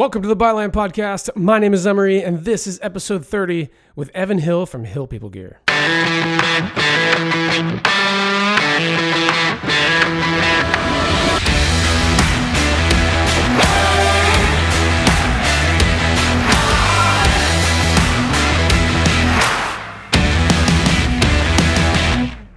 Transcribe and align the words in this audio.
Welcome 0.00 0.22
to 0.22 0.28
the 0.28 0.34
Byline 0.34 0.70
Podcast. 0.70 1.28
My 1.36 1.58
name 1.58 1.74
is 1.74 1.86
Emery, 1.86 2.22
and 2.22 2.46
this 2.46 2.66
is 2.66 2.80
episode 2.80 3.26
30 3.26 3.68
with 3.94 4.10
Evan 4.14 4.38
Hill 4.38 4.64
from 4.64 4.84
Hill 4.84 5.06
People 5.06 5.28
Gear. 5.28 5.60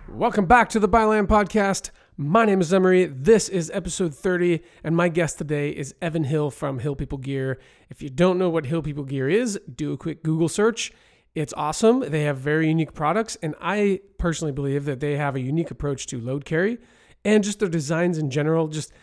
Welcome 0.08 0.46
back 0.46 0.70
to 0.70 0.80
the 0.80 0.88
Byline 0.88 1.28
Podcast. 1.28 1.92
My 2.16 2.46
name 2.46 2.62
is 2.62 2.72
Emery. 2.72 3.06
This 3.06 3.50
is 3.50 3.72
episode 3.74 4.14
30, 4.14 4.62
and 4.84 4.96
my 4.96 5.10
guest 5.10 5.40
today 5.40 5.72
is 5.72 5.96
Evan 6.00 6.26
Hill 6.26 6.52
from 6.52 6.78
Hill 6.78 6.96
People 6.96 7.18
Gear. 7.18 7.60
If 7.90 8.04
you 8.04 8.12
don't 8.12 8.38
know 8.38 8.52
what 8.52 8.68
Hill 8.68 8.84
People 8.84 9.04
Gear 9.04 9.28
is, 9.28 9.60
do 9.76 9.94
a 9.94 9.98
quick 9.98 10.22
Google 10.22 10.48
search. 10.48 10.92
It's 11.34 11.54
awesome. 11.58 12.02
They 12.02 12.22
have 12.26 12.38
very 12.38 12.68
unique 12.68 12.94
products, 12.94 13.36
and 13.42 13.56
I 13.60 14.02
personally 14.20 14.52
believe 14.52 14.86
that 14.86 15.00
they 15.00 15.18
have 15.18 15.36
a 15.36 15.40
unique 15.40 15.72
approach 15.72 16.06
to 16.08 16.20
load 16.20 16.46
carry 16.46 16.78
and 17.26 17.44
just 17.44 17.58
their 17.58 17.68
designs 17.68 18.20
in 18.20 18.30
general. 18.30 18.68
Just 18.68 18.94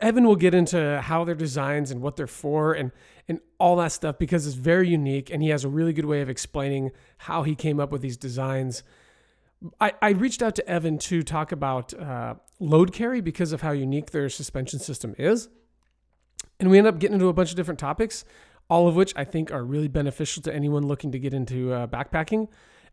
Evan 0.00 0.24
will 0.24 0.36
get 0.36 0.54
into 0.54 0.98
how 1.02 1.24
their 1.24 1.34
designs 1.34 1.90
and 1.90 2.00
what 2.00 2.16
they're 2.16 2.26
for 2.26 2.72
and 2.72 2.90
and 3.28 3.38
all 3.58 3.76
that 3.76 3.92
stuff 3.92 4.18
because 4.18 4.46
it's 4.46 4.56
very 4.56 4.88
unique, 4.88 5.28
and 5.28 5.42
he 5.42 5.50
has 5.50 5.62
a 5.62 5.68
really 5.68 5.92
good 5.92 6.06
way 6.06 6.22
of 6.22 6.30
explaining 6.30 6.90
how 7.18 7.42
he 7.42 7.54
came 7.54 7.78
up 7.78 7.92
with 7.92 8.00
these 8.00 8.16
designs. 8.16 8.82
I, 9.80 9.92
I 10.00 10.10
reached 10.10 10.42
out 10.42 10.54
to 10.56 10.68
Evan 10.68 10.98
to 10.98 11.22
talk 11.22 11.52
about 11.52 11.94
uh, 11.94 12.34
load 12.58 12.92
carry 12.92 13.20
because 13.20 13.52
of 13.52 13.62
how 13.62 13.72
unique 13.72 14.10
their 14.10 14.28
suspension 14.28 14.78
system 14.78 15.14
is. 15.18 15.48
And 16.58 16.70
we 16.70 16.78
end 16.78 16.86
up 16.86 16.98
getting 16.98 17.14
into 17.14 17.28
a 17.28 17.32
bunch 17.32 17.50
of 17.50 17.56
different 17.56 17.80
topics, 17.80 18.24
all 18.68 18.88
of 18.88 18.96
which 18.96 19.12
I 19.16 19.24
think 19.24 19.52
are 19.52 19.64
really 19.64 19.88
beneficial 19.88 20.42
to 20.44 20.54
anyone 20.54 20.86
looking 20.86 21.12
to 21.12 21.18
get 21.18 21.34
into 21.34 21.72
uh, 21.72 21.86
backpacking. 21.86 22.48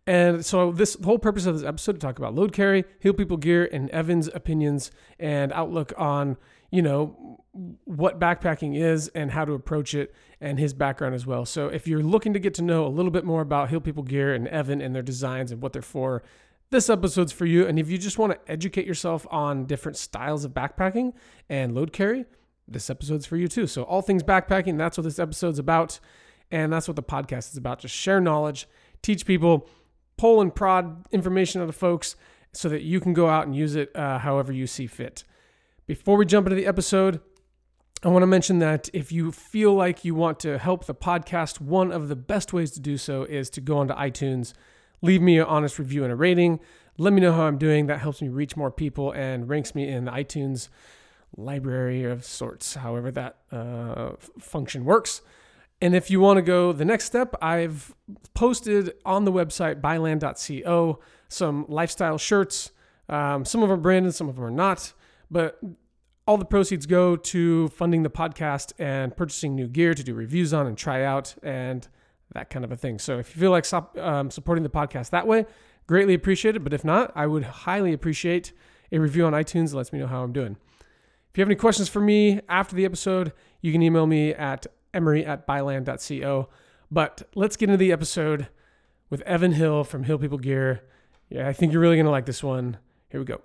And 0.08 0.45
so, 0.45 0.72
this 0.72 0.98
whole 1.03 1.20
purpose 1.20 1.45
of 1.45 1.56
this 1.56 1.67
episode 1.67 1.94
to 1.94 2.00
talk 2.00 2.17
about 2.17 2.34
load 2.34 2.52
carry, 2.52 2.86
Hill 3.00 3.14
People 3.14 3.38
gear, 3.38 3.70
and 3.72 3.89
Evan's 3.92 4.28
opinions 4.28 4.92
and 5.20 5.52
outlook 5.54 5.94
on, 5.98 6.38
you 6.72 6.81
know, 6.81 7.44
what 7.83 8.20
backpacking 8.20 8.76
is 8.76 9.09
and 9.09 9.31
how 9.31 9.45
to 9.45 9.54
approach 9.54 9.94
it, 9.94 10.16
and 10.42 10.58
his 10.58 10.73
background 10.73 11.14
as 11.14 11.28
well. 11.28 11.45
So, 11.45 11.67
if 11.67 11.88
you're 11.88 12.02
looking 12.02 12.33
to 12.33 12.39
get 12.39 12.54
to 12.56 12.64
know 12.64 12.88
a 12.88 12.89
little 12.89 13.11
bit 13.11 13.23
more 13.23 13.42
about 13.42 13.70
Hill 13.70 13.81
People 13.81 14.04
gear 14.04 14.33
and 14.33 14.48
Evan 14.48 14.81
and 14.81 14.95
their 14.95 15.04
designs 15.04 15.52
and 15.52 15.61
what 15.61 15.73
they're 15.73 15.81
for, 15.81 16.23
this 16.72 16.89
episode's 16.89 17.31
for 17.31 17.45
you. 17.45 17.66
And 17.67 17.80
if 17.80 17.89
you 17.89 17.98
just 17.98 18.17
want 18.17 18.34
to 18.34 18.52
educate 18.52 18.86
yourself 18.86 19.25
on 19.31 19.66
different 19.66 19.98
styles 19.98 20.45
of 20.45 20.53
backpacking 20.53 21.14
and 21.50 21.73
load 21.73 21.92
carry, 21.92 22.26
this 22.67 22.89
episode's 22.89 23.26
for 23.26 23.38
you 23.38 23.48
too. 23.48 23.67
So, 23.67 23.84
all 23.84 24.02
things 24.02 24.23
backpacking, 24.23 24.78
that's 24.78 24.98
what 24.98 25.03
this 25.03 25.20
episode's 25.20 25.59
about. 25.59 26.00
And 26.52 26.73
that's 26.73 26.88
what 26.88 26.95
the 26.95 27.03
podcast 27.03 27.52
is 27.52 27.58
about. 27.58 27.80
Just 27.80 27.95
share 27.95 28.20
knowledge, 28.20 28.67
teach 29.02 29.26
people, 29.26 29.67
pull 30.17 30.42
and 30.42 30.53
prod 30.53 31.06
information 31.11 31.61
out 31.61 31.70
of 31.70 31.76
folks 31.76 32.16
so 32.52 32.67
that 32.70 32.81
you 32.81 33.00
can 33.00 33.14
go 33.14 33.30
out 33.30 33.45
and 33.45 33.56
use 33.56 33.76
it 33.76 33.95
uh, 33.95 34.17
however 34.20 34.52
you 34.52 34.66
see 34.66 34.88
fit. 34.88 35.23
Before 35.86 36.17
we 36.17 36.26
jump 36.26 36.48
into 36.48 36.56
the 36.56 36.66
episode, 36.66 37.22
I 38.04 38.08
want 38.08 38.23
to 38.23 38.28
mention 38.28 38.59
that 38.59 38.89
if 38.94 39.11
you 39.11 39.31
feel 39.31 39.73
like 39.73 40.06
you 40.06 40.16
want 40.16 40.39
to 40.42 40.58
help 40.58 40.86
the 40.86 40.95
podcast, 40.95 41.61
one 41.61 41.92
of 41.92 42.08
the 42.08 42.16
best 42.16 42.54
ways 42.54 42.72
to 42.72 42.80
do 42.80 42.98
so 42.98 43.23
is 43.23 43.50
to 43.52 43.61
go 43.61 43.78
onto 43.78 43.94
iTunes 43.94 44.54
leave 45.02 45.22
me 45.22 45.39
an 45.39 45.45
honest 45.45 45.80
review 45.80 46.03
and 46.03 46.11
a 46.11 46.16
rating. 46.16 46.59
Let 46.97 47.14
me 47.14 47.22
know 47.22 47.31
how 47.31 47.44
I'm 47.44 47.58
doing. 47.58 47.88
That 47.88 48.00
helps 48.00 48.22
me 48.22 48.28
reach 48.28 48.58
more 48.58 48.72
people 48.72 49.11
and 49.11 49.47
ranks 49.47 49.73
me 49.73 49.88
in 49.88 50.05
the 50.05 50.11
iTunes 50.11 50.69
library 51.38 52.03
of 52.03 52.25
sorts, 52.25 52.75
however 52.75 53.11
that 53.11 53.38
uh, 53.52 54.11
function 54.39 54.83
works. 54.83 55.22
And 55.81 55.95
if 55.95 56.11
you 56.11 56.20
want 56.20 56.38
to 56.38 56.42
go 56.42 56.73
the 56.73 56.83
next 56.83 57.05
step, 57.05 57.36
I've 57.42 57.94
posted 58.33 58.94
on 59.05 59.23
the 59.23 59.31
website 59.31 59.81
byland.co 59.81 61.00
some 61.30 61.66
lifestyle 61.70 62.17
shirts. 62.17 62.71
Um, 63.08 63.45
some 63.45 63.64
of 63.64 63.70
them 63.70 63.80
are 63.80 63.81
branded, 63.81 64.14
some 64.14 64.27
of 64.27 64.36
them 64.36 64.43
are 64.43 64.52
not. 64.52 64.93
But 65.31 65.60
all 66.27 66.37
the 66.37 66.45
proceeds 66.45 66.86
go 66.86 67.16
to 67.16 67.70
funding 67.70 68.04
the 68.04 68.10
podcast 68.10 68.73
and 68.77 69.16
purchasing 69.16 69.55
new 69.55 69.67
gear 69.67 69.93
to 69.93 70.04
do 70.04 70.14
reviews 70.14 70.54
on 70.54 70.67
and 70.67 70.77
try 70.77 71.04
out. 71.04 71.36
And 71.42 71.87
that 72.34 72.50
kind 72.50 72.64
of 72.64 72.72
a 72.72 72.78
thing. 72.78 73.00
So 73.00 73.20
if 73.20 73.36
you 73.36 73.42
feel 73.42 73.52
like 73.52 73.66
um, 73.98 74.30
supporting 74.32 74.64
the 74.64 74.70
podcast 74.70 75.10
that 75.12 75.28
way, 75.28 75.45
greatly 75.88 76.14
appreciate 76.14 76.56
it. 76.56 76.64
But 76.64 76.73
if 76.73 76.84
not, 76.84 77.12
I 77.16 77.28
would 77.28 77.44
highly 77.44 77.94
appreciate 77.94 78.54
a 78.92 79.00
review 79.00 79.26
on 79.26 79.34
iTunes. 79.34 79.73
It 79.73 79.78
lets 79.78 79.92
me 79.92 80.00
know 80.00 80.08
how 80.08 80.23
I'm 80.23 80.34
doing. 80.34 80.58
If 81.32 81.38
you 81.38 81.42
have 81.42 81.48
any 81.48 81.56
questions 81.56 81.90
for 81.90 82.00
me 82.02 82.42
after 82.50 82.76
the 82.76 82.86
episode, 82.86 83.34
you 83.62 83.72
can 83.72 83.82
email 83.82 84.08
me 84.08 84.34
at 84.34 84.66
emery 84.94 85.26
at 85.26 85.45
byland.co. 85.45 86.50
But 86.92 87.28
let's 87.36 87.56
get 87.56 87.70
into 87.70 87.78
the 87.78 87.92
episode 87.92 88.48
with 89.10 89.22
Evan 89.22 89.54
Hill 89.54 89.84
from 89.84 90.04
Hill 90.04 90.17
People 90.17 90.40
Gear. 90.40 90.82
Yeah, 91.30 91.48
I 91.48 91.54
think 91.54 91.72
you're 91.72 91.82
really 91.82 91.96
going 91.96 92.06
to 92.06 92.11
like 92.11 92.26
this 92.26 92.44
one. 92.44 92.78
Here 93.10 93.20
we 93.20 93.26
go. 93.26 93.42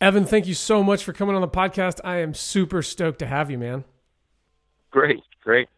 Evan, 0.00 0.26
thank 0.26 0.46
you 0.46 0.54
so 0.54 0.82
much 0.82 1.04
for 1.04 1.12
coming 1.12 1.34
on 1.34 1.40
the 1.40 1.48
podcast. 1.48 2.00
I 2.04 2.18
am 2.18 2.34
super 2.34 2.82
stoked 2.82 3.18
to 3.20 3.26
have 3.26 3.50
you, 3.50 3.58
man. 3.58 3.84
Great, 4.90 5.22
great. 5.42 5.68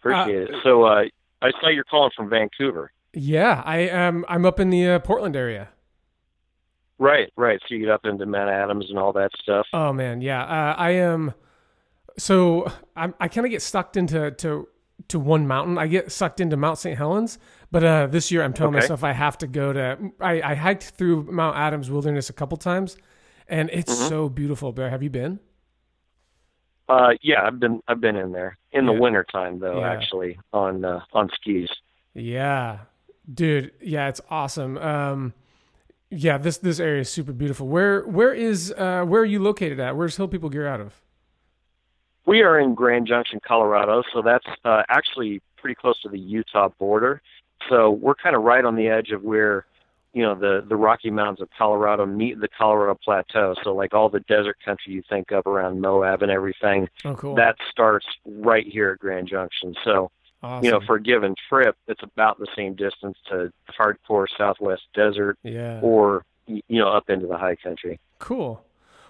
Appreciate 0.00 0.50
uh, 0.50 0.56
it. 0.56 0.60
So 0.62 0.84
uh, 0.84 1.04
I 1.42 1.50
saw 1.60 1.68
you're 1.68 1.84
calling 1.84 2.12
from 2.16 2.30
Vancouver. 2.30 2.92
Yeah, 3.12 3.62
I 3.64 3.78
am. 3.78 4.24
I'm 4.28 4.46
up 4.46 4.60
in 4.60 4.70
the 4.70 4.88
uh, 4.88 4.98
Portland 5.00 5.34
area. 5.34 5.68
Right, 6.98 7.32
right. 7.36 7.60
So 7.66 7.74
you 7.74 7.80
get 7.80 7.90
up 7.90 8.04
into 8.04 8.24
Mount 8.26 8.50
Adams 8.50 8.86
and 8.88 8.98
all 8.98 9.12
that 9.14 9.30
stuff. 9.42 9.66
Oh 9.72 9.92
man, 9.92 10.20
yeah. 10.20 10.42
Uh, 10.42 10.74
I 10.76 10.90
am. 10.90 11.34
So 12.18 12.70
I'm, 12.94 13.14
I 13.18 13.28
kind 13.28 13.46
of 13.46 13.50
get 13.50 13.62
sucked 13.62 13.96
into 13.96 14.30
to 14.30 14.68
to 15.08 15.18
one 15.18 15.46
mountain. 15.46 15.76
I 15.76 15.86
get 15.86 16.12
sucked 16.12 16.40
into 16.40 16.56
Mount 16.56 16.78
St. 16.78 16.96
Helens, 16.96 17.38
but 17.70 17.82
uh, 17.82 18.06
this 18.06 18.30
year 18.30 18.42
I'm 18.42 18.52
telling 18.52 18.74
okay. 18.74 18.84
myself 18.84 19.02
I 19.02 19.12
have 19.12 19.38
to 19.38 19.46
go 19.46 19.72
to. 19.72 20.12
I, 20.20 20.42
I 20.42 20.54
hiked 20.54 20.84
through 20.84 21.24
Mount 21.32 21.56
Adams 21.56 21.90
Wilderness 21.90 22.30
a 22.30 22.32
couple 22.32 22.56
times, 22.58 22.96
and 23.50 23.68
it's 23.72 23.94
mm-hmm. 23.94 24.08
so 24.08 24.28
beautiful 24.28 24.72
there. 24.72 24.88
Have 24.88 25.02
you 25.02 25.10
been? 25.10 25.40
Uh, 26.88 27.10
yeah, 27.20 27.42
I've 27.44 27.60
been 27.60 27.82
I've 27.86 28.00
been 28.00 28.16
in 28.16 28.32
there 28.32 28.56
in 28.72 28.86
yeah. 28.86 28.92
the 28.92 29.00
winter 29.00 29.24
time 29.30 29.58
though, 29.58 29.80
yeah. 29.80 29.92
actually 29.92 30.38
on 30.52 30.84
uh, 30.84 31.00
on 31.12 31.30
skis. 31.34 31.68
Yeah, 32.14 32.78
dude. 33.32 33.72
Yeah, 33.80 34.08
it's 34.08 34.20
awesome. 34.30 34.78
Um, 34.78 35.34
yeah, 36.10 36.38
this 36.38 36.58
this 36.58 36.80
area 36.80 37.02
is 37.02 37.10
super 37.10 37.32
beautiful. 37.32 37.68
Where 37.68 38.02
where 38.06 38.32
is 38.32 38.72
uh, 38.76 39.04
where 39.04 39.22
are 39.22 39.26
you 39.26 39.40
located 39.40 39.78
at? 39.78 39.96
Where's 39.96 40.16
Hill 40.16 40.28
People 40.28 40.48
Gear 40.48 40.66
out 40.66 40.80
of? 40.80 41.00
We 42.26 42.42
are 42.42 42.58
in 42.58 42.74
Grand 42.74 43.06
Junction, 43.06 43.40
Colorado, 43.46 44.02
so 44.12 44.22
that's 44.22 44.46
uh, 44.64 44.82
actually 44.88 45.42
pretty 45.56 45.74
close 45.74 46.00
to 46.02 46.08
the 46.08 46.18
Utah 46.18 46.68
border. 46.78 47.22
So 47.68 47.90
we're 47.90 48.14
kind 48.14 48.34
of 48.34 48.42
right 48.42 48.64
on 48.64 48.74
the 48.74 48.88
edge 48.88 49.10
of 49.10 49.22
where 49.22 49.66
you 50.12 50.22
know 50.22 50.34
the 50.34 50.64
the 50.68 50.76
Rocky 50.76 51.10
Mountains 51.10 51.40
of 51.40 51.48
Colorado 51.56 52.06
meet 52.06 52.40
the 52.40 52.48
Colorado 52.48 52.98
Plateau. 53.02 53.54
So 53.62 53.74
like 53.74 53.94
all 53.94 54.08
the 54.08 54.20
desert 54.20 54.56
country 54.64 54.92
you 54.92 55.02
think 55.08 55.30
of 55.30 55.46
around 55.46 55.80
Moab 55.80 56.22
and 56.22 56.30
everything, 56.30 56.88
oh, 57.04 57.14
cool. 57.14 57.34
that 57.36 57.56
starts 57.70 58.06
right 58.24 58.66
here 58.66 58.92
at 58.92 58.98
Grand 58.98 59.28
Junction. 59.28 59.74
So 59.84 60.10
awesome. 60.42 60.64
you 60.64 60.70
know 60.70 60.80
for 60.86 60.96
a 60.96 61.02
given 61.02 61.34
trip, 61.48 61.76
it's 61.86 62.02
about 62.02 62.38
the 62.38 62.48
same 62.56 62.74
distance 62.74 63.16
to 63.28 63.52
hardcore 63.78 64.26
Southwest 64.36 64.82
desert, 64.94 65.38
yeah. 65.42 65.80
or 65.82 66.24
you 66.46 66.62
know 66.68 66.88
up 66.88 67.08
into 67.08 67.26
the 67.26 67.38
high 67.38 67.56
country. 67.56 68.00
Cool. 68.18 68.64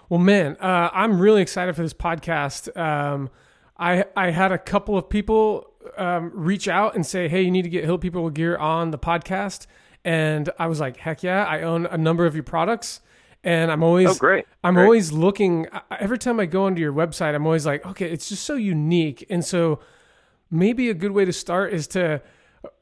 Well, 0.09 0.19
man, 0.19 0.57
uh, 0.59 0.89
I'm 0.91 1.19
really 1.19 1.41
excited 1.41 1.75
for 1.75 1.83
this 1.83 1.93
podcast. 1.93 2.75
Um, 2.77 3.29
I 3.77 4.05
I 4.15 4.31
had 4.31 4.51
a 4.51 4.57
couple 4.57 4.97
of 4.97 5.09
people 5.09 5.71
um, 5.97 6.31
reach 6.35 6.67
out 6.67 6.95
and 6.95 7.05
say, 7.05 7.27
"Hey, 7.27 7.41
you 7.41 7.51
need 7.51 7.63
to 7.63 7.69
get 7.69 7.85
Hill 7.85 7.97
People 7.97 8.29
Gear 8.29 8.57
on 8.57 8.91
the 8.91 8.99
podcast." 8.99 9.65
And 10.03 10.49
I 10.57 10.67
was 10.67 10.79
like, 10.79 10.97
heck 10.97 11.23
yeah, 11.23 11.45
I 11.45 11.61
own 11.61 11.85
a 11.85 11.97
number 11.97 12.25
of 12.25 12.35
your 12.35 12.43
products. 12.43 13.01
And 13.43 13.71
I'm 13.71 13.83
always, 13.83 14.09
oh, 14.09 14.15
great. 14.15 14.45
I'm 14.63 14.75
great. 14.75 14.83
always 14.83 15.11
looking. 15.11 15.67
Every 15.99 16.17
time 16.17 16.39
I 16.39 16.45
go 16.45 16.65
onto 16.65 16.81
your 16.81 16.93
website, 16.93 17.33
I'm 17.33 17.45
always 17.45 17.65
like, 17.65 17.85
okay, 17.85 18.11
it's 18.11 18.29
just 18.29 18.45
so 18.45 18.55
unique. 18.55 19.25
And 19.29 19.43
so, 19.43 19.79
maybe 20.51 20.89
a 20.89 20.93
good 20.93 21.11
way 21.11 21.25
to 21.25 21.33
start 21.33 21.73
is 21.73 21.87
to, 21.87 22.21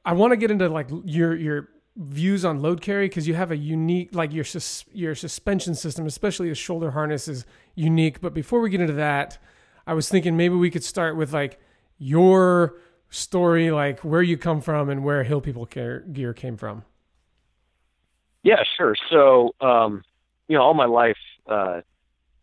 I 0.04 0.13
want 0.13 0.31
to 0.31 0.38
get 0.38 0.51
into 0.51 0.68
like 0.68 0.89
your 1.06 1.36
your 1.36 1.69
views 1.95 2.45
on 2.45 2.62
load 2.62 2.81
carry 2.81 3.07
because 3.07 3.27
you 3.27 3.36
have 3.36 3.51
a 3.51 3.57
unique, 3.57 4.13
like 4.13 4.33
your 4.33 4.44
sus, 4.44 4.86
your 4.94 5.16
suspension 5.16 5.75
system, 5.75 6.06
especially 6.06 6.50
the 6.50 6.56
shoulder 6.56 6.92
harness 6.92 7.27
is 7.27 7.45
unique. 7.75 8.21
But 8.21 8.33
before 8.33 8.60
we 8.60 8.69
get 8.69 8.81
into 8.81 8.94
that, 8.94 9.38
I 9.86 9.94
was 9.94 10.10
thinking 10.10 10.36
maybe 10.36 10.56
we 10.56 10.71
could 10.71 10.83
start 10.83 11.16
with 11.16 11.33
like 11.33 11.60
your 11.98 12.77
story, 13.10 13.71
like 13.71 14.00
where 14.01 14.21
you 14.21 14.38
come 14.38 14.62
from 14.62 14.89
and 14.89 15.04
where 15.04 15.24
Hill 15.24 15.42
People 15.42 15.66
Gear 15.66 16.33
came 16.33 16.57
from. 16.57 16.83
Yeah, 18.44 18.64
sure. 18.78 18.96
So, 19.10 19.54
um, 19.62 20.04
you 20.48 20.58
know, 20.58 20.64
all 20.64 20.74
my 20.74 20.86
life, 20.86 21.18
uh, 21.48 21.82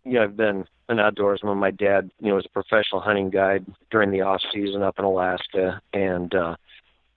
you 0.05 0.15
know, 0.15 0.25
I've 0.25 0.37
been 0.37 0.65
an 0.89 0.99
outdoorsman. 0.99 1.57
My 1.57 1.71
dad, 1.71 2.11
you 2.21 2.29
know, 2.29 2.37
was 2.37 2.47
a 2.47 2.51
professional 2.51 3.01
hunting 3.01 3.31
guide 3.31 3.67
during 3.91 4.11
the 4.11 4.21
off 4.21 4.41
season 4.53 4.83
up 4.83 4.99
in 4.99 5.05
Alaska, 5.05 5.81
and 5.93 6.35
uh, 6.35 6.57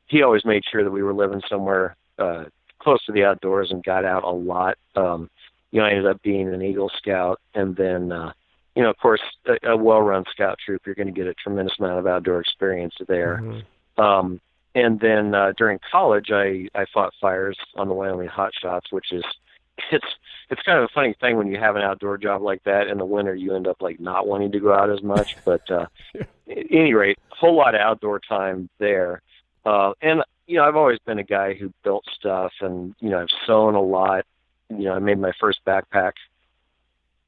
he 0.08 0.24
always 0.24 0.46
made 0.46 0.64
sure 0.72 0.84
that 0.84 0.92
we 0.92 1.04
were 1.04 1.14
living 1.14 1.42
somewhere 1.48 1.96
uh, 2.18 2.46
close 2.80 3.04
to 3.06 3.12
the 3.12 3.24
outdoors 3.24 3.70
and 3.72 3.84
got 3.84 4.06
out 4.06 4.24
a 4.24 4.32
lot. 4.32 4.78
Um, 4.96 5.30
you 5.72 5.80
know, 5.80 5.86
I 5.86 5.92
ended 5.92 6.08
up 6.08 6.22
being 6.24 6.52
an 6.52 6.62
Eagle 6.62 6.92
Scout, 6.98 7.40
and 7.54 7.76
then, 7.76 8.12
uh, 8.12 8.32
you 8.76 8.82
know, 8.82 8.90
of 8.90 8.98
course, 8.98 9.22
a, 9.46 9.72
a 9.72 9.78
well-run 9.78 10.24
scout 10.32 10.58
troop, 10.66 10.82
you're 10.86 10.96
going 10.96 11.08
to 11.08 11.14
get 11.14 11.28
a 11.28 11.34
tremendous 11.36 11.76
amount 11.80 12.00
of 12.00 12.08
outdoor 12.08 12.40
experience 12.40 12.96
there. 13.08 13.42
Mm-hmm. 13.44 14.02
Um, 14.02 14.42
and 14.82 15.00
then 15.00 15.34
uh, 15.34 15.54
during 15.58 15.80
college, 15.92 16.32
I 16.32 16.68
I 16.76 16.86
fought 16.94 17.14
fires 17.22 17.58
on 17.76 17.88
the 17.88 17.94
Wyoming 17.94 18.28
Hot 18.28 18.52
Shots, 18.60 18.92
which 18.92 19.12
is 19.12 19.24
it's 19.92 20.08
it's 20.50 20.62
kind 20.64 20.78
of 20.78 20.86
a 20.86 20.94
funny 20.94 21.16
thing 21.20 21.38
when 21.38 21.48
you 21.48 21.58
have 21.58 21.76
an 21.76 21.82
outdoor 21.82 22.18
job 22.18 22.42
like 22.42 22.64
that 22.64 22.88
in 22.88 22.98
the 22.98 23.06
winter 23.06 23.36
you 23.36 23.56
end 23.56 23.68
up 23.68 23.82
like 23.82 24.00
not 24.00 24.28
wanting 24.28 24.52
to 24.52 24.60
go 24.60 24.74
out 24.74 24.90
as 24.90 25.02
much. 25.02 25.36
But 25.46 25.70
uh 25.70 25.86
at 26.16 26.28
any 26.72 26.94
rate 26.94 27.18
a 27.32 27.36
whole 27.36 27.56
lot 27.56 27.76
of 27.76 27.82
outdoor 27.82 28.20
time 28.20 28.70
there. 28.80 29.22
Uh 29.66 29.94
and 30.02 30.24
you 30.48 30.58
know 30.58 30.64
i've 30.64 30.76
always 30.76 31.00
been 31.06 31.20
a 31.20 31.24
guy 31.24 31.54
who 31.54 31.74
built 31.84 32.06
stuff 32.14 32.52
and 32.62 32.96
you 33.00 33.10
know 33.10 33.20
i've 33.20 33.28
sewn 33.46 33.76
a 33.76 33.82
lot. 33.82 34.26
You 34.70 34.86
know 34.86 34.94
i 34.94 35.00
made 35.00 35.20
my 35.20 35.32
first 35.40 35.60
backpack 35.66 36.14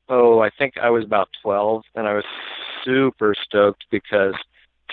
oh 0.10 0.40
i 0.40 0.50
think 0.50 0.78
i 0.78 0.90
was 0.90 1.04
about 1.04 1.30
12 1.42 1.84
and 1.96 2.08
i 2.08 2.14
was 2.14 2.26
super 2.84 3.34
stoked 3.34 3.86
because 3.90 4.36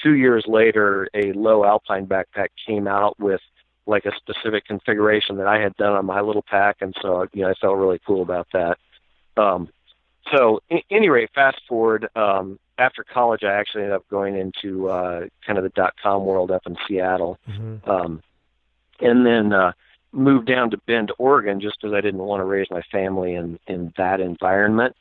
two 0.03 0.15
years 0.15 0.45
later 0.47 1.09
a 1.15 1.33
Lowe 1.33 1.65
Alpine 1.65 2.06
backpack 2.06 2.49
came 2.67 2.87
out 2.87 3.19
with 3.19 3.41
like 3.87 4.05
a 4.05 4.12
specific 4.17 4.67
configuration 4.67 5.37
that 5.39 5.47
I 5.47 5.61
had 5.61 5.75
done 5.77 5.93
on 5.93 6.05
my 6.05 6.21
little 6.21 6.45
pack, 6.49 6.77
and 6.81 6.95
so 7.00 7.27
you 7.33 7.43
know 7.43 7.50
I 7.50 7.55
felt 7.55 7.77
really 7.77 8.00
cool 8.06 8.23
about 8.23 8.47
that. 8.53 8.79
Um, 9.37 9.69
so, 10.31 10.61
in, 10.69 10.81
any 10.91 11.09
rate, 11.09 11.31
fast 11.35 11.61
forward 11.69 12.09
um, 12.15 12.59
after 12.77 13.03
college, 13.03 13.45
I 13.45 13.55
actually 13.55 13.85
ended 13.85 13.97
up 13.97 14.09
going 14.09 14.37
into 14.37 14.89
uh, 14.89 15.27
kind 15.47 15.59
of 15.59 15.65
the 15.65 15.71
dot 15.71 15.95
com 16.03 16.25
world 16.25 16.50
up 16.50 16.62
in 16.67 16.77
Seattle, 16.87 17.39
mm-hmm. 17.49 17.89
um, 17.91 18.23
and 19.00 19.25
then 19.25 19.53
uh, 19.53 19.73
moved 20.12 20.47
down 20.47 20.71
to 20.71 20.77
Bend, 20.87 21.12
Oregon, 21.19 21.61
just 21.61 21.81
because 21.81 21.95
I 21.95 22.00
didn't 22.00 22.21
want 22.21 22.41
to 22.41 22.45
raise 22.45 22.71
my 22.71 22.83
family 22.93 23.35
in 23.35 23.59
in 23.67 23.93
that 23.97 24.21
environment. 24.21 24.97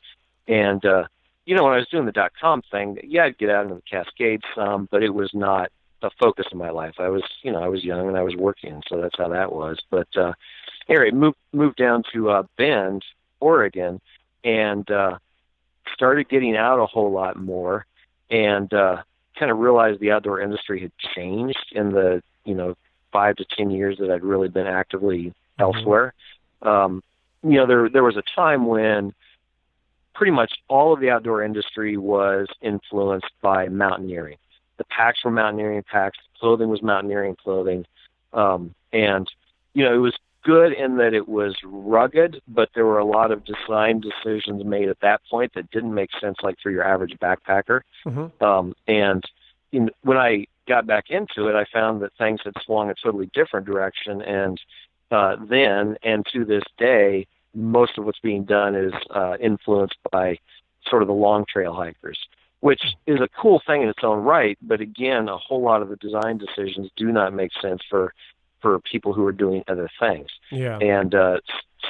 And 0.46 0.82
uh, 0.84 1.04
you 1.48 1.54
know, 1.54 1.64
when 1.64 1.72
I 1.72 1.78
was 1.78 1.88
doing 1.88 2.04
the 2.04 2.12
dot 2.12 2.32
com 2.38 2.60
thing, 2.70 2.98
yeah, 3.02 3.24
I'd 3.24 3.38
get 3.38 3.48
out 3.48 3.62
into 3.62 3.76
the 3.76 3.82
Cascades 3.90 4.44
some, 4.54 4.86
but 4.90 5.02
it 5.02 5.14
was 5.14 5.30
not 5.32 5.72
a 6.02 6.10
focus 6.20 6.44
of 6.52 6.58
my 6.58 6.68
life. 6.68 6.96
I 6.98 7.08
was, 7.08 7.22
you 7.40 7.50
know, 7.50 7.60
I 7.60 7.68
was 7.68 7.82
young 7.82 8.06
and 8.06 8.18
I 8.18 8.22
was 8.22 8.36
working, 8.36 8.82
so 8.86 9.00
that's 9.00 9.16
how 9.16 9.28
that 9.28 9.50
was. 9.50 9.78
But 9.88 10.14
uh, 10.14 10.34
anyway, 10.90 11.10
moved 11.10 11.38
moved 11.54 11.76
down 11.76 12.02
to 12.12 12.28
uh, 12.28 12.42
Bend, 12.58 13.02
Oregon, 13.40 13.98
and 14.44 14.88
uh, 14.90 15.16
started 15.94 16.28
getting 16.28 16.54
out 16.54 16.80
a 16.80 16.86
whole 16.86 17.10
lot 17.10 17.38
more, 17.38 17.86
and 18.30 18.70
uh, 18.74 19.00
kind 19.38 19.50
of 19.50 19.56
realized 19.56 20.00
the 20.00 20.10
outdoor 20.10 20.42
industry 20.42 20.82
had 20.82 20.92
changed 21.14 21.72
in 21.72 21.92
the 21.92 22.22
you 22.44 22.54
know 22.54 22.76
five 23.10 23.36
to 23.36 23.46
ten 23.56 23.70
years 23.70 23.96
that 24.00 24.10
I'd 24.10 24.22
really 24.22 24.48
been 24.48 24.66
actively 24.66 25.28
mm-hmm. 25.28 25.62
elsewhere. 25.62 26.12
Um, 26.60 27.02
you 27.42 27.54
know, 27.54 27.66
there 27.66 27.88
there 27.88 28.04
was 28.04 28.18
a 28.18 28.22
time 28.36 28.66
when 28.66 29.14
pretty 30.18 30.32
much 30.32 30.52
all 30.68 30.92
of 30.92 31.00
the 31.00 31.08
outdoor 31.08 31.42
industry 31.42 31.96
was 31.96 32.46
influenced 32.60 33.32
by 33.40 33.68
mountaineering 33.68 34.36
the 34.78 34.84
packs 34.84 35.24
were 35.24 35.30
mountaineering 35.30 35.82
packs. 35.82 36.18
Clothing 36.40 36.70
was 36.70 36.82
mountaineering 36.82 37.36
clothing. 37.36 37.84
Um, 38.32 38.74
and, 38.92 39.30
you 39.74 39.84
know, 39.84 39.94
it 39.94 39.98
was 39.98 40.16
good 40.44 40.72
in 40.72 40.96
that 40.96 41.12
it 41.12 41.28
was 41.28 41.56
rugged, 41.64 42.40
but 42.48 42.70
there 42.74 42.86
were 42.86 42.98
a 42.98 43.04
lot 43.04 43.32
of 43.32 43.44
design 43.44 44.00
decisions 44.00 44.64
made 44.64 44.88
at 44.88 45.00
that 45.00 45.20
point 45.30 45.52
that 45.54 45.70
didn't 45.70 45.92
make 45.92 46.10
sense, 46.20 46.36
like 46.42 46.56
for 46.62 46.70
your 46.70 46.84
average 46.84 47.16
backpacker. 47.20 47.80
Mm-hmm. 48.06 48.42
Um, 48.42 48.74
and 48.86 49.22
in, 49.72 49.90
when 50.02 50.16
I 50.16 50.46
got 50.66 50.86
back 50.86 51.06
into 51.10 51.48
it, 51.48 51.54
I 51.54 51.66
found 51.72 52.00
that 52.02 52.12
things 52.16 52.40
had 52.44 52.54
swung 52.64 52.88
a 52.88 52.94
totally 52.94 53.30
different 53.34 53.66
direction. 53.66 54.22
And 54.22 54.60
uh, 55.10 55.36
then 55.48 55.96
and 56.02 56.24
to 56.32 56.44
this 56.44 56.64
day, 56.78 57.26
most 57.54 57.98
of 57.98 58.04
what's 58.04 58.20
being 58.20 58.44
done 58.44 58.74
is 58.74 58.92
uh, 59.10 59.36
influenced 59.40 59.98
by 60.10 60.38
sort 60.88 61.02
of 61.02 61.08
the 61.08 61.14
long 61.14 61.44
trail 61.52 61.74
hikers 61.74 62.18
which 62.60 62.82
is 63.06 63.20
a 63.20 63.28
cool 63.40 63.62
thing 63.66 63.82
in 63.82 63.88
its 63.88 64.02
own 64.02 64.24
right. 64.24 64.58
But 64.60 64.80
again, 64.80 65.28
a 65.28 65.36
whole 65.36 65.62
lot 65.62 65.82
of 65.82 65.88
the 65.88 65.96
design 65.96 66.38
decisions 66.38 66.90
do 66.96 67.12
not 67.12 67.32
make 67.32 67.52
sense 67.60 67.80
for 67.88 68.12
for 68.60 68.80
people 68.80 69.12
who 69.12 69.24
are 69.24 69.32
doing 69.32 69.62
other 69.68 69.88
things. 70.00 70.26
Yeah. 70.50 70.78
And 70.78 71.14
uh, 71.14 71.38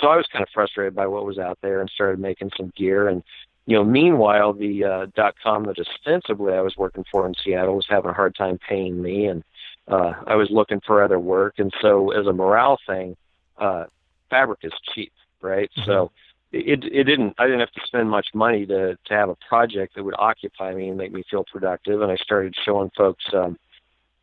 so 0.00 0.08
I 0.08 0.16
was 0.16 0.26
kind 0.31 0.43
of 0.43 0.50
frustrated 0.52 0.94
by 0.94 1.06
what 1.06 1.25
was 1.25 1.38
out 1.38 1.58
there 1.62 1.81
and 1.81 1.88
started 1.88 2.20
making 2.20 2.50
some 2.56 2.72
gear. 2.76 3.08
And 3.08 3.22
you 3.64 3.76
know, 3.76 3.84
meanwhile, 3.84 4.52
the 4.52 4.84
uh, 4.84 5.06
dot 5.14 5.34
com 5.43 5.64
that 5.64 5.78
ostensibly 5.78 6.52
I 6.52 6.60
was 6.60 6.76
working 6.76 7.05
for 7.10 7.26
in 7.26 7.34
Seattle 7.43 7.76
was 7.76 7.87
having 7.88 8.10
a 8.10 8.14
hard 8.14 8.34
time 8.34 8.58
paying 8.66 9.00
me, 9.00 9.26
and 9.26 9.43
uh, 9.87 10.12
I 10.26 10.37
was 10.37 10.49
looking 10.50 10.81
for 10.87 11.02
other 11.02 11.19
work. 11.19 11.55
And 11.58 11.72
so, 11.81 12.10
as 12.10 12.26
a 12.26 12.32
morale 12.32 12.78
thing, 12.87 13.16
uh, 13.58 13.84
fabric 14.31 14.60
is 14.62 14.72
cheap, 14.94 15.12
right? 15.43 15.70
Mm-hmm. 15.76 15.90
So 15.90 16.11
it 16.52 16.85
it 16.85 17.05
didn't 17.05 17.35
I 17.38 17.44
didn't 17.44 17.61
have 17.61 17.73
to 17.73 17.81
spend 17.87 18.11
much 18.11 18.29
money 18.35 18.64
to 18.67 18.96
to 18.96 19.14
have 19.14 19.29
a 19.29 19.37
project 19.49 19.94
that 19.94 20.05
would 20.05 20.14
occupy 20.19 20.75
me 20.75 20.88
and 20.88 20.96
make 20.96 21.12
me 21.12 21.23
feel 21.31 21.44
productive 21.44 22.00
and 22.00 22.11
I 22.11 22.17
started 22.17 22.55
showing 22.64 22.90
folks 22.96 23.25
um 23.35 23.58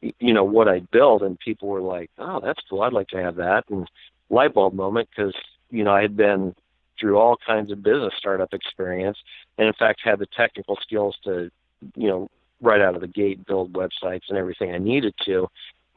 you 0.02 0.34
know 0.34 0.44
what 0.44 0.68
I 0.68 0.80
built 0.92 1.22
and 1.22 1.40
people 1.40 1.70
were 1.70 1.82
like 1.82 2.10
oh 2.18 2.40
that's 2.44 2.60
cool 2.70 2.82
I'd 2.82 2.94
like 2.94 3.10
to 3.10 3.22
have 3.22 3.36
that 3.36 3.66
and 3.70 3.88
light 4.30 4.54
bulb 4.54 4.74
moment 4.74 5.10
because 5.16 5.36
you 5.70 5.84
know 5.84 5.94
I 5.94 6.02
had 6.02 6.18
been 6.18 6.56
through 7.00 7.18
all 7.18 7.38
kinds 7.46 7.72
of 7.72 7.84
business 7.84 8.14
startup 8.18 8.54
experience 8.54 9.18
and 9.58 9.68
in 9.68 9.74
fact 9.74 10.02
had 10.04 10.20
the 10.20 10.28
technical 10.36 10.78
skills 10.82 11.16
to 11.26 11.52
you 11.96 12.08
know 12.08 12.30
right 12.60 12.82
out 12.82 12.96
of 12.96 13.02
the 13.02 13.08
gate 13.08 13.46
build 13.46 13.74
websites 13.74 14.24
and 14.30 14.38
everything 14.38 14.74
I 14.74 14.80
needed 14.80 15.14
to 15.26 15.48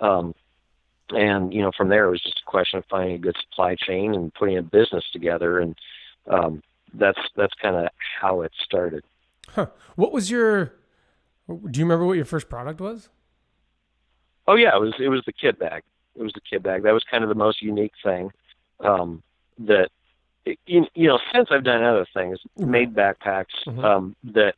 um 0.00 0.34
and 1.10 1.52
you 1.52 1.62
know 1.62 1.72
from 1.76 1.88
there 1.88 2.06
it 2.06 2.10
was 2.10 2.22
just 2.22 2.42
a 2.46 2.50
question 2.50 2.78
of 2.78 2.84
finding 2.86 3.14
a 3.14 3.18
good 3.18 3.36
supply 3.40 3.74
chain 3.74 4.14
and 4.14 4.32
putting 4.34 4.58
a 4.58 4.62
business 4.62 5.04
together 5.12 5.58
and 5.58 5.74
um, 6.30 6.62
that's 6.94 7.18
that's 7.36 7.54
kind 7.60 7.76
of 7.76 7.88
how 8.20 8.42
it 8.42 8.52
started. 8.62 9.04
Huh. 9.48 9.66
What 9.96 10.12
was 10.12 10.30
your? 10.30 10.74
Do 11.48 11.78
you 11.78 11.84
remember 11.84 12.04
what 12.04 12.16
your 12.16 12.24
first 12.24 12.48
product 12.48 12.80
was? 12.80 13.08
Oh 14.46 14.56
yeah, 14.56 14.74
it 14.74 14.80
was 14.80 14.94
it 14.98 15.08
was 15.08 15.22
the 15.26 15.32
kit 15.32 15.58
bag. 15.58 15.82
It 16.16 16.22
was 16.22 16.32
the 16.32 16.40
kit 16.40 16.62
bag. 16.62 16.82
That 16.82 16.92
was 16.92 17.04
kind 17.10 17.22
of 17.22 17.28
the 17.28 17.34
most 17.34 17.62
unique 17.62 17.92
thing. 18.02 18.30
Um, 18.80 19.22
that 19.58 19.88
you, 20.66 20.86
you 20.94 21.08
know, 21.08 21.18
since 21.34 21.48
I've 21.50 21.64
done 21.64 21.82
other 21.82 22.06
things, 22.14 22.38
mm-hmm. 22.58 22.70
made 22.70 22.94
backpacks. 22.94 23.46
Mm-hmm. 23.66 23.84
Um, 23.84 24.16
that, 24.24 24.54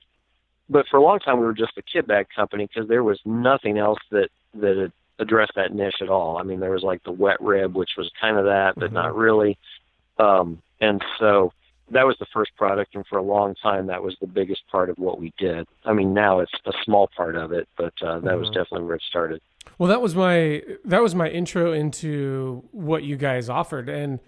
but 0.69 0.87
for 0.89 0.99
a 0.99 1.03
long 1.03 1.19
time 1.19 1.39
we 1.39 1.47
were 1.47 1.55
just 1.55 1.77
a 1.79 1.83
kit 1.83 2.07
bag 2.07 2.27
company 2.35 2.67
because 2.67 2.89
there 2.89 3.05
was 3.05 3.21
nothing 3.25 3.79
else 3.79 3.99
that 4.11 4.31
that 4.55 4.93
addressed 5.21 5.53
that 5.57 5.75
niche 5.75 6.01
at 6.01 6.09
all. 6.09 6.39
I 6.39 6.43
mean, 6.43 6.61
there 6.61 6.71
was 6.71 6.83
like 6.83 7.05
the 7.05 7.13
wet 7.13 7.41
rib, 7.41 7.75
which 7.75 7.91
was 7.97 8.11
kind 8.21 8.37
of 8.37 8.47
that, 8.47 8.75
but 8.77 8.87
mm-hmm. 8.87 8.95
not 8.95 9.15
really. 9.15 9.59
Um, 10.19 10.63
and 10.81 11.03
so 11.19 11.53
that 11.91 12.07
was 12.07 12.17
the 12.19 12.27
first 12.33 12.53
product, 12.57 12.95
and 12.95 13.07
for 13.07 13.19
a 13.19 13.23
long 13.23 13.55
time, 13.63 13.87
that 13.89 14.03
was 14.03 14.17
the 14.21 14.27
biggest 14.27 14.63
part 14.71 14.91
of 14.91 14.99
what 14.99 15.21
we 15.21 15.33
did. 15.39 15.67
I 15.85 15.93
mean, 15.93 16.15
now 16.15 16.41
it's 16.41 16.53
a 16.67 16.73
small 16.85 17.09
part 17.17 17.37
of 17.37 17.53
it, 17.53 17.69
but 17.77 17.93
uh, 18.03 18.21
that 18.21 18.25
mm-hmm. 18.25 18.41
was 18.41 18.49
definitely 18.49 18.85
where 18.85 18.97
it 18.97 19.03
started. 19.09 19.41
Well, 19.79 19.89
that 19.89 20.01
was 20.01 20.15
my 20.15 20.63
that 20.85 21.03
was 21.03 21.15
my 21.15 21.29
intro 21.29 21.73
into 21.73 22.65
what 22.73 23.03
you 23.03 23.17
guys 23.17 23.49
offered, 23.49 23.89
and 23.89 24.21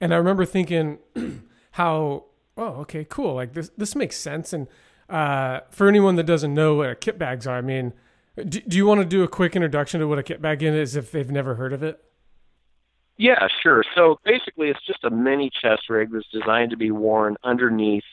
and 0.00 0.12
I 0.12 0.16
remember 0.16 0.44
thinking 0.44 0.98
how 1.72 2.24
oh 2.56 2.80
okay 2.80 3.06
cool 3.08 3.34
like 3.34 3.54
this 3.54 3.70
this 3.76 3.94
makes 3.94 4.16
sense. 4.16 4.52
And 4.52 4.68
uh, 5.08 5.60
for 5.70 5.88
anyone 5.88 6.16
that 6.16 6.24
doesn't 6.24 6.52
know 6.52 6.74
what 6.76 7.00
kit 7.00 7.18
bags 7.18 7.46
are, 7.46 7.58
I 7.58 7.62
mean, 7.62 7.92
do, 8.36 8.60
do 8.60 8.76
you 8.76 8.86
want 8.86 9.00
to 9.00 9.06
do 9.06 9.22
a 9.22 9.28
quick 9.28 9.56
introduction 9.56 10.00
to 10.00 10.08
what 10.08 10.18
a 10.18 10.22
kit 10.22 10.42
bag 10.42 10.62
is 10.62 10.96
if 10.96 11.10
they've 11.10 11.30
never 11.30 11.54
heard 11.54 11.72
of 11.72 11.82
it? 11.82 12.02
Yeah, 13.18 13.48
sure. 13.62 13.82
So 13.94 14.18
basically, 14.24 14.68
it's 14.68 14.84
just 14.86 15.04
a 15.04 15.10
mini 15.10 15.50
chest 15.62 15.88
rig 15.88 16.10
that's 16.12 16.28
designed 16.30 16.70
to 16.70 16.76
be 16.76 16.90
worn 16.90 17.36
underneath 17.42 18.04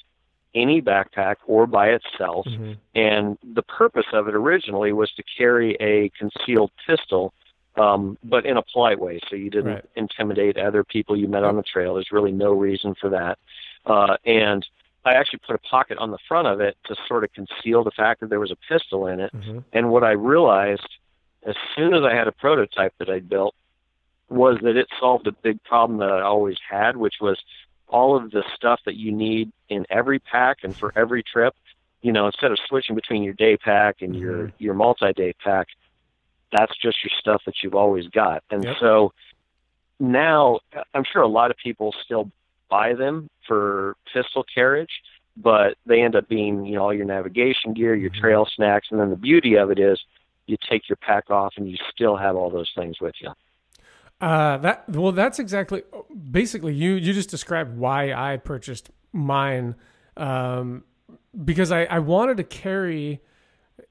any 0.56 0.82
backpack 0.82 1.36
or 1.46 1.68
by 1.68 1.90
itself. 1.90 2.46
Mm-hmm. 2.48 2.74
And 2.96 3.38
the 3.44 3.64
purpose 3.64 4.06
of 4.14 4.28
it 4.28 4.36
originally 4.36 4.94
was 4.94 5.12
to 5.14 5.24
carry 5.38 5.76
a 5.82 6.10
concealed 6.18 6.72
pistol, 6.88 7.34
um, 7.76 8.18
but 8.24 8.46
in 8.46 8.56
a 8.56 8.64
polite 8.72 9.00
way, 9.00 9.20
so 9.30 9.36
you 9.36 9.50
didn't 9.50 9.74
right. 9.74 9.86
intimidate 9.96 10.58
other 10.58 10.84
people 10.84 11.18
you 11.18 11.28
met 11.28 11.44
on 11.44 11.58
the 11.58 11.64
trail. 11.64 11.96
There's 11.96 12.12
really 12.12 12.32
no 12.32 12.52
reason 12.52 12.96
for 13.00 13.10
that. 13.10 13.40
Uh, 13.86 14.16
and 14.26 14.66
I 15.06 15.14
actually 15.14 15.40
put 15.46 15.56
a 15.56 15.60
pocket 15.60 15.98
on 15.98 16.12
the 16.12 16.18
front 16.28 16.48
of 16.48 16.62
it 16.62 16.78
to 16.86 16.96
sort 17.08 17.24
of 17.24 17.34
conceal 17.34 17.84
the 17.84 17.92
fact 17.92 18.22
that 18.22 18.30
there 18.30 18.40
was 18.40 18.52
a 18.52 18.58
pistol 18.74 19.08
in 19.08 19.20
it. 19.20 19.34
Mm-hmm. 19.34 19.60
And 19.74 19.90
what 19.90 20.04
I 20.04 20.12
realized 20.12 20.88
as 21.46 21.56
soon 21.76 21.94
as 21.94 22.04
I 22.04 22.16
had 22.16 22.28
a 22.28 22.32
prototype 22.32 22.94
that 23.00 23.10
I'd 23.10 23.28
built 23.28 23.54
was 24.30 24.58
that 24.64 24.78
it 24.78 24.88
solved 25.00 25.28
a 25.28 25.32
big 25.32 25.62
problem 25.64 26.00
that 26.00 26.10
I 26.10 26.22
always 26.22 26.58
had, 26.70 26.96
which 26.96 27.16
was 27.20 27.38
all 27.88 28.16
of 28.16 28.32
the 28.32 28.44
stuff 28.56 28.80
that 28.86 28.96
you 28.96 29.12
need 29.12 29.52
in 29.70 29.86
every 29.90 30.20
pack 30.20 30.60
and 30.64 30.76
for 30.76 30.94
every 30.96 31.22
trip. 31.22 31.54
You 32.02 32.12
know, 32.12 32.26
instead 32.26 32.52
of 32.52 32.58
switching 32.68 32.96
between 32.96 33.24
your 33.24 33.34
day 33.34 33.58
pack 33.58 34.02
and 34.02 34.16
your 34.16 34.48
mm-hmm. 34.48 34.64
your 34.64 34.74
multi-day 34.74 35.34
pack, 35.44 35.68
that's 36.52 36.76
just 36.78 36.98
your 37.04 37.12
stuff 37.20 37.42
that 37.46 37.56
you've 37.62 37.76
always 37.76 38.08
got. 38.08 38.44
And 38.50 38.64
yep. 38.64 38.78
so 38.80 39.14
now, 40.00 40.60
I'm 40.94 41.04
sure 41.12 41.22
a 41.22 41.28
lot 41.28 41.52
of 41.52 41.58
people 41.58 41.94
still 42.04 42.30
buy 42.70 42.94
them 42.94 43.30
for 43.48 43.96
pistol 44.14 44.44
carriage, 44.54 44.92
but 45.38 45.76
they 45.86 46.02
end 46.02 46.16
up 46.16 46.28
being 46.28 46.66
you 46.66 46.76
know 46.76 46.84
all 46.84 46.94
your 46.94 47.06
navigation 47.06 47.74
gear, 47.74 47.96
your 47.96 48.10
trail 48.10 48.48
snacks, 48.56 48.88
and 48.92 49.00
then 49.00 49.10
the 49.10 49.16
beauty 49.16 49.56
of 49.56 49.72
it 49.72 49.80
is 49.80 50.00
you 50.46 50.58
take 50.70 50.90
your 50.90 50.98
pack 50.98 51.30
off 51.30 51.54
and 51.58 51.70
you 51.70 51.78
still 51.94 52.18
have 52.18 52.36
all 52.36 52.50
those 52.50 52.70
things 52.76 53.00
with 53.00 53.16
you. 53.22 53.30
Uh, 54.22 54.58
that 54.58 54.88
well, 54.90 55.12
that's 55.12 55.40
exactly 55.40 55.84
basically 56.32 56.74
you. 56.74 56.94
You 56.94 57.14
just 57.14 57.30
described 57.30 57.78
why 57.78 58.14
I 58.14 58.38
purchased 58.38 58.90
mine, 59.12 59.76
um, 60.16 60.84
because 61.44 61.72
I 61.72 61.84
I 61.86 62.00
wanted 62.00 62.38
to 62.38 62.44
carry 62.44 63.22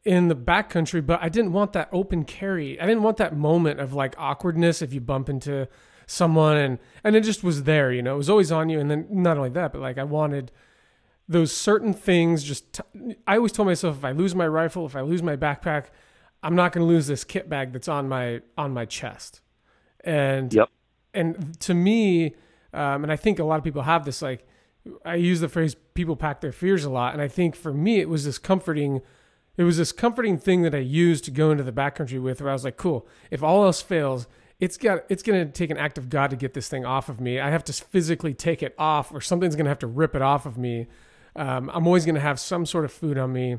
in 0.04 0.28
the 0.28 0.36
backcountry, 0.36 1.04
but 1.04 1.22
I 1.22 1.28
didn't 1.28 1.52
want 1.52 1.72
that 1.74 1.88
open 1.92 2.24
carry. 2.24 2.80
I 2.80 2.86
didn't 2.86 3.02
want 3.02 3.18
that 3.18 3.36
moment 3.36 3.80
of 3.80 3.92
like 3.92 4.14
awkwardness 4.18 4.82
if 4.82 4.92
you 4.92 5.00
bump 5.00 5.28
into 5.28 5.68
someone 6.12 6.56
and 6.56 6.78
and 7.02 7.16
it 7.16 7.24
just 7.24 7.42
was 7.42 7.64
there. 7.64 7.90
You 7.92 8.02
know, 8.02 8.14
it 8.14 8.18
was 8.18 8.30
always 8.30 8.52
on 8.52 8.68
you. 8.68 8.78
And 8.78 8.90
then 8.90 9.06
not 9.10 9.36
only 9.36 9.50
that, 9.50 9.72
but 9.72 9.80
like 9.80 9.98
I 9.98 10.04
wanted 10.04 10.52
those 11.28 11.52
certain 11.52 11.94
things. 11.94 12.44
Just 12.44 12.74
t- 12.74 13.16
I 13.26 13.36
always 13.36 13.52
told 13.52 13.66
myself 13.66 13.96
if 13.96 14.04
I 14.04 14.12
lose 14.12 14.34
my 14.34 14.46
rifle, 14.46 14.86
if 14.86 14.94
I 14.94 15.00
lose 15.00 15.22
my 15.22 15.36
backpack, 15.36 15.86
I'm 16.42 16.54
not 16.54 16.72
going 16.72 16.86
to 16.86 16.92
lose 16.92 17.06
this 17.06 17.24
kit 17.24 17.48
bag 17.48 17.72
that's 17.72 17.88
on 17.88 18.08
my 18.08 18.42
on 18.58 18.72
my 18.72 18.84
chest. 18.84 19.40
And 20.04 20.52
yep. 20.52 20.68
and 21.14 21.58
to 21.60 21.74
me, 21.74 22.34
um, 22.74 23.04
and 23.04 23.12
I 23.12 23.16
think 23.16 23.38
a 23.38 23.44
lot 23.44 23.56
of 23.56 23.64
people 23.64 23.82
have 23.82 24.04
this. 24.04 24.20
Like 24.20 24.46
I 25.04 25.14
use 25.14 25.40
the 25.40 25.48
phrase 25.48 25.74
"people 25.94 26.16
pack 26.16 26.40
their 26.40 26.52
fears" 26.52 26.84
a 26.84 26.90
lot, 26.90 27.14
and 27.14 27.22
I 27.22 27.28
think 27.28 27.56
for 27.56 27.72
me 27.72 28.00
it 28.00 28.08
was 28.08 28.24
this 28.24 28.38
comforting. 28.38 29.00
It 29.56 29.64
was 29.64 29.76
this 29.76 29.92
comforting 29.92 30.38
thing 30.38 30.62
that 30.62 30.74
I 30.74 30.78
used 30.78 31.24
to 31.26 31.30
go 31.30 31.50
into 31.50 31.62
the 31.62 31.72
backcountry 31.72 32.20
with, 32.20 32.40
where 32.40 32.50
I 32.50 32.54
was 32.54 32.64
like, 32.64 32.76
"Cool, 32.76 33.06
if 33.30 33.42
all 33.42 33.64
else 33.64 33.82
fails, 33.82 34.26
it's 34.62 34.76
got 34.76 35.02
it's 35.08 35.24
going 35.24 35.44
to 35.44 35.52
take 35.52 35.70
an 35.70 35.76
act 35.76 35.98
of 35.98 36.08
God 36.08 36.30
to 36.30 36.36
get 36.36 36.54
this 36.54 36.68
thing 36.68 36.86
off 36.86 37.08
of 37.08 37.20
me. 37.20 37.40
I 37.40 37.50
have 37.50 37.64
to 37.64 37.72
physically 37.72 38.32
take 38.32 38.62
it 38.62 38.76
off, 38.78 39.12
or 39.12 39.20
something's 39.20 39.56
going 39.56 39.64
to 39.64 39.70
have 39.70 39.80
to 39.80 39.88
rip 39.88 40.14
it 40.14 40.22
off 40.22 40.46
of 40.46 40.56
me. 40.56 40.86
Um, 41.34 41.68
I'm 41.74 41.84
always 41.84 42.04
going 42.04 42.14
to 42.14 42.20
have 42.20 42.38
some 42.38 42.64
sort 42.64 42.84
of 42.84 42.92
food 42.92 43.18
on 43.18 43.32
me, 43.32 43.58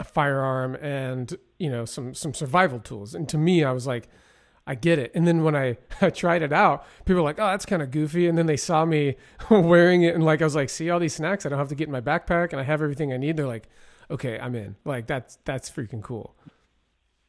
a 0.00 0.04
firearm, 0.04 0.76
and 0.76 1.36
you 1.58 1.68
know 1.68 1.84
some 1.84 2.14
some 2.14 2.32
survival 2.32 2.78
tools. 2.80 3.14
And 3.14 3.28
to 3.28 3.36
me, 3.36 3.62
I 3.64 3.70
was 3.70 3.86
like, 3.86 4.08
I 4.66 4.76
get 4.76 4.98
it. 4.98 5.12
And 5.14 5.26
then 5.26 5.44
when 5.44 5.54
I, 5.54 5.76
I 6.00 6.08
tried 6.08 6.40
it 6.40 6.54
out, 6.54 6.86
people 7.04 7.16
were 7.16 7.28
like, 7.28 7.38
oh, 7.38 7.48
that's 7.48 7.66
kind 7.66 7.82
of 7.82 7.90
goofy. 7.90 8.26
And 8.28 8.38
then 8.38 8.46
they 8.46 8.56
saw 8.56 8.86
me 8.86 9.16
wearing 9.50 10.04
it 10.04 10.14
and 10.14 10.24
like, 10.24 10.40
I 10.40 10.44
was 10.44 10.54
like, 10.54 10.70
see 10.70 10.88
all 10.88 10.98
these 10.98 11.16
snacks 11.16 11.44
I 11.44 11.50
don't 11.50 11.58
have 11.58 11.68
to 11.68 11.74
get 11.74 11.88
in 11.88 11.92
my 11.92 12.00
backpack 12.00 12.52
and 12.52 12.60
I 12.60 12.64
have 12.64 12.80
everything 12.80 13.12
I 13.12 13.18
need. 13.18 13.36
They're 13.36 13.46
like, 13.46 13.68
okay, 14.10 14.38
I'm 14.38 14.54
in. 14.54 14.76
Like 14.86 15.06
that's, 15.06 15.38
that's 15.44 15.70
freaking 15.70 16.02
cool. 16.02 16.34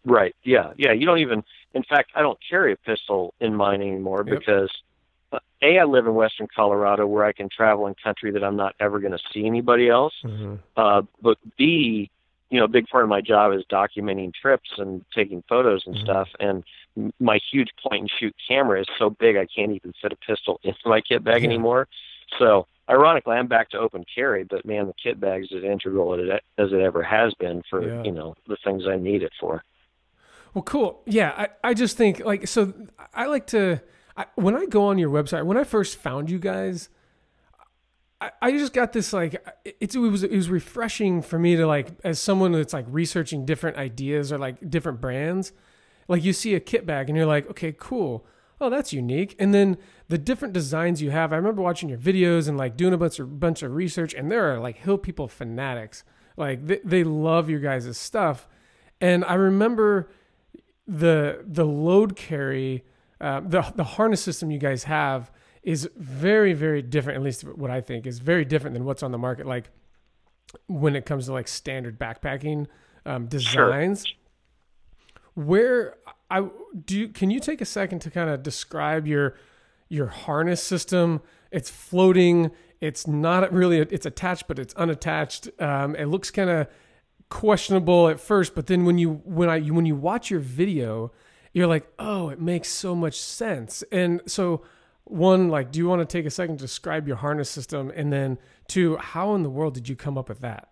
Right. 0.05 0.33
Yeah. 0.43 0.71
Yeah. 0.77 0.93
You 0.93 1.05
don't 1.05 1.19
even, 1.19 1.43
in 1.73 1.83
fact, 1.83 2.11
I 2.15 2.21
don't 2.21 2.39
carry 2.49 2.73
a 2.73 2.77
pistol 2.77 3.33
in 3.39 3.55
mine 3.55 3.81
anymore 3.81 4.23
yep. 4.25 4.39
because 4.39 4.71
uh, 5.31 5.39
a, 5.61 5.79
I 5.79 5.83
live 5.83 6.07
in 6.07 6.15
Western 6.15 6.47
Colorado 6.53 7.05
where 7.05 7.25
I 7.25 7.31
can 7.31 7.49
travel 7.49 7.87
in 7.87 7.95
country 8.01 8.31
that 8.31 8.43
I'm 8.43 8.55
not 8.55 8.75
ever 8.79 8.99
going 8.99 9.11
to 9.11 9.19
see 9.33 9.45
anybody 9.45 9.89
else. 9.89 10.13
Mm-hmm. 10.23 10.55
Uh, 10.75 11.03
but 11.21 11.37
B, 11.57 12.09
you 12.49 12.59
know, 12.59 12.65
a 12.65 12.69
big 12.69 12.87
part 12.87 13.03
of 13.03 13.09
my 13.09 13.21
job 13.21 13.53
is 13.53 13.63
documenting 13.71 14.33
trips 14.33 14.69
and 14.77 15.05
taking 15.13 15.43
photos 15.47 15.83
and 15.85 15.95
mm-hmm. 15.95 16.05
stuff. 16.05 16.29
And 16.39 16.63
my 17.19 17.39
huge 17.51 17.69
point 17.87 18.01
and 18.01 18.11
shoot 18.19 18.35
camera 18.47 18.81
is 18.81 18.87
so 18.97 19.09
big 19.09 19.37
I 19.37 19.45
can't 19.45 19.71
even 19.71 19.93
fit 20.01 20.11
a 20.11 20.15
pistol 20.15 20.59
into 20.63 20.79
my 20.85 21.01
kit 21.01 21.23
bag 21.23 21.43
yeah. 21.43 21.49
anymore. 21.49 21.87
So 22.37 22.65
ironically, 22.89 23.35
I'm 23.35 23.47
back 23.47 23.69
to 23.71 23.77
open 23.77 24.05
carry, 24.13 24.43
but 24.43 24.65
man, 24.65 24.87
the 24.87 24.93
kit 25.01 25.19
bag 25.19 25.43
is 25.43 25.49
as 25.55 25.63
integral 25.63 26.15
as 26.15 26.21
it, 26.21 26.43
as 26.57 26.71
it 26.71 26.81
ever 26.81 27.03
has 27.03 27.33
been 27.35 27.63
for 27.69 27.87
yeah. 27.87 28.03
you 28.03 28.11
know 28.11 28.35
the 28.47 28.57
things 28.63 28.83
I 28.87 28.97
need 28.97 29.23
it 29.23 29.33
for. 29.39 29.63
Well, 30.53 30.63
cool. 30.63 31.01
Yeah, 31.05 31.33
I 31.35 31.69
I 31.69 31.73
just 31.73 31.97
think 31.97 32.19
like 32.19 32.47
so. 32.47 32.73
I 33.13 33.27
like 33.27 33.47
to 33.47 33.81
I, 34.17 34.25
when 34.35 34.55
I 34.55 34.65
go 34.65 34.85
on 34.85 34.97
your 34.97 35.09
website. 35.09 35.45
When 35.45 35.57
I 35.57 35.63
first 35.63 35.97
found 35.97 36.29
you 36.29 36.39
guys. 36.39 36.89
I, 38.21 38.31
I 38.41 38.51
just 38.51 38.73
got 38.73 38.91
this 38.91 39.13
like 39.13 39.41
it's 39.79 39.95
it 39.95 39.99
was 39.99 40.23
it 40.23 40.31
was 40.31 40.49
refreshing 40.49 41.21
for 41.21 41.39
me 41.39 41.55
to 41.55 41.65
like 41.65 41.91
as 42.03 42.19
someone 42.19 42.51
that's 42.51 42.73
like 42.73 42.85
researching 42.89 43.45
different 43.45 43.77
ideas 43.77 44.33
or 44.33 44.37
like 44.37 44.69
different 44.69 44.99
brands 44.99 45.53
like 46.09 46.23
you 46.23 46.33
see 46.33 46.55
a 46.55 46.59
kit 46.59 46.85
bag 46.85 47.07
and 47.07 47.15
you're 47.15 47.27
like, 47.27 47.49
okay, 47.51 47.73
cool. 47.77 48.25
Oh, 48.59 48.69
that's 48.69 48.91
unique. 48.91 49.35
And 49.39 49.53
then 49.53 49.77
the 50.09 50.17
different 50.17 50.53
designs 50.53 51.01
you 51.01 51.11
have. 51.11 51.31
I 51.31 51.37
remember 51.37 51.61
watching 51.61 51.87
your 51.87 51.99
videos 51.99 52.49
and 52.49 52.57
like 52.57 52.75
doing 52.75 52.93
a 52.93 52.97
bunch 52.97 53.19
of 53.19 53.39
bunch 53.39 53.63
of 53.63 53.73
research, 53.73 54.13
and 54.13 54.29
there 54.29 54.53
are 54.53 54.59
like 54.59 54.77
hill 54.77 54.97
people 54.97 55.29
fanatics. 55.29 56.03
Like 56.35 56.65
they, 56.65 56.79
they 56.83 57.03
love 57.05 57.49
your 57.49 57.61
guys' 57.61 57.95
stuff. 57.97 58.49
And 58.99 59.23
I 59.23 59.35
remember 59.35 60.09
the 60.89 61.43
the 61.45 61.65
load 61.65 62.15
carry, 62.15 62.83
uh, 63.21 63.41
the 63.41 63.61
the 63.75 63.83
harness 63.83 64.21
system 64.21 64.51
you 64.51 64.59
guys 64.59 64.85
have 64.85 65.31
is 65.63 65.89
very 65.95 66.53
very 66.53 66.81
different. 66.81 67.17
At 67.17 67.23
least 67.23 67.43
what 67.43 67.71
I 67.71 67.81
think 67.81 68.07
is 68.07 68.19
very 68.19 68.45
different 68.45 68.73
than 68.73 68.85
what's 68.85 69.03
on 69.03 69.11
the 69.11 69.17
market. 69.17 69.45
Like 69.45 69.69
when 70.67 70.95
it 70.95 71.05
comes 71.05 71.27
to 71.27 71.33
like 71.33 71.47
standard 71.47 71.99
backpacking 71.99 72.67
um, 73.05 73.27
designs. 73.27 74.05
Sure 74.05 74.15
where 75.39 75.95
I 76.29 76.47
do 76.85 77.07
can 77.07 77.31
you 77.31 77.39
take 77.39 77.61
a 77.61 77.65
second 77.65 77.99
to 77.99 78.11
kind 78.11 78.29
of 78.29 78.43
describe 78.43 79.07
your 79.07 79.35
your 79.87 80.07
harness 80.07 80.61
system? 80.61 81.21
It's 81.51 81.69
floating. 81.69 82.51
It's 82.81 83.07
not 83.07 83.51
really 83.53 83.79
it's 83.79 84.05
attached, 84.05 84.47
but 84.47 84.59
it's 84.59 84.73
unattached. 84.75 85.49
Um, 85.61 85.95
it 85.95 86.05
looks 86.05 86.29
kind 86.29 86.49
of 86.49 86.67
questionable 87.29 88.09
at 88.09 88.19
first, 88.19 88.55
but 88.55 88.67
then 88.67 88.85
when 88.85 88.97
you 88.97 89.21
when 89.23 89.49
I 89.49 89.61
when 89.61 89.85
you 89.85 89.95
watch 89.95 90.29
your 90.29 90.39
video, 90.39 91.11
you're 91.53 91.67
like, 91.67 91.87
oh, 91.97 92.29
it 92.29 92.41
makes 92.41 92.69
so 92.69 92.95
much 92.95 93.19
sense. 93.19 93.83
And 93.91 94.21
so, 94.25 94.63
one, 95.03 95.49
like, 95.49 95.71
do 95.71 95.79
you 95.79 95.87
want 95.87 96.01
to 96.01 96.05
take 96.05 96.25
a 96.25 96.31
second 96.31 96.57
to 96.57 96.63
describe 96.63 97.07
your 97.07 97.17
harness 97.17 97.49
system, 97.49 97.91
and 97.95 98.11
then 98.11 98.37
two, 98.67 98.97
how 98.97 99.35
in 99.35 99.43
the 99.43 99.49
world 99.49 99.73
did 99.73 99.89
you 99.89 99.95
come 99.95 100.17
up 100.17 100.29
with 100.29 100.41
that? 100.41 100.69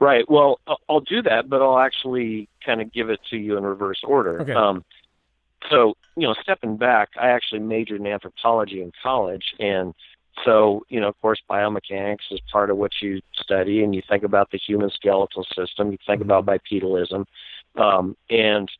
Right. 0.00 0.24
Well, 0.30 0.60
I'll 0.88 1.00
do 1.00 1.22
that, 1.22 1.48
but 1.48 1.60
I'll 1.60 1.80
actually 1.80 2.48
kind 2.64 2.80
of 2.80 2.92
give 2.92 3.10
it 3.10 3.18
to 3.30 3.36
you 3.36 3.56
in 3.56 3.64
reverse 3.64 4.00
order. 4.04 4.40
Okay. 4.42 4.52
Um, 4.52 4.84
so, 5.68 5.94
you 6.16 6.26
know, 6.26 6.34
stepping 6.40 6.76
back, 6.76 7.08
I 7.20 7.30
actually 7.30 7.60
majored 7.60 8.00
in 8.00 8.06
anthropology 8.06 8.80
in 8.80 8.92
college, 9.02 9.54
and 9.58 9.94
so, 10.44 10.84
you 10.88 11.00
know, 11.00 11.08
of 11.08 11.20
course, 11.20 11.40
biomechanics 11.48 12.30
is 12.30 12.40
part 12.50 12.70
of 12.70 12.76
what 12.76 12.92
you 13.00 13.20
study, 13.34 13.82
and 13.82 13.94
you 13.94 14.02
think 14.08 14.22
about 14.22 14.50
the 14.50 14.58
human 14.58 14.90
skeletal 14.90 15.44
system, 15.54 15.92
you 15.92 15.98
think 16.06 16.22
mm-hmm. 16.22 16.30
about 16.30 16.46
bipedalism, 16.46 17.24
um, 17.76 18.16
and 18.30 18.70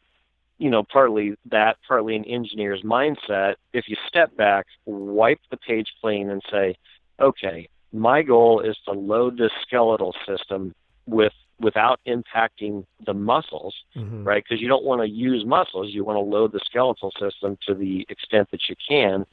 you 0.58 0.70
know, 0.70 0.82
partly 0.82 1.36
that, 1.50 1.76
partly 1.86 2.16
an 2.16 2.24
engineer's 2.24 2.82
mindset. 2.82 3.54
If 3.72 3.88
you 3.88 3.96
step 4.08 4.36
back, 4.36 4.66
wipe 4.86 5.40
the 5.50 5.56
page 5.56 5.86
clean, 6.00 6.30
and 6.30 6.42
say, 6.50 6.76
okay, 7.20 7.68
my 7.92 8.22
goal 8.22 8.60
is 8.60 8.76
to 8.86 8.92
load 8.92 9.38
this 9.38 9.52
skeletal 9.62 10.14
system 10.26 10.74
with 11.06 11.32
without 11.60 12.00
impacting 12.06 12.84
the 13.04 13.14
muscles, 13.14 13.74
mm-hmm. 13.96 14.22
right? 14.22 14.44
Because 14.44 14.60
you 14.60 14.68
don't 14.68 14.84
want 14.84 15.00
to 15.00 15.08
use 15.08 15.44
muscles. 15.44 15.92
You 15.92 16.04
want 16.04 16.16
to 16.16 16.20
load 16.20 16.52
the 16.52 16.60
skeletal 16.64 17.12
system 17.18 17.58
to 17.66 17.74
the 17.74 18.06
extent 18.08 18.48
that 18.52 18.68
you 18.68 18.76
can. 18.88 19.26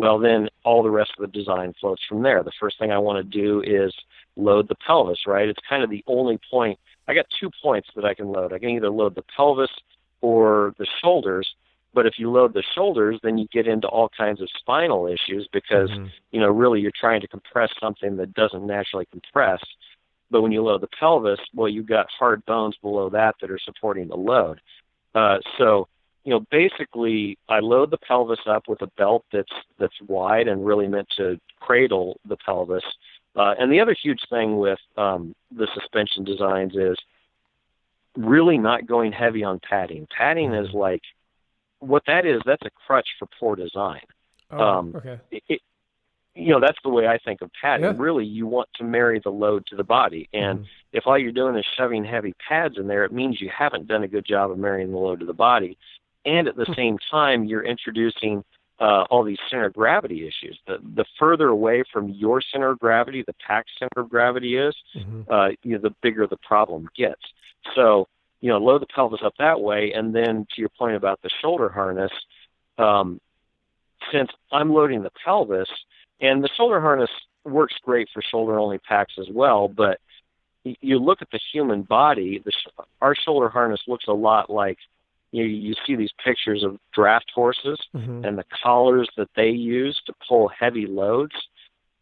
Well, 0.00 0.18
then 0.18 0.48
all 0.64 0.82
the 0.82 0.90
rest 0.90 1.12
of 1.18 1.22
the 1.22 1.38
design 1.38 1.74
floats 1.80 2.02
from 2.08 2.22
there. 2.22 2.42
The 2.42 2.52
first 2.58 2.78
thing 2.78 2.90
I 2.90 2.98
want 2.98 3.18
to 3.18 3.38
do 3.38 3.62
is 3.62 3.94
load 4.36 4.68
the 4.68 4.74
pelvis, 4.74 5.26
right? 5.26 5.48
It's 5.48 5.60
kind 5.68 5.82
of 5.82 5.90
the 5.90 6.04
only 6.06 6.38
point. 6.50 6.78
I 7.06 7.14
got 7.14 7.26
two 7.38 7.50
points 7.62 7.88
that 7.96 8.04
I 8.04 8.14
can 8.14 8.28
load. 8.28 8.52
I 8.52 8.58
can 8.58 8.70
either 8.70 8.90
load 8.90 9.14
the 9.14 9.24
pelvis 9.36 9.70
or 10.20 10.74
the 10.78 10.86
shoulders. 11.02 11.48
But 11.92 12.06
if 12.06 12.14
you 12.18 12.30
load 12.30 12.54
the 12.54 12.62
shoulders, 12.74 13.18
then 13.22 13.36
you 13.36 13.48
get 13.52 13.66
into 13.66 13.88
all 13.88 14.08
kinds 14.16 14.40
of 14.40 14.48
spinal 14.58 15.06
issues 15.06 15.48
because, 15.52 15.90
mm-hmm. 15.90 16.06
you 16.30 16.40
know, 16.40 16.48
really 16.48 16.80
you're 16.80 16.92
trying 16.98 17.20
to 17.20 17.28
compress 17.28 17.70
something 17.80 18.16
that 18.16 18.32
doesn't 18.34 18.64
naturally 18.64 19.06
compress. 19.10 19.60
But 20.30 20.42
when 20.42 20.52
you 20.52 20.62
load 20.62 20.82
the 20.82 20.88
pelvis, 20.98 21.40
well, 21.52 21.68
you've 21.68 21.88
got 21.88 22.06
hard 22.16 22.46
bones 22.46 22.76
below 22.80 23.10
that 23.10 23.34
that 23.40 23.50
are 23.50 23.58
supporting 23.58 24.06
the 24.08 24.16
load. 24.16 24.60
Uh, 25.14 25.38
so, 25.58 25.88
you 26.24 26.30
know, 26.30 26.40
basically, 26.50 27.38
I 27.48 27.60
load 27.60 27.90
the 27.90 27.98
pelvis 27.98 28.40
up 28.46 28.64
with 28.68 28.82
a 28.82 28.86
belt 28.98 29.24
that's 29.32 29.52
that's 29.78 29.94
wide 30.06 30.48
and 30.48 30.64
really 30.64 30.88
meant 30.88 31.08
to 31.16 31.40
cradle 31.60 32.20
the 32.26 32.36
pelvis. 32.36 32.84
Uh, 33.36 33.54
and 33.58 33.72
the 33.72 33.80
other 33.80 33.96
huge 34.00 34.20
thing 34.28 34.58
with 34.58 34.78
um, 34.96 35.34
the 35.56 35.68
suspension 35.74 36.24
designs 36.24 36.74
is 36.74 36.96
really 38.16 38.58
not 38.58 38.86
going 38.86 39.12
heavy 39.12 39.44
on 39.44 39.60
padding. 39.60 40.06
Padding 40.16 40.52
is 40.52 40.68
mm-hmm. 40.68 40.78
like 40.78 41.02
what 41.78 42.02
that 42.06 42.26
is. 42.26 42.42
That's 42.44 42.64
a 42.66 42.70
crutch 42.86 43.08
for 43.18 43.28
poor 43.38 43.56
design. 43.56 44.02
Oh, 44.50 44.58
um, 44.58 44.92
okay. 44.96 45.20
It, 45.30 45.60
you 46.34 46.52
know 46.52 46.60
that's 46.60 46.78
the 46.84 46.90
way 46.90 47.06
I 47.06 47.18
think 47.18 47.42
of 47.42 47.50
padding. 47.60 47.84
Yeah. 47.84 47.94
Really, 47.96 48.24
you 48.24 48.46
want 48.46 48.68
to 48.76 48.84
marry 48.84 49.20
the 49.22 49.30
load 49.30 49.66
to 49.66 49.76
the 49.76 49.84
body, 49.84 50.28
and 50.32 50.60
mm-hmm. 50.60 50.68
if 50.92 51.06
all 51.06 51.18
you're 51.18 51.32
doing 51.32 51.56
is 51.56 51.64
shoving 51.76 52.04
heavy 52.04 52.34
pads 52.48 52.76
in 52.78 52.86
there, 52.86 53.04
it 53.04 53.12
means 53.12 53.40
you 53.40 53.50
haven't 53.56 53.88
done 53.88 54.04
a 54.04 54.08
good 54.08 54.24
job 54.24 54.50
of 54.50 54.58
marrying 54.58 54.90
the 54.90 54.98
load 54.98 55.20
to 55.20 55.26
the 55.26 55.32
body, 55.32 55.76
and 56.24 56.48
at 56.48 56.56
the 56.56 56.64
hmm. 56.64 56.74
same 56.74 56.98
time, 57.10 57.44
you're 57.44 57.64
introducing 57.64 58.44
uh, 58.80 59.04
all 59.10 59.22
these 59.22 59.38
center 59.50 59.66
of 59.66 59.74
gravity 59.74 60.26
issues. 60.26 60.58
The 60.66 60.78
the 60.94 61.04
further 61.18 61.48
away 61.48 61.84
from 61.92 62.08
your 62.08 62.40
center 62.40 62.70
of 62.70 62.78
gravity, 62.78 63.22
the 63.26 63.34
pack 63.46 63.66
center 63.78 64.00
of 64.02 64.08
gravity 64.08 64.56
is, 64.56 64.74
mm-hmm. 64.96 65.22
uh, 65.30 65.48
you 65.62 65.72
know, 65.72 65.78
the 65.78 65.94
bigger 66.02 66.26
the 66.26 66.38
problem 66.38 66.88
gets. 66.96 67.20
So 67.74 68.08
you 68.40 68.48
know, 68.48 68.58
load 68.58 68.80
the 68.80 68.86
pelvis 68.86 69.20
up 69.22 69.34
that 69.38 69.60
way, 69.60 69.92
and 69.94 70.14
then 70.14 70.46
to 70.54 70.60
your 70.60 70.70
point 70.70 70.96
about 70.96 71.20
the 71.22 71.28
shoulder 71.42 71.68
harness, 71.68 72.12
um, 72.78 73.20
since 74.10 74.30
I'm 74.50 74.72
loading 74.72 75.02
the 75.02 75.12
pelvis 75.22 75.68
and 76.20 76.42
the 76.42 76.48
shoulder 76.56 76.80
harness, 76.80 77.10
works 77.44 77.74
great 77.84 78.08
for 78.12 78.22
shoulder 78.22 78.58
only 78.58 78.78
packs 78.78 79.14
as 79.18 79.28
well. 79.30 79.68
But 79.68 79.98
you 80.64 80.98
look 80.98 81.22
at 81.22 81.30
the 81.30 81.40
human 81.52 81.82
body, 81.82 82.42
the, 82.44 82.52
our 83.00 83.14
shoulder 83.14 83.48
harness 83.48 83.80
looks 83.86 84.06
a 84.08 84.12
lot 84.12 84.50
like 84.50 84.78
you, 85.32 85.44
you 85.44 85.74
see 85.86 85.96
these 85.96 86.12
pictures 86.24 86.62
of 86.64 86.78
draft 86.92 87.30
horses 87.34 87.78
mm-hmm. 87.94 88.24
and 88.24 88.36
the 88.36 88.44
collars 88.62 89.08
that 89.16 89.28
they 89.36 89.50
use 89.50 90.00
to 90.06 90.14
pull 90.28 90.48
heavy 90.48 90.86
loads. 90.86 91.34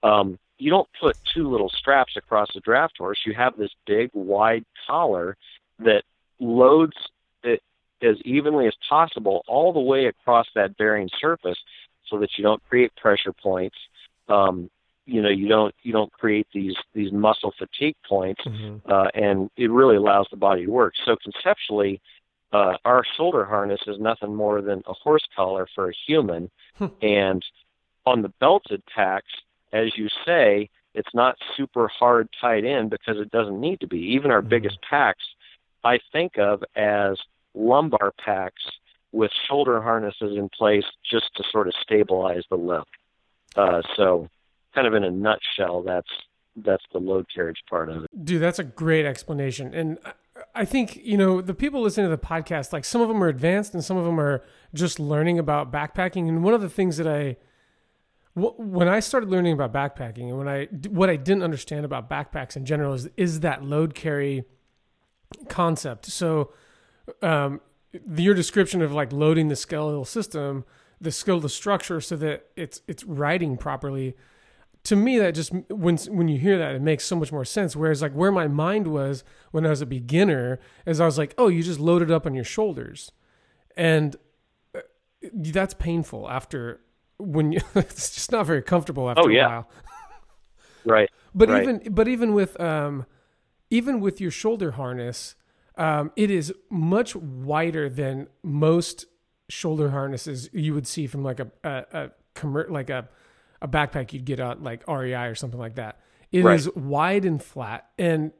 Um, 0.02 0.38
you 0.58 0.70
don't 0.70 0.88
put 1.00 1.16
two 1.34 1.48
little 1.48 1.68
straps 1.68 2.16
across 2.16 2.48
a 2.56 2.60
draft 2.60 2.98
horse. 2.98 3.18
You 3.24 3.34
have 3.34 3.56
this 3.56 3.70
big, 3.86 4.10
wide 4.12 4.64
collar 4.86 5.36
that 5.78 6.02
loads 6.40 6.96
it 7.42 7.62
as 8.02 8.16
evenly 8.24 8.66
as 8.66 8.74
possible 8.88 9.44
all 9.46 9.72
the 9.72 9.80
way 9.80 10.06
across 10.06 10.46
that 10.54 10.76
bearing 10.76 11.08
surface 11.20 11.58
so 12.08 12.18
that 12.18 12.30
you 12.36 12.42
don't 12.42 12.62
create 12.68 12.94
pressure 12.96 13.32
points. 13.32 13.76
Um, 14.28 14.70
you 15.04 15.22
know, 15.22 15.30
you 15.30 15.48
don't 15.48 15.74
you 15.82 15.92
don't 15.92 16.12
create 16.12 16.46
these 16.52 16.74
these 16.92 17.12
muscle 17.12 17.54
fatigue 17.58 17.96
points, 18.06 18.42
mm-hmm. 18.44 18.90
uh, 18.90 19.08
and 19.14 19.50
it 19.56 19.70
really 19.70 19.96
allows 19.96 20.26
the 20.30 20.36
body 20.36 20.66
to 20.66 20.70
work. 20.70 20.92
So 21.06 21.16
conceptually, 21.22 22.00
uh, 22.52 22.74
our 22.84 23.04
shoulder 23.16 23.44
harness 23.44 23.80
is 23.86 23.98
nothing 23.98 24.34
more 24.34 24.62
than 24.62 24.82
a 24.86 24.92
horse 24.92 25.26
collar 25.36 25.66
for 25.74 25.90
a 25.90 25.94
human, 26.06 26.50
hmm. 26.76 26.86
and 27.02 27.44
on 28.06 28.22
the 28.22 28.32
belted 28.40 28.82
packs, 28.86 29.32
as 29.72 29.96
you 29.96 30.08
say, 30.24 30.70
it's 30.94 31.14
not 31.14 31.36
super 31.56 31.88
hard 31.88 32.28
tied 32.40 32.64
in 32.64 32.88
because 32.88 33.18
it 33.18 33.30
doesn't 33.30 33.60
need 33.60 33.80
to 33.80 33.86
be. 33.86 33.98
Even 33.98 34.30
our 34.30 34.40
mm-hmm. 34.40 34.48
biggest 34.48 34.78
packs, 34.88 35.24
I 35.84 35.98
think 36.12 36.38
of 36.38 36.64
as 36.74 37.18
lumbar 37.54 38.12
packs 38.18 38.62
with 39.12 39.30
shoulder 39.46 39.80
harnesses 39.80 40.36
in 40.36 40.48
place 40.48 40.84
just 41.08 41.30
to 41.36 41.44
sort 41.50 41.68
of 41.68 41.74
stabilize 41.80 42.42
the 42.50 42.56
limb. 42.56 42.84
Uh, 43.56 43.82
so, 43.96 44.28
kind 44.74 44.86
of 44.86 44.94
in 44.94 45.04
a 45.04 45.10
nutshell, 45.10 45.82
that's 45.82 46.10
that's 46.56 46.84
the 46.92 46.98
load 46.98 47.26
carriage 47.32 47.62
part 47.70 47.88
of 47.88 48.04
it. 48.04 48.24
Dude, 48.24 48.42
that's 48.42 48.58
a 48.58 48.64
great 48.64 49.06
explanation, 49.06 49.74
and 49.74 49.98
I 50.54 50.64
think 50.64 50.96
you 50.96 51.16
know 51.16 51.40
the 51.40 51.54
people 51.54 51.80
listening 51.80 52.10
to 52.10 52.16
the 52.16 52.22
podcast, 52.22 52.72
like 52.72 52.84
some 52.84 53.00
of 53.00 53.08
them 53.08 53.22
are 53.22 53.28
advanced 53.28 53.74
and 53.74 53.84
some 53.84 53.96
of 53.96 54.04
them 54.04 54.20
are 54.20 54.44
just 54.74 54.98
learning 55.00 55.38
about 55.38 55.72
backpacking. 55.72 56.28
And 56.28 56.42
one 56.42 56.54
of 56.54 56.60
the 56.60 56.68
things 56.68 56.96
that 56.96 57.06
I 57.06 57.36
when 58.34 58.88
I 58.88 59.00
started 59.00 59.30
learning 59.30 59.54
about 59.54 59.72
backpacking 59.72 60.28
and 60.28 60.38
when 60.38 60.48
I 60.48 60.66
what 60.88 61.10
I 61.10 61.16
didn't 61.16 61.42
understand 61.42 61.84
about 61.84 62.08
backpacks 62.08 62.56
in 62.56 62.64
general 62.64 62.94
is 62.94 63.08
is 63.16 63.40
that 63.40 63.64
load 63.64 63.94
carry 63.94 64.44
concept. 65.48 66.06
So 66.06 66.52
um, 67.22 67.60
your 68.16 68.34
description 68.34 68.82
of 68.82 68.92
like 68.92 69.12
loading 69.12 69.48
the 69.48 69.56
skeletal 69.56 70.04
system, 70.04 70.64
the 71.00 71.10
skeletal 71.10 71.48
structure, 71.48 72.00
so 72.00 72.16
that 72.16 72.46
it's 72.56 72.82
it's 72.86 73.04
riding 73.04 73.56
properly. 73.56 74.16
To 74.88 74.96
me, 74.96 75.18
that 75.18 75.34
just 75.34 75.52
when 75.68 75.98
when 75.98 76.28
you 76.28 76.38
hear 76.38 76.56
that, 76.56 76.74
it 76.74 76.80
makes 76.80 77.04
so 77.04 77.14
much 77.14 77.30
more 77.30 77.44
sense. 77.44 77.76
Whereas 77.76 78.00
like 78.00 78.12
where 78.12 78.32
my 78.32 78.48
mind 78.48 78.86
was 78.86 79.22
when 79.50 79.66
I 79.66 79.70
was 79.70 79.82
a 79.82 79.86
beginner, 79.86 80.60
is 80.86 80.98
I 80.98 81.04
was 81.04 81.18
like, 81.18 81.34
oh, 81.36 81.48
you 81.48 81.62
just 81.62 81.78
load 81.78 82.00
it 82.00 82.10
up 82.10 82.24
on 82.24 82.32
your 82.32 82.44
shoulders, 82.44 83.12
and 83.76 84.16
uh, 84.74 84.80
that's 85.34 85.74
painful 85.74 86.30
after 86.30 86.80
when 87.18 87.52
you 87.52 87.60
it's 87.74 88.14
just 88.14 88.32
not 88.32 88.46
very 88.46 88.62
comfortable 88.62 89.10
after 89.10 89.24
oh, 89.24 89.28
yeah. 89.28 89.44
a 89.44 89.48
while. 89.48 89.70
right. 90.86 91.10
But 91.34 91.50
right. 91.50 91.62
even 91.62 91.92
but 91.92 92.08
even 92.08 92.32
with 92.32 92.58
um 92.58 93.04
even 93.68 94.00
with 94.00 94.22
your 94.22 94.30
shoulder 94.30 94.70
harness, 94.70 95.34
um, 95.76 96.12
it 96.16 96.30
is 96.30 96.50
much 96.70 97.14
wider 97.14 97.90
than 97.90 98.28
most 98.42 99.04
shoulder 99.50 99.90
harnesses 99.90 100.48
you 100.54 100.72
would 100.72 100.86
see 100.86 101.06
from 101.06 101.22
like 101.22 101.40
a 101.40 101.50
a, 101.62 101.84
a 101.92 102.10
commer- 102.34 102.70
like 102.70 102.88
a 102.88 103.08
a 103.60 103.68
backpack 103.68 104.12
you'd 104.12 104.24
get 104.24 104.40
on 104.40 104.62
like 104.62 104.86
REI 104.86 105.26
or 105.26 105.34
something 105.34 105.60
like 105.60 105.76
that. 105.76 106.00
It 106.30 106.44
right. 106.44 106.54
is 106.54 106.68
wide 106.74 107.24
and 107.24 107.42
flat, 107.42 107.88
and 107.98 108.32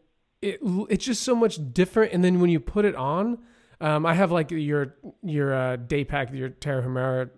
it 0.43 0.61
it's 0.91 1.05
just 1.05 1.23
so 1.23 1.35
much 1.35 1.59
different. 1.73 2.13
And 2.13 2.23
then 2.23 2.41
when 2.41 2.51
you 2.51 2.61
put 2.61 2.85
it 2.85 2.95
on, 2.95 3.39
um, 3.81 4.05
I 4.05 4.15
have 4.15 4.31
like 4.31 4.51
your 4.51 4.95
your 5.23 5.55
uh, 5.55 5.77
day 5.77 6.05
pack, 6.05 6.33
your 6.33 6.51
Tarahumara 6.51 7.31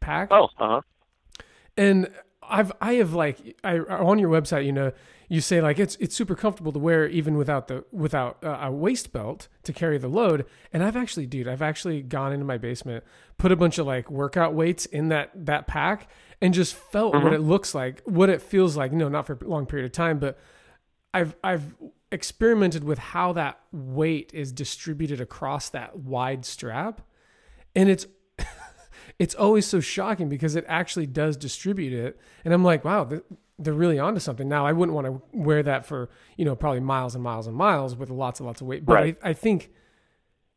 pack. 0.00 0.28
Oh, 0.30 0.44
uh 0.44 0.48
huh. 0.58 0.80
And 1.76 2.10
I've 2.42 2.72
I 2.80 2.94
have 2.94 3.12
like 3.12 3.56
I 3.62 3.78
on 3.78 4.18
your 4.18 4.30
website, 4.30 4.64
you 4.64 4.72
know, 4.72 4.92
you 5.30 5.40
say 5.40 5.60
like 5.60 5.78
it's 5.78 5.96
it's 6.00 6.16
super 6.16 6.34
comfortable 6.34 6.72
to 6.72 6.80
wear 6.80 7.06
even 7.06 7.36
without 7.36 7.68
the 7.68 7.84
without 7.92 8.42
uh, 8.42 8.58
a 8.62 8.72
waist 8.72 9.12
belt 9.12 9.46
to 9.62 9.72
carry 9.72 9.96
the 9.96 10.08
load. 10.08 10.44
And 10.72 10.82
I've 10.82 10.96
actually, 10.96 11.26
dude, 11.26 11.46
I've 11.46 11.62
actually 11.62 12.02
gone 12.02 12.32
into 12.32 12.44
my 12.44 12.58
basement, 12.58 13.04
put 13.38 13.52
a 13.52 13.56
bunch 13.56 13.78
of 13.78 13.86
like 13.86 14.10
workout 14.10 14.54
weights 14.54 14.86
in 14.86 15.08
that 15.10 15.30
that 15.46 15.68
pack, 15.68 16.08
and 16.42 16.52
just 16.52 16.74
felt 16.74 17.14
mm-hmm. 17.14 17.22
what 17.22 17.32
it 17.32 17.42
looks 17.42 17.76
like, 17.76 18.02
what 18.06 18.28
it 18.28 18.42
feels 18.42 18.76
like. 18.76 18.92
No, 18.92 19.08
not 19.08 19.24
for 19.24 19.38
a 19.40 19.44
long 19.46 19.66
period 19.66 19.86
of 19.86 19.92
time, 19.92 20.18
but 20.18 20.36
I've 21.14 21.36
I've 21.44 21.76
experimented 22.10 22.82
with 22.82 22.98
how 22.98 23.32
that 23.34 23.60
weight 23.70 24.32
is 24.34 24.50
distributed 24.50 25.20
across 25.20 25.68
that 25.68 25.96
wide 25.96 26.44
strap, 26.44 27.02
and 27.76 27.88
it's 27.88 28.04
it's 29.20 29.36
always 29.36 29.64
so 29.64 29.78
shocking 29.78 30.28
because 30.28 30.56
it 30.56 30.64
actually 30.66 31.06
does 31.06 31.36
distribute 31.36 31.92
it. 31.92 32.18
And 32.44 32.52
I'm 32.52 32.64
like, 32.64 32.84
wow, 32.84 33.08
they're 33.60 33.74
really 33.74 33.98
onto 33.98 34.20
something. 34.20 34.48
Now, 34.48 34.66
I 34.66 34.72
wouldn't 34.72 34.94
want 34.94 35.06
to 35.06 35.22
wear 35.32 35.62
that 35.62 35.84
for, 35.84 36.08
you 36.36 36.44
know, 36.44 36.56
probably 36.56 36.80
miles 36.80 37.14
and 37.14 37.22
miles 37.22 37.46
and 37.46 37.54
miles 37.54 37.94
with 37.94 38.10
lots 38.10 38.40
and 38.40 38.46
lots 38.46 38.60
of 38.60 38.66
weight. 38.66 38.84
But 38.84 38.94
right. 38.94 39.18
I, 39.22 39.30
I 39.30 39.32
think 39.34 39.70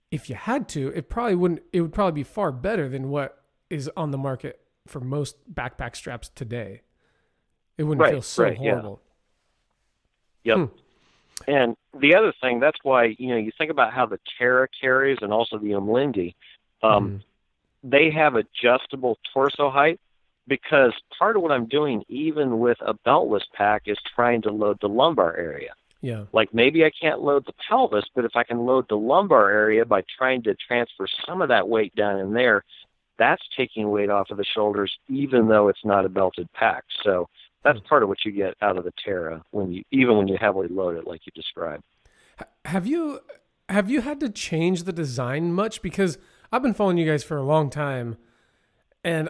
if 0.10 0.30
you 0.30 0.36
had 0.36 0.70
to, 0.70 0.88
it 0.96 1.10
probably 1.10 1.36
wouldn't, 1.36 1.62
it 1.74 1.82
would 1.82 1.94
probably 1.94 2.14
be 2.14 2.24
far 2.24 2.52
better 2.52 2.88
than 2.88 3.10
what 3.10 3.44
is 3.70 3.90
on 3.98 4.12
the 4.12 4.18
market 4.18 4.62
for 4.88 5.02
most 5.02 5.36
backpack 5.54 5.96
straps 5.96 6.30
today. 6.34 6.82
It 7.78 7.84
wouldn't 7.84 8.02
right, 8.02 8.14
feel 8.14 8.22
so 8.22 8.44
right, 8.44 8.58
horrible. 8.58 9.02
Yeah. 10.44 10.56
Yep. 10.56 10.70
Hmm. 10.70 10.80
And 11.46 11.78
the 12.00 12.16
other 12.16 12.34
thing, 12.42 12.60
that's 12.60 12.78
why, 12.84 13.16
you 13.18 13.30
know, 13.30 13.38
you 13.38 13.52
think 13.58 13.70
about 13.70 13.92
how 13.92 14.06
the 14.06 14.20
Terra 14.40 14.68
carries 14.80 15.18
and 15.22 15.34
also 15.34 15.58
the 15.58 15.72
Umlindi. 15.72 16.36
Um, 16.82 17.10
mm 17.10 17.22
they 17.84 18.10
have 18.10 18.36
adjustable 18.36 19.18
torso 19.34 19.70
height 19.70 20.00
because 20.48 20.94
part 21.18 21.36
of 21.36 21.42
what 21.42 21.52
I'm 21.52 21.68
doing, 21.68 22.04
even 22.10 22.60
with 22.60 22.78
a 22.82 22.94
beltless 22.94 23.44
pack, 23.54 23.84
is 23.86 23.98
trying 24.16 24.42
to 24.44 24.52
load 24.52 24.78
the 24.82 24.90
lumbar 24.90 25.36
area. 25.38 25.74
Yeah. 26.02 26.26
Like 26.34 26.54
maybe 26.54 26.84
I 26.84 26.92
can't 26.92 27.22
load 27.22 27.46
the 27.46 27.54
pelvis, 27.68 28.04
but 28.14 28.26
if 28.26 28.36
I 28.36 28.44
can 28.44 28.66
load 28.66 28.86
the 28.90 28.98
lumbar 28.98 29.50
area 29.50 29.86
by 29.86 30.04
trying 30.18 30.44
to 30.44 30.56
transfer 30.68 31.08
some 31.26 31.42
of 31.42 31.48
that 31.48 31.70
weight 31.70 31.96
down 31.96 32.20
in 32.20 32.34
there, 32.34 32.64
that's 33.18 33.42
taking 33.56 33.90
weight 33.90 34.10
off 34.10 34.30
of 34.30 34.38
the 34.38 34.44
shoulders, 34.44 34.92
even 35.08 35.48
though 35.48 35.70
it's 35.70 35.86
not 35.86 36.06
a 36.06 36.10
belted 36.10 36.52
pack. 36.54 36.84
So 37.04 37.30
that's 37.64 37.80
hmm. 37.80 37.86
part 37.86 38.04
of 38.04 38.10
what 38.10 38.26
you 38.26 38.32
get 38.32 38.56
out 38.62 38.78
of 38.78 38.84
the 38.84 38.94
Terra 39.04 39.42
when 39.52 39.72
you, 39.72 39.84
even 39.92 40.18
when 40.18 40.28
you 40.28 40.38
heavily 40.40 40.68
load 40.68 40.98
it, 40.98 41.08
like 41.08 41.22
you 41.26 41.32
described. 41.34 41.84
Have 42.66 42.86
you 42.86 43.20
have 43.70 43.90
you 43.90 44.02
had 44.02 44.20
to 44.20 44.30
change 44.30 44.84
the 44.84 44.92
design 44.92 45.54
much 45.54 45.82
because 45.82 46.18
I've 46.52 46.62
been 46.62 46.74
following 46.74 46.98
you 46.98 47.10
guys 47.10 47.24
for 47.24 47.38
a 47.38 47.44
long 47.44 47.70
time, 47.70 48.18
and 49.04 49.30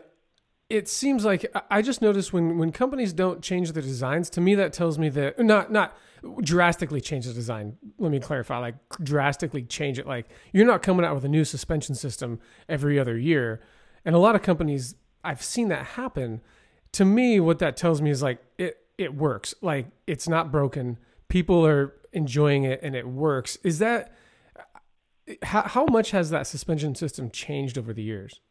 it 0.73 0.89
seems 0.89 1.23
like 1.23 1.45
I 1.69 1.83
just 1.83 2.01
noticed 2.01 2.33
when 2.33 2.57
when 2.57 2.71
companies 2.71 3.13
don't 3.13 3.43
change 3.43 3.71
their 3.73 3.83
designs, 3.83 4.27
to 4.31 4.41
me 4.41 4.55
that 4.55 4.73
tells 4.73 4.97
me 4.97 5.07
that 5.09 5.37
not 5.39 5.71
not 5.71 5.95
drastically 6.41 6.99
change 6.99 7.27
the 7.27 7.33
design. 7.33 7.77
Let 7.99 8.11
me 8.11 8.19
clarify, 8.19 8.57
like 8.57 8.75
drastically 9.03 9.61
change 9.61 9.99
it. 9.99 10.07
Like 10.07 10.27
you're 10.51 10.65
not 10.65 10.81
coming 10.81 11.05
out 11.05 11.13
with 11.13 11.25
a 11.25 11.29
new 11.29 11.45
suspension 11.45 11.93
system 11.93 12.39
every 12.67 12.99
other 12.99 13.15
year, 13.15 13.61
and 14.03 14.15
a 14.15 14.17
lot 14.17 14.33
of 14.33 14.41
companies 14.41 14.95
I've 15.23 15.43
seen 15.43 15.67
that 15.67 15.85
happen. 15.85 16.41
To 16.93 17.05
me, 17.05 17.39
what 17.39 17.59
that 17.59 17.77
tells 17.77 18.01
me 18.01 18.09
is 18.09 18.23
like 18.23 18.43
it 18.57 18.79
it 18.97 19.13
works. 19.13 19.53
Like 19.61 19.89
it's 20.07 20.27
not 20.27 20.51
broken. 20.51 20.97
People 21.27 21.63
are 21.67 21.93
enjoying 22.13 22.63
it, 22.63 22.79
and 22.81 22.95
it 22.95 23.07
works. 23.07 23.59
Is 23.63 23.77
that 23.77 24.11
how, 25.43 25.61
how 25.61 25.85
much 25.85 26.09
has 26.11 26.31
that 26.31 26.47
suspension 26.47 26.95
system 26.95 27.29
changed 27.29 27.77
over 27.77 27.93
the 27.93 28.03
years? 28.03 28.41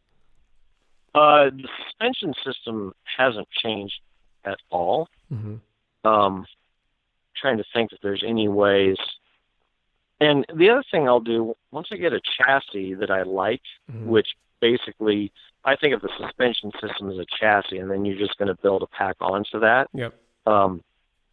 Uh, 1.15 1.51
the 1.51 1.69
suspension 1.85 2.35
system 2.45 2.93
hasn't 3.19 3.49
changed 3.51 4.01
at 4.45 4.59
all. 4.71 5.09
Mm-hmm. 5.33 5.57
Um, 6.09 6.47
trying 7.41 7.59
to 7.59 7.65
think 7.73 7.93
if 7.93 8.01
there's 8.03 8.25
any 8.27 8.49
ways. 8.49 8.97
And 10.21 10.47
the 10.55 10.71
other 10.71 10.85
thing 10.91 11.09
I'll 11.09 11.21
do 11.21 11.55
once 11.71 11.89
I 11.93 11.97
get 11.97 12.13
a 12.13 12.21
chassis 12.21 12.95
that 12.95 13.11
I 13.11 13.23
like, 13.25 13.63
mm-hmm. 13.91 14.09
which 14.09 14.29
basically 14.61 15.33
I 15.65 15.77
think 15.77 15.95
of 15.95 16.01
the 16.01 16.11
suspension 16.19 16.71
system 16.81 17.11
as 17.11 17.19
a 17.19 17.27
chassis, 17.39 17.79
and 17.79 17.91
then 17.91 18.05
you're 18.05 18.19
just 18.19 18.39
going 18.39 18.49
to 18.49 18.61
build 18.63 18.83
a 18.83 18.87
pack 18.87 19.17
onto 19.21 19.61
that. 19.61 19.89
Yep. 19.93 20.15
Um, 20.47 20.83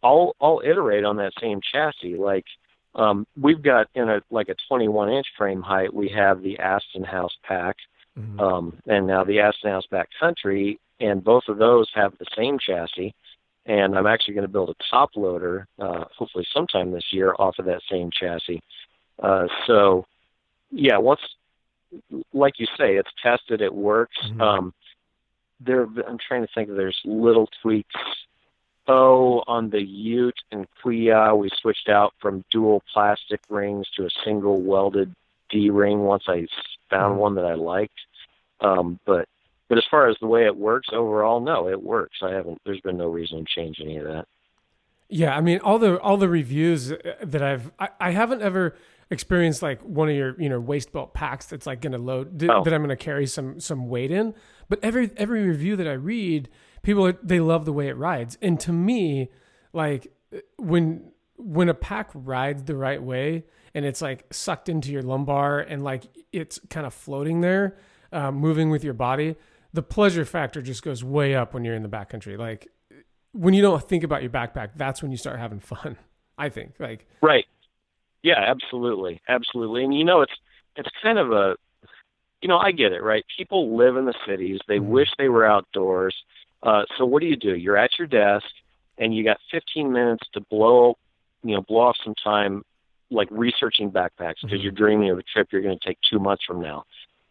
I'll 0.02 0.34
I'll 0.40 0.60
iterate 0.64 1.04
on 1.04 1.16
that 1.16 1.32
same 1.40 1.60
chassis. 1.60 2.16
Like 2.16 2.46
um, 2.94 3.26
we've 3.40 3.62
got 3.62 3.88
in 3.94 4.08
a 4.08 4.22
like 4.30 4.48
a 4.48 4.56
21 4.68 5.10
inch 5.10 5.26
frame 5.36 5.62
height, 5.62 5.92
we 5.92 6.08
have 6.08 6.42
the 6.42 6.58
Aston 6.58 7.04
House 7.04 7.36
pack, 7.46 7.76
mm-hmm. 8.18 8.40
um, 8.40 8.78
and 8.86 9.06
now 9.06 9.24
the 9.24 9.40
Aston 9.40 9.70
House 9.70 9.86
Backcountry, 9.90 10.78
and 11.00 11.22
both 11.22 11.44
of 11.48 11.58
those 11.58 11.88
have 11.94 12.16
the 12.18 12.26
same 12.36 12.58
chassis. 12.58 13.14
And 13.66 13.96
I'm 13.96 14.06
actually 14.06 14.34
going 14.34 14.46
to 14.46 14.52
build 14.52 14.70
a 14.70 14.74
top 14.90 15.10
loader, 15.16 15.66
uh, 15.78 16.04
hopefully 16.16 16.46
sometime 16.52 16.90
this 16.90 17.04
year, 17.12 17.34
off 17.38 17.58
of 17.58 17.66
that 17.66 17.82
same 17.90 18.10
chassis. 18.10 18.62
Uh, 19.22 19.46
so, 19.66 20.06
yeah, 20.70 20.96
once, 20.96 21.20
like 22.32 22.54
you 22.58 22.66
say, 22.78 22.96
it's 22.96 23.10
tested, 23.22 23.60
it 23.60 23.72
works. 23.72 24.16
Mm-hmm. 24.24 24.40
Um, 24.40 24.74
there, 25.60 25.82
I'm 25.82 26.18
trying 26.26 26.42
to 26.42 26.48
think. 26.54 26.70
There's 26.70 26.98
little 27.04 27.48
tweaks 27.62 27.94
Oh, 28.92 29.44
on 29.46 29.70
the 29.70 29.80
Ute 29.80 30.40
and 30.50 30.66
Kuya, 30.82 31.38
we 31.38 31.48
switched 31.60 31.88
out 31.88 32.12
from 32.20 32.44
dual 32.50 32.82
plastic 32.92 33.40
rings 33.48 33.86
to 33.96 34.04
a 34.04 34.10
single 34.24 34.62
welded 34.62 35.14
D 35.50 35.70
ring 35.70 36.00
once 36.00 36.24
I 36.28 36.46
found 36.90 37.18
one 37.18 37.34
that 37.36 37.44
I 37.44 37.54
liked. 37.54 37.98
Um, 38.60 38.98
but 39.06 39.28
but 39.68 39.78
as 39.78 39.84
far 39.90 40.08
as 40.08 40.16
the 40.20 40.26
way 40.26 40.46
it 40.46 40.56
works 40.56 40.88
overall, 40.92 41.40
no, 41.40 41.68
it 41.68 41.82
works. 41.82 42.18
I 42.22 42.30
haven't. 42.32 42.60
There's 42.64 42.80
been 42.80 42.98
no 42.98 43.06
reason 43.08 43.38
to 43.38 43.44
change 43.44 43.78
any 43.80 43.96
of 43.98 44.04
that. 44.04 44.26
Yeah, 45.08 45.36
I 45.36 45.40
mean 45.40 45.58
all 45.60 45.78
the 45.78 45.98
all 46.00 46.16
the 46.16 46.28
reviews 46.28 46.92
that 47.22 47.42
I've 47.42 47.72
I, 47.78 47.88
I 48.00 48.10
haven't 48.10 48.42
ever 48.42 48.76
experienced 49.10 49.60
like 49.60 49.80
one 49.82 50.08
of 50.08 50.14
your 50.14 50.40
you 50.40 50.48
know 50.48 50.60
waist 50.60 50.92
belt 50.92 51.14
packs 51.14 51.46
that's 51.46 51.66
like 51.66 51.80
going 51.80 51.92
to 51.92 51.98
load 51.98 52.40
Oh. 52.48 52.62
that 52.62 52.72
I'm 52.72 52.80
going 52.80 52.96
to 52.96 52.96
carry 52.96 53.26
some 53.26 53.58
some 53.58 53.88
weight 53.88 54.10
in. 54.12 54.34
But 54.68 54.78
every 54.84 55.10
every 55.16 55.46
review 55.48 55.74
that 55.76 55.88
I 55.88 55.94
read, 55.94 56.48
people 56.82 57.06
are, 57.06 57.18
they 57.22 57.40
love 57.40 57.64
the 57.64 57.72
way 57.72 57.88
it 57.88 57.96
rides, 57.96 58.38
and 58.40 58.60
to 58.60 58.72
me, 58.72 59.30
like 59.72 60.12
when 60.58 61.10
when 61.36 61.68
a 61.68 61.74
pack 61.74 62.10
rides 62.14 62.64
the 62.64 62.76
right 62.76 63.02
way 63.02 63.44
and 63.74 63.84
it's 63.84 64.02
like 64.02 64.24
sucked 64.32 64.68
into 64.68 64.90
your 64.92 65.02
lumbar 65.02 65.60
and 65.60 65.84
like 65.84 66.04
it's 66.32 66.58
kind 66.70 66.86
of 66.86 66.94
floating 66.94 67.40
there, 67.40 67.76
um, 68.12 68.36
moving 68.36 68.70
with 68.70 68.82
your 68.84 68.94
body, 68.94 69.36
the 69.72 69.82
pleasure 69.82 70.24
factor 70.24 70.60
just 70.62 70.82
goes 70.82 71.04
way 71.04 71.34
up 71.34 71.54
when 71.54 71.64
you're 71.64 71.74
in 71.74 71.82
the 71.82 71.88
backcountry. 71.88 72.36
Like 72.38 72.68
when 73.32 73.54
you 73.54 73.62
don't 73.62 73.82
think 73.88 74.02
about 74.04 74.22
your 74.22 74.30
backpack, 74.30 74.70
that's 74.76 75.02
when 75.02 75.10
you 75.12 75.16
start 75.16 75.38
having 75.38 75.60
fun. 75.60 75.96
I 76.38 76.48
think 76.48 76.74
like 76.78 77.06
Right. 77.20 77.46
Yeah, 78.22 78.38
absolutely, 78.38 79.20
absolutely. 79.28 79.84
And 79.84 79.94
you 79.94 80.04
know, 80.04 80.20
it's 80.22 80.32
it's 80.76 80.88
kind 81.02 81.18
of 81.18 81.32
a, 81.32 81.56
you 82.42 82.48
know, 82.48 82.58
I 82.58 82.72
get 82.72 82.92
it. 82.92 83.02
Right. 83.02 83.24
People 83.36 83.76
live 83.76 83.96
in 83.96 84.04
the 84.06 84.14
cities. 84.26 84.58
They 84.68 84.78
Mhm. 84.78 84.86
wish 84.86 85.08
they 85.18 85.28
were 85.28 85.44
outdoors. 85.44 86.14
Uh, 86.62 86.84
so 86.96 87.04
what 87.04 87.20
do 87.20 87.26
you 87.26 87.36
do? 87.36 87.54
You're 87.56 87.76
at 87.76 87.98
your 87.98 88.06
desk, 88.06 88.46
and 88.98 89.14
you 89.14 89.24
got 89.24 89.38
15 89.50 89.92
minutes 89.92 90.26
to 90.34 90.40
blow, 90.40 90.96
you 91.42 91.54
know, 91.54 91.62
blow 91.62 91.80
off 91.80 91.96
some 92.04 92.14
time, 92.14 92.62
like 93.10 93.28
researching 93.30 93.90
backpacks 93.90 94.40
because 94.42 94.60
Mhm. 94.60 94.62
you're 94.62 94.72
dreaming 94.72 95.10
of 95.10 95.18
a 95.18 95.22
trip 95.22 95.48
you're 95.52 95.62
going 95.62 95.78
to 95.78 95.84
take 95.86 95.98
two 96.08 96.18
months 96.18 96.44
from 96.44 96.60
now. 96.60 96.84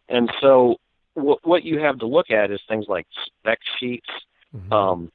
And 0.08 0.30
so, 0.40 0.76
what 1.14 1.44
what 1.44 1.64
you 1.64 1.80
have 1.80 1.98
to 2.00 2.06
look 2.06 2.30
at 2.30 2.50
is 2.50 2.60
things 2.68 2.86
like 2.88 3.06
spec 3.26 3.58
sheets. 3.78 4.08
mhm. 4.56 4.72
Um, 4.72 5.12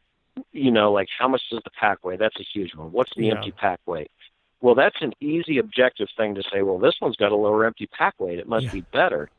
you 0.52 0.72
know, 0.72 0.92
like 0.92 1.10
how 1.18 1.28
much 1.28 1.42
does 1.50 1.62
the 1.64 1.70
pack 1.72 2.04
weigh? 2.04 2.16
That's 2.18 2.40
a 2.40 2.44
huge 2.44 2.74
one. 2.76 2.92
What's 2.92 3.14
the 3.16 3.26
Yeah. 3.26 3.34
empty 3.36 3.52
pack 3.52 3.80
weight? 3.86 4.10
Well, 4.62 4.76
that's 4.76 5.02
an 5.02 5.14
easy 5.20 5.58
objective 5.58 6.10
thing 6.18 6.36
to 6.36 6.44
say. 6.44 6.62
Well, 6.62 6.80
this 6.80 7.00
one's 7.02 7.16
got 7.18 7.32
a 7.32 7.36
lower 7.36 7.66
empty 7.66 7.88
pack 7.88 8.20
weight. 8.20 8.40
It 8.40 8.48
must 8.48 8.66
Yeah. 8.66 8.72
be 8.72 8.82
better. 8.92 9.30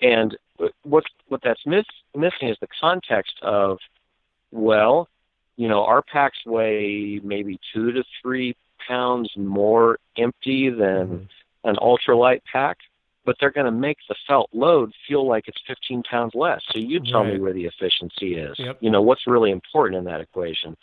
And 0.00 0.36
what 0.82 1.04
what 1.28 1.40
that's 1.42 1.64
miss, 1.66 1.86
missing 2.14 2.48
is 2.48 2.58
the 2.60 2.66
context 2.80 3.38
of, 3.42 3.78
well, 4.50 5.08
you 5.56 5.68
know, 5.68 5.84
our 5.84 6.02
packs 6.02 6.44
weigh 6.46 7.20
maybe 7.22 7.58
two 7.72 7.90
to 7.92 8.04
three 8.22 8.54
pounds 8.88 9.30
more 9.36 9.98
empty 10.16 10.70
than 10.70 11.06
Mhm. 11.08 11.28
an 11.64 11.76
ultralight 11.76 12.40
pack, 12.50 12.78
but 13.24 13.36
they're 13.38 13.50
going 13.50 13.66
to 13.66 13.70
make 13.70 13.98
the 14.08 14.14
felt 14.26 14.48
load 14.52 14.92
feel 15.06 15.26
like 15.26 15.48
it's 15.48 15.60
15 15.66 16.02
pounds 16.04 16.34
less. 16.34 16.62
So 16.70 16.78
you 16.78 16.98
tell 17.00 17.24
me 17.24 17.38
where 17.38 17.52
the 17.52 17.66
efficiency 17.66 18.36
is. 18.36 18.58
Yep. 18.58 18.78
You 18.80 18.90
know, 18.90 19.02
what's 19.02 19.26
really 19.26 19.50
important 19.50 19.98
in 19.98 20.04
that 20.04 20.20
equation. 20.20 20.76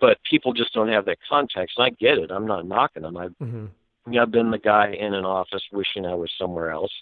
But 0.00 0.18
people 0.28 0.52
just 0.52 0.72
don't 0.74 0.88
have 0.88 1.04
that 1.04 1.18
context. 1.28 1.78
And 1.78 1.86
I 1.86 1.90
get 1.90 2.18
it. 2.18 2.32
I'm 2.32 2.46
not 2.46 2.66
knocking 2.66 3.04
them. 3.04 3.16
I've, 3.16 3.34
Mhm. 3.40 3.68
you 4.06 4.12
know, 4.14 4.22
I've 4.22 4.32
been 4.32 4.50
the 4.50 4.58
guy 4.58 4.88
in 4.88 5.14
an 5.14 5.24
office 5.24 5.62
wishing 5.70 6.04
I 6.04 6.14
was 6.14 6.30
somewhere 6.36 6.70
else 6.70 6.92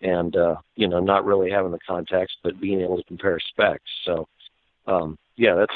and, 0.00 0.36
uh, 0.36 0.56
you 0.76 0.86
know, 0.86 1.00
not 1.00 1.24
really 1.24 1.50
having 1.50 1.72
the 1.72 1.80
context, 1.80 2.36
but 2.44 2.60
being 2.60 2.80
able 2.80 2.96
to 2.98 3.04
compare 3.04 3.40
specs. 3.40 3.90
So, 4.04 4.28
um, 4.86 5.18
yeah, 5.34 5.54
that's, 5.54 5.74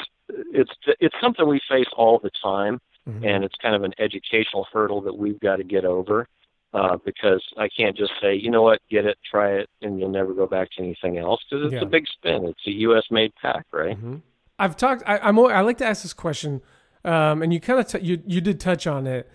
it's, 0.53 0.71
it's 1.01 1.15
something 1.19 1.45
we 1.47 1.59
face 1.67 1.89
all 1.97 2.19
the 2.19 2.31
time 2.41 2.79
Mhm. 3.09 3.25
and 3.25 3.43
it's 3.43 3.55
kind 3.61 3.75
of 3.75 3.83
an 3.83 3.93
educational 3.99 4.67
hurdle 4.71 5.01
that 5.01 5.17
we've 5.17 5.39
got 5.39 5.57
to 5.57 5.63
get 5.63 5.85
over 5.85 6.27
uh, 6.73 6.97
because 7.03 7.43
I 7.57 7.67
can't 7.69 7.97
just 7.97 8.11
say, 8.21 8.35
you 8.35 8.51
know 8.51 8.61
what, 8.61 8.79
get 8.89 9.05
it, 9.05 9.17
try 9.29 9.53
it, 9.53 9.69
and 9.81 9.99
you'll 9.99 10.09
never 10.09 10.33
go 10.33 10.45
back 10.47 10.69
to 10.77 10.83
anything 10.83 11.17
else 11.17 11.41
because 11.49 11.65
it's 11.65 11.73
Yeah. 11.73 11.81
a 11.81 11.85
big 11.85 12.05
spin. 12.07 12.45
It's 12.45 12.67
a 12.67 12.71
U.S. 12.87 13.03
made 13.09 13.33
pack, 13.41 13.65
right? 13.71 13.97
Mhm. 13.99 14.21
I've 14.59 14.75
talked. 14.77 15.01
I, 15.07 15.17
I'm. 15.19 15.39
I 15.39 15.61
like 15.61 15.77
to 15.79 15.85
ask 15.85 16.03
this 16.03 16.13
question, 16.13 16.61
um, 17.05 17.41
and 17.41 17.53
you 17.53 17.59
kind 17.59 17.79
of 17.79 17.87
t- 17.87 17.99
you 18.05 18.21
you 18.27 18.41
did 18.41 18.59
touch 18.59 18.85
on 18.85 19.07
it. 19.07 19.29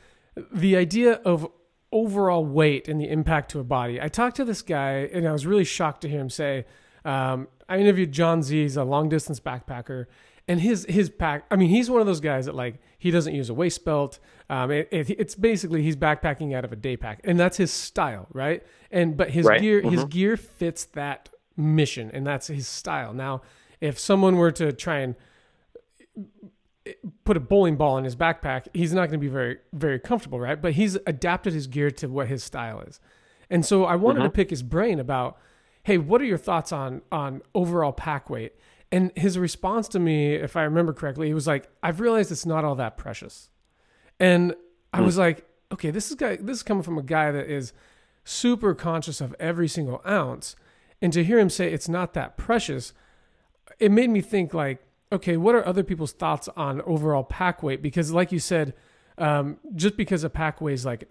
The 0.53 0.77
idea 0.77 1.15
of 1.25 1.49
overall 1.93 2.45
weight 2.45 2.89
and 2.89 3.01
the 3.01 3.09
impact 3.09 3.51
to 3.53 3.61
a 3.61 3.65
body. 3.65 4.01
I 4.03 4.09
talked 4.09 4.37
to 4.37 4.45
this 4.45 4.63
guy, 4.63 5.09
and 5.13 5.27
I 5.27 5.33
was 5.33 5.47
really 5.47 5.65
shocked 5.65 6.03
to 6.03 6.09
hear 6.09 6.21
him 6.21 6.29
say. 6.31 6.67
Um, 7.05 7.49
I 7.69 7.79
interviewed 7.79 8.13
John 8.13 8.43
Z. 8.43 8.61
He's 8.63 8.77
a 8.77 8.85
long 8.85 9.09
distance 9.09 9.41
backpacker, 9.41 10.07
and 10.49 10.61
his 10.61 10.85
his 10.89 11.09
pack. 11.11 11.45
I 11.51 11.57
mean, 11.57 11.69
he's 11.71 11.91
one 11.91 12.01
of 12.01 12.07
those 12.07 12.21
guys 12.21 12.47
that 12.47 12.55
like 12.55 12.81
he 12.99 13.11
doesn't 13.11 13.35
use 13.35 13.49
a 13.51 13.55
waist 13.55 13.85
belt. 13.85 14.19
Um, 14.51 14.71
it, 14.71 14.89
it, 14.91 15.11
it's 15.11 15.35
basically 15.35 15.83
he's 15.83 15.97
backpacking 15.97 16.55
out 16.55 16.65
of 16.65 16.73
a 16.73 16.77
day 16.77 16.97
pack, 16.97 17.21
and 17.25 17.39
that's 17.39 17.57
his 17.57 17.73
style, 17.73 18.27
right? 18.33 18.63
And 18.91 19.17
but 19.17 19.31
his 19.31 19.47
Right. 19.47 19.61
gear 19.61 19.81
his 19.83 20.05
Mhm. 20.05 20.11
gear 20.11 20.37
fits 20.37 20.85
that 20.87 21.29
mission, 21.57 22.11
and 22.13 22.27
that's 22.27 22.49
his 22.49 22.69
style. 22.69 23.13
Now, 23.15 23.43
if 23.81 23.99
someone 23.99 24.37
were 24.37 24.51
to 24.53 24.73
try 24.73 24.99
and 25.01 25.15
put 27.25 27.37
a 27.37 27.41
bowling 27.41 27.77
ball 27.77 27.97
in 27.97 28.05
his 28.05 28.15
backpack, 28.15 28.67
he's 28.75 28.93
not 28.93 29.09
going 29.09 29.19
to 29.19 29.25
be 29.25 29.29
very 29.29 29.59
very 29.73 29.99
comfortable, 29.99 30.39
right? 30.39 30.61
But 30.61 30.73
he's 30.75 30.97
adapted 31.07 31.53
his 31.55 31.67
gear 31.67 31.91
to 31.93 32.09
what 32.09 32.29
his 32.29 32.45
style 32.45 32.81
is. 32.81 33.01
And 33.51 33.65
so 33.65 33.85
I 33.85 33.97
wanted 33.97 34.23
to 34.23 34.31
pick 34.31 34.51
his 34.51 34.63
brain 34.63 34.99
about, 34.99 35.39
hey, 35.85 35.99
what 35.99 36.21
are 36.21 36.25
your 36.27 36.39
thoughts 36.39 36.73
on 36.73 37.01
on 37.11 37.41
overall 37.55 37.93
pack 37.93 38.29
weight? 38.29 38.53
And 38.95 39.11
his 39.17 39.37
response 39.37 39.89
to 39.89 39.99
me, 39.99 40.37
if 40.37 40.57
I 40.57 40.63
remember 40.63 40.93
correctly, 40.93 41.27
he 41.27 41.35
was 41.35 41.49
like, 41.49 41.69
I've 41.83 41.99
realized 41.99 42.31
it's 42.31 42.47
not 42.47 42.65
all 42.65 42.77
that 42.77 42.97
precious. 42.97 43.51
And 44.21 44.55
I 44.93 45.01
was 45.01 45.19
like, 45.19 45.45
okay, 45.73 45.91
this 45.91 46.11
is 46.11 46.15
guy 46.15 46.37
this 46.37 46.59
is 46.59 46.63
coming 46.63 46.85
from 46.85 46.97
a 46.97 47.03
guy 47.03 47.33
that 47.33 47.51
is 47.51 47.73
super 48.23 48.73
conscious 48.73 49.21
of 49.21 49.35
every 49.41 49.67
single 49.67 50.01
ounce. 50.07 50.55
And 51.03 51.13
to 51.13 51.25
hear 51.25 51.41
him 51.41 51.51
say 51.51 51.73
it's 51.73 51.89
not 51.89 52.15
that 52.15 52.37
precious, 52.37 52.93
it 53.81 53.91
made 53.91 54.11
me 54.11 54.21
think 54.21 54.55
like, 54.55 54.87
okay, 55.11 55.37
what 55.37 55.57
are 55.57 55.67
other 55.67 55.83
people's 55.83 56.13
thoughts 56.13 56.49
on 56.57 56.81
overall 56.83 57.25
pack 57.25 57.65
weight? 57.65 57.83
Because 57.83 58.13
like 58.13 58.31
you 58.31 58.39
said, 58.39 58.75
um, 59.19 59.59
just 59.75 59.97
because 59.97 60.23
a 60.23 60.31
pack 60.31 60.61
weighs 60.61 60.87
like, 60.87 61.11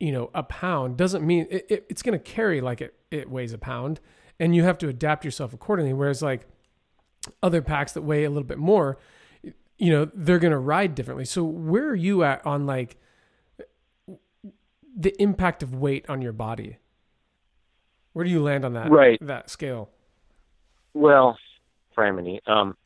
you 0.00 0.10
know, 0.10 0.30
a 0.34 0.42
pound 0.42 0.96
doesn't 0.96 1.24
mean 1.24 1.46
it, 1.48 1.64
it, 1.68 1.86
it's 1.88 2.02
going 2.02 2.18
to 2.18 2.24
carry 2.24 2.60
like 2.60 2.80
it, 2.80 2.92
it 3.12 3.30
weighs 3.30 3.52
a 3.52 3.58
pound 3.58 4.00
and 4.40 4.56
you 4.56 4.64
have 4.64 4.78
to 4.78 4.88
adapt 4.88 5.24
yourself 5.24 5.52
accordingly. 5.52 5.92
Whereas 5.92 6.20
like 6.20 6.48
other 7.42 7.62
packs 7.62 7.92
that 7.92 8.02
weigh 8.02 8.24
a 8.24 8.30
little 8.30 8.46
bit 8.46 8.58
more, 8.58 8.98
you 9.78 9.90
know, 9.90 10.10
they're 10.14 10.38
going 10.38 10.52
to 10.52 10.58
ride 10.58 10.94
differently. 10.94 11.24
So 11.24 11.42
where 11.44 11.86
are 11.88 11.94
you 11.94 12.22
at 12.22 12.44
on 12.46 12.66
like 12.66 12.96
the 14.96 15.20
impact 15.20 15.62
of 15.62 15.74
weight 15.74 16.08
on 16.08 16.22
your 16.22 16.32
body? 16.32 16.78
Where 18.12 18.24
do 18.24 18.30
you 18.30 18.42
land 18.42 18.64
on 18.64 18.74
that, 18.74 18.90
Right. 18.90 19.18
that 19.20 19.50
scale? 19.50 19.90
Well, 20.92 21.36
Framini, 21.96 22.40
um, 22.48 22.76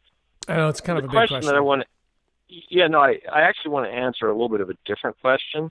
I 0.49 0.57
know 0.57 0.69
it's 0.69 0.81
kind 0.81 0.99
of 0.99 1.05
a 1.05 1.09
big 1.09 1.13
question, 1.13 1.35
question. 1.35 1.53
that 1.53 1.57
I 1.57 1.61
want 1.61 1.83
to, 1.83 1.87
yeah, 2.71 2.87
no, 2.87 3.01
I, 3.01 3.21
I 3.31 3.43
actually 3.43 3.73
want 3.73 3.87
to 3.87 3.93
answer 3.93 4.27
a 4.29 4.33
little 4.33 4.49
bit 4.49 4.63
of 4.63 4.71
a 4.71 4.75
different 4.87 5.21
question, 5.21 5.71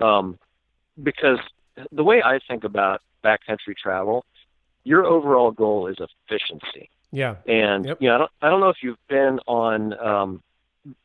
um, 0.00 0.38
because 1.00 1.38
the 1.92 2.02
way 2.02 2.20
I 2.22 2.40
think 2.48 2.64
about 2.64 3.02
backcountry 3.24 3.76
travel, 3.80 4.24
your 4.82 5.04
overall 5.04 5.52
goal 5.52 5.86
is 5.86 5.96
efficiency. 6.00 6.90
Yeah. 7.12 7.36
And 7.46 7.86
Yep. 7.86 7.98
you 8.00 8.08
know, 8.08 8.14
I 8.14 8.18
don't, 8.18 8.30
I 8.42 8.50
don't 8.50 8.60
know 8.60 8.68
if 8.68 8.82
you've 8.82 9.06
been 9.08 9.40
on. 9.46 9.98
Um, 9.98 10.42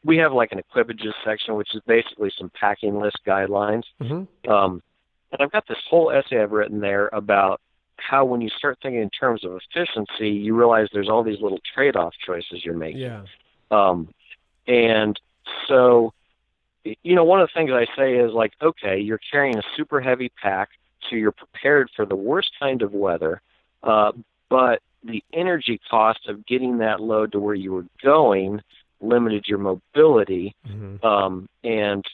we 0.03 0.17
have 0.17 0.31
like 0.31 0.51
an 0.51 0.59
equipages 0.59 1.13
section, 1.25 1.55
which 1.55 1.73
is 1.73 1.81
basically 1.87 2.31
some 2.37 2.51
packing 2.59 2.99
list 2.99 3.19
guidelines. 3.25 3.83
hmm 3.99 4.23
Um, 4.49 4.83
and 5.31 5.41
I've 5.41 5.51
got 5.51 5.67
this 5.67 5.77
whole 5.89 6.11
essay 6.11 6.41
I've 6.41 6.51
written 6.51 6.79
there 6.81 7.09
about 7.13 7.61
how 7.97 8.25
when 8.25 8.41
you 8.41 8.49
start 8.49 8.77
thinking 8.81 9.01
in 9.01 9.09
terms 9.09 9.45
of 9.45 9.57
efficiency, 9.73 10.29
you 10.29 10.55
realize 10.55 10.87
there's 10.91 11.09
all 11.09 11.23
these 11.23 11.39
little 11.39 11.59
trade-off 11.73 12.13
choices 12.25 12.65
you're 12.65 12.75
making. 12.75 13.01
Yeah. 13.01 13.23
Um, 13.69 14.09
and 14.67 15.19
so, 15.67 16.13
you 16.83 17.15
know, 17.15 17.23
one 17.23 17.41
of 17.41 17.47
the 17.47 17.59
things 17.59 17.71
I 17.71 17.85
say 17.95 18.17
is 18.17 18.33
like, 18.33 18.53
okay, 18.61 18.99
you're 18.99 19.19
carrying 19.31 19.57
a 19.57 19.63
super 19.77 20.01
heavy 20.01 20.31
pack, 20.41 20.69
so 21.09 21.15
you're 21.15 21.31
prepared 21.31 21.89
for 21.95 22.05
the 22.05 22.15
worst 22.15 22.51
kind 22.59 22.81
of 22.81 22.93
weather, 22.93 23.41
uh, 23.83 24.11
but 24.49 24.81
the 25.03 25.23
energy 25.33 25.79
cost 25.89 26.27
of 26.27 26.45
getting 26.45 26.77
that 26.79 27.01
load 27.01 27.31
to 27.31 27.39
where 27.39 27.55
you 27.55 27.73
were 27.73 27.85
going 28.03 28.61
limited 28.99 29.47
your 29.47 29.57
mobility. 29.57 30.55
hmm 30.65 30.97
Um, 31.03 31.49
and 31.63 32.05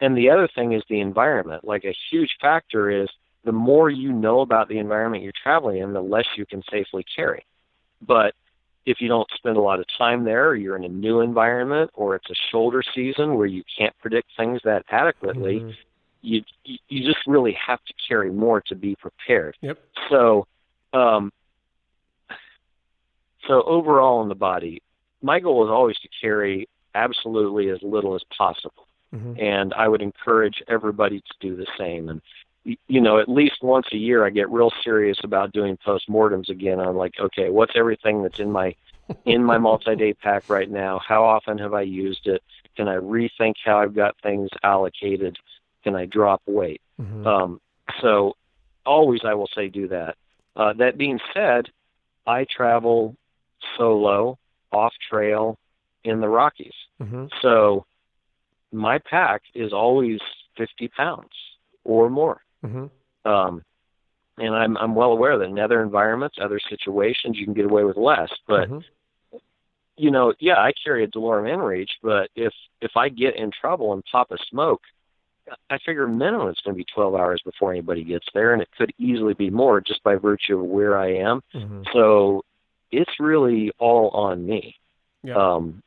and 0.00 0.16
the 0.16 0.30
other 0.30 0.48
thing 0.48 0.72
is 0.72 0.82
the 0.88 1.00
environment. 1.00 1.64
Like 1.64 1.84
a 1.84 1.94
huge 2.10 2.36
factor 2.40 2.90
is 2.90 3.08
the 3.44 3.52
more 3.52 3.88
you 3.88 4.12
know 4.12 4.40
about 4.40 4.68
the 4.68 4.78
environment 4.78 5.22
you're 5.22 5.32
traveling 5.42 5.78
in, 5.78 5.92
the 5.92 6.02
less 6.02 6.26
you 6.36 6.44
can 6.44 6.62
safely 6.70 7.04
carry. 7.14 7.44
But 8.02 8.34
if 8.84 9.00
you 9.00 9.08
don't 9.08 9.28
spend 9.34 9.56
a 9.56 9.60
lot 9.60 9.78
of 9.78 9.86
time 9.96 10.24
there, 10.24 10.48
or 10.48 10.56
you're 10.56 10.76
in 10.76 10.84
a 10.84 10.88
new 10.88 11.20
environment, 11.20 11.90
or 11.94 12.16
it's 12.16 12.30
a 12.30 12.34
shoulder 12.50 12.82
season 12.94 13.36
where 13.36 13.46
you 13.46 13.62
can't 13.78 13.96
predict 13.98 14.30
things 14.36 14.60
that 14.64 14.84
adequately, 14.90 15.60
Mhm. 15.60 15.76
you 16.22 16.42
you 16.64 16.78
you 16.88 17.04
just 17.04 17.26
really 17.26 17.52
have 17.52 17.82
to 17.84 17.94
carry 18.08 18.30
more 18.30 18.60
to 18.62 18.74
be 18.74 18.96
prepared. 18.96 19.56
Yep. 19.60 19.78
So, 20.08 20.46
um, 20.92 21.32
so 23.50 23.62
overall 23.64 24.22
in 24.22 24.28
the 24.28 24.36
body, 24.36 24.80
my 25.22 25.40
goal 25.40 25.64
is 25.64 25.70
always 25.70 25.98
to 25.98 26.08
carry 26.20 26.68
absolutely 26.94 27.68
as 27.68 27.82
little 27.82 28.14
as 28.14 28.22
possible. 28.38 28.86
Mhm. 29.12 29.42
And 29.42 29.74
I 29.74 29.88
would 29.88 30.02
encourage 30.02 30.62
everybody 30.68 31.18
to 31.20 31.34
do 31.40 31.56
the 31.56 31.66
same. 31.76 32.08
And 32.08 32.22
you 32.86 33.00
know, 33.00 33.18
at 33.18 33.28
least 33.28 33.62
once 33.62 33.86
a 33.90 33.96
year, 33.96 34.24
I 34.24 34.30
get 34.30 34.50
real 34.50 34.70
serious 34.84 35.24
about 35.24 35.50
doing 35.52 35.78
postmortems 35.78 36.50
again. 36.50 36.78
I'm 36.78 36.94
like, 36.94 37.18
okay, 37.18 37.48
what's 37.48 37.72
everything 37.74 38.22
that's 38.22 38.38
in 38.38 38.52
my 38.52 38.74
in 39.24 39.42
my 39.42 39.58
multi-day 39.58 40.12
pack 40.14 40.48
right 40.48 40.70
now? 40.70 41.00
How 41.00 41.24
often 41.24 41.58
have 41.58 41.74
I 41.74 41.80
used 41.82 42.26
it? 42.28 42.42
Can 42.76 42.86
I 42.86 42.96
rethink 42.96 43.54
how 43.64 43.78
I've 43.78 43.94
got 43.94 44.14
things 44.22 44.50
allocated? 44.62 45.38
Can 45.82 45.96
I 45.96 46.04
drop 46.06 46.42
weight? 46.46 46.82
Mhm. 47.00 47.26
Um, 47.26 47.60
so 48.00 48.36
always 48.86 49.24
I 49.24 49.34
will 49.34 49.48
say 49.48 49.68
do 49.68 49.88
that. 49.88 50.16
Uh, 50.54 50.74
that 50.74 50.98
being 50.98 51.18
said, 51.34 51.70
I 52.26 52.44
travel 52.44 53.16
solo, 53.76 54.38
off 54.72 54.92
trail, 55.08 55.58
in 56.04 56.20
the 56.20 56.28
Rockies. 56.28 56.74
Mhm. 57.00 57.30
So 57.42 57.84
my 58.72 58.98
pack 58.98 59.42
is 59.54 59.72
always 59.72 60.20
50 60.56 60.88
pounds 60.88 61.32
or 61.84 62.08
more. 62.08 62.42
Mhm. 62.64 62.90
Um, 63.24 63.64
and 64.38 64.54
I'm, 64.54 64.76
I'm 64.78 64.94
well 64.94 65.12
aware 65.12 65.36
that 65.38 65.44
in 65.44 65.58
other 65.58 65.82
environments, 65.82 66.38
other 66.40 66.58
situations, 66.58 67.36
you 67.36 67.44
can 67.44 67.54
get 67.54 67.66
away 67.66 67.84
with 67.84 67.96
less. 67.96 68.30
But 68.46 68.68
Mhm. 68.68 68.84
you 69.96 70.10
know, 70.10 70.32
yeah, 70.38 70.58
I 70.58 70.72
carry 70.82 71.04
a 71.04 71.08
DeLorme 71.08 71.50
InReach, 71.50 71.90
but 72.02 72.30
if 72.34 72.54
if 72.80 72.96
I 72.96 73.10
get 73.10 73.36
in 73.36 73.50
trouble 73.50 73.92
and 73.92 74.02
pop 74.10 74.30
a 74.30 74.38
smoke, 74.48 74.80
I 75.68 75.76
figure 75.78 76.06
minimum 76.06 76.48
it's 76.48 76.60
going 76.62 76.74
to 76.74 76.78
be 76.78 76.86
12 76.94 77.14
hours 77.14 77.42
before 77.42 77.70
anybody 77.72 78.02
gets 78.04 78.26
there, 78.32 78.54
and 78.54 78.62
it 78.62 78.70
could 78.78 78.94
easily 78.98 79.34
be 79.34 79.50
more 79.50 79.80
just 79.80 80.02
by 80.02 80.14
virtue 80.14 80.58
of 80.58 80.64
where 80.64 80.96
I 80.96 81.08
am. 81.16 81.42
Mhm. 81.54 81.84
So 81.92 82.44
it's 82.90 83.12
really 83.18 83.72
all 83.78 84.08
on 84.10 84.44
me. 84.46 84.76
Yeah. 85.22 85.34
Um, 85.36 85.82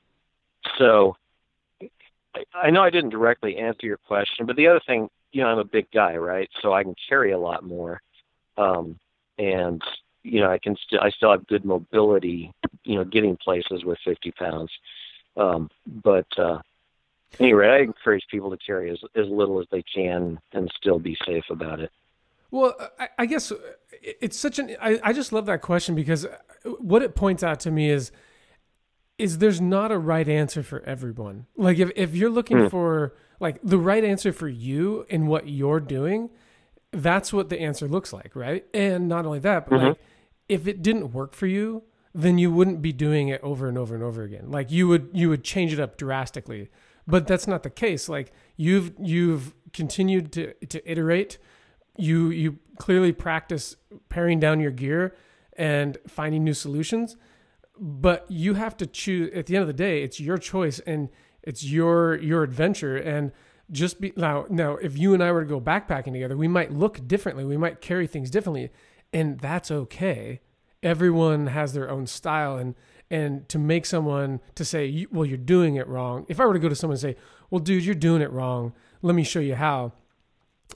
so 0.78 1.16
I, 2.56 2.70
know 2.70 2.82
I 2.82 2.90
didn't 2.90 3.12
directly 3.12 3.58
answer 3.58 3.86
your 3.86 3.98
question, 3.98 4.46
but 4.46 4.56
the 4.56 4.68
other 4.68 4.82
thing, 4.86 5.10
you 5.32 5.42
know, 5.42 5.48
I'm 5.48 5.60
a 5.60 5.66
big 5.66 5.90
guy, 5.92 6.18
right? 6.18 6.50
So 6.62 6.74
I 6.74 6.84
can 6.84 6.96
carry 7.10 7.32
a 7.32 7.40
lot 7.40 7.64
more, 7.64 8.02
um, 8.58 9.00
and 9.38 9.82
you 10.24 10.40
know, 10.40 10.50
I 10.50 10.58
can 10.58 10.76
still 10.78 11.02
I 11.02 11.10
still 11.10 11.32
have 11.32 11.48
good 11.48 11.66
mobility, 11.66 12.54
you 12.84 12.96
know, 12.96 13.04
getting 13.04 13.36
places 13.36 13.84
with 13.84 13.98
50 14.06 14.32
pounds. 14.32 14.72
Um, 15.36 15.70
but 15.86 16.28
uh, 16.38 16.60
anyway, 17.40 17.68
I 17.68 17.80
encourage 17.80 18.26
people 18.30 18.52
to 18.52 18.58
carry 18.58 18.92
as 18.92 19.00
as 19.16 19.28
little 19.28 19.60
as 19.60 19.68
they 19.72 19.84
can 19.84 20.40
and 20.54 20.72
still 20.78 21.00
be 21.00 21.18
safe 21.26 21.46
about 21.50 21.80
it. 21.80 21.92
Well, 22.54 22.76
I, 23.00 23.08
I 23.18 23.26
guess 23.26 23.52
it's 24.04 24.38
such 24.38 24.60
an. 24.60 24.76
I, 24.80 25.00
I 25.04 25.12
just 25.12 25.34
love 25.34 25.48
that 25.48 25.62
question 25.64 25.96
because 25.96 26.28
what 26.78 27.02
it 27.02 27.16
points 27.16 27.42
out 27.42 27.60
to 27.62 27.72
me 27.72 27.90
is, 27.90 28.12
is 29.18 29.40
there's 29.40 29.60
not 29.60 29.92
a 29.92 29.98
right 29.98 30.28
answer 30.30 30.62
for 30.62 30.82
everyone. 30.84 31.48
Like 31.58 31.80
if 31.80 31.90
if 31.96 32.16
you're 32.16 32.30
looking 32.30 32.60
Hmm. 32.60 32.68
for 32.68 33.16
like 33.40 33.60
the 33.64 33.80
right 33.80 34.04
answer 34.04 34.32
for 34.32 34.48
you 34.48 35.06
and 35.10 35.28
what 35.28 35.48
you're 35.50 35.80
doing, 35.80 36.30
that's 36.92 37.34
what 37.34 37.50
the 37.50 37.60
answer 37.60 37.88
looks 37.88 38.14
like, 38.14 38.36
right? 38.36 38.64
And 38.72 39.08
not 39.08 39.26
only 39.26 39.40
that, 39.40 39.68
but 39.68 39.80
Mhm. 39.80 39.88
like 39.90 39.98
if 40.48 40.68
it 40.68 40.84
didn't 40.84 41.12
work 41.12 41.34
for 41.34 41.48
you, 41.48 41.82
then 42.14 42.38
you 42.38 42.52
wouldn't 42.52 42.84
be 42.84 42.94
doing 42.94 43.30
it 43.30 43.42
over 43.42 43.68
and 43.68 43.80
over 43.80 43.96
and 43.96 44.04
over 44.04 44.22
again. 44.22 44.52
Like 44.52 44.70
you 44.72 44.88
would 44.90 45.10
you 45.12 45.28
would 45.30 45.44
change 45.44 45.74
it 45.74 45.80
up 45.80 45.98
drastically. 45.98 46.70
But 47.08 47.26
that's 47.26 47.48
not 47.48 47.64
the 47.64 47.72
case. 47.72 48.08
Like 48.08 48.32
you've 48.58 48.94
you've 49.00 49.56
continued 49.74 50.32
to 50.34 50.54
to 50.68 50.92
iterate 50.92 51.40
you 51.98 52.30
you 52.30 52.60
clearly 52.78 53.12
practice 53.12 53.76
paring 54.10 54.40
down 54.40 54.60
your 54.60 54.72
gear 54.72 55.16
and 55.56 55.98
finding 56.08 56.44
new 56.44 56.54
solutions 56.54 57.16
but 57.80 58.26
you 58.30 58.56
have 58.56 58.76
to 58.78 58.86
choose 58.86 59.32
at 59.34 59.46
the 59.46 59.56
end 59.56 59.62
of 59.62 59.68
the 59.68 59.74
day 59.74 60.04
it's 60.04 60.20
your 60.20 60.38
choice 60.38 60.80
and 60.80 61.10
it's 61.44 61.64
your 61.64 62.16
your 62.16 62.44
adventure. 62.44 62.98
And 62.98 63.32
just 63.72 64.02
be 64.02 64.14
now 64.16 64.46
now 64.50 64.78
if 64.78 64.98
you 64.98 65.14
and 65.14 65.22
I 65.22 65.32
were 65.32 65.42
to 65.42 65.48
go 65.48 65.62
backpacking 65.62 66.14
together 66.14 66.38
we 66.38 66.48
might 66.48 66.72
look 66.72 67.08
differently. 67.08 67.46
We 67.46 67.58
might 67.58 67.82
carry 67.82 68.08
things 68.08 68.30
differently. 68.30 68.72
And 69.12 69.40
that's 69.40 69.70
okay. 69.70 70.42
Everyone 70.82 71.48
has 71.48 71.74
their 71.74 71.90
own 71.90 72.08
style. 72.08 72.58
And 72.58 72.76
and 73.12 73.48
to 73.50 73.60
make 73.60 73.86
someone 73.86 74.40
to 74.56 74.66
say 74.66 75.06
well 75.12 75.26
you're 75.26 75.38
doing 75.38 75.76
it 75.76 75.88
wrong. 75.88 76.26
If 76.30 76.40
I 76.40 76.46
were 76.46 76.54
to 76.54 76.60
go 76.60 76.70
to 76.70 76.76
someone 76.76 76.96
and 76.96 77.02
say 77.02 77.16
well 77.50 77.60
dude 77.60 77.86
you're 77.86 77.96
doing 77.96 78.22
it 78.22 78.32
wrong. 78.32 78.74
Let 79.02 79.16
me 79.16 79.24
show 79.24 79.42
you 79.42 79.56
how 79.56 79.94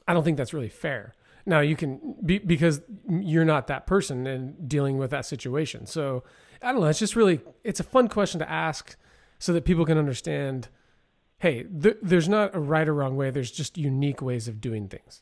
I 0.07 0.13
don't 0.13 0.23
think 0.23 0.37
that's 0.37 0.53
really 0.53 0.69
fair. 0.69 1.13
Now 1.45 1.59
you 1.61 1.75
can 1.75 2.15
be 2.25 2.39
because 2.39 2.81
you're 3.09 3.45
not 3.45 3.67
that 3.67 3.87
person 3.87 4.27
and 4.27 4.67
dealing 4.67 4.97
with 4.97 5.11
that 5.11 5.25
situation. 5.25 5.85
So 5.85 6.23
I 6.61 6.71
don't 6.71 6.81
know. 6.81 6.87
It's 6.87 6.99
just 6.99 7.15
really 7.15 7.41
it's 7.63 7.79
a 7.79 7.83
fun 7.83 8.07
question 8.07 8.39
to 8.39 8.49
ask 8.49 8.95
so 9.39 9.53
that 9.53 9.65
people 9.65 9.85
can 9.85 9.97
understand. 9.97 10.69
Hey, 11.39 11.63
th- 11.63 11.97
there's 12.01 12.27
not 12.27 12.55
a 12.55 12.59
right 12.59 12.87
or 12.87 12.93
wrong 12.95 13.15
way. 13.15 13.29
There's 13.29 13.51
just 13.51 13.77
unique 13.77 14.21
ways 14.21 14.47
of 14.47 14.59
doing 14.59 14.87
things. 14.87 15.21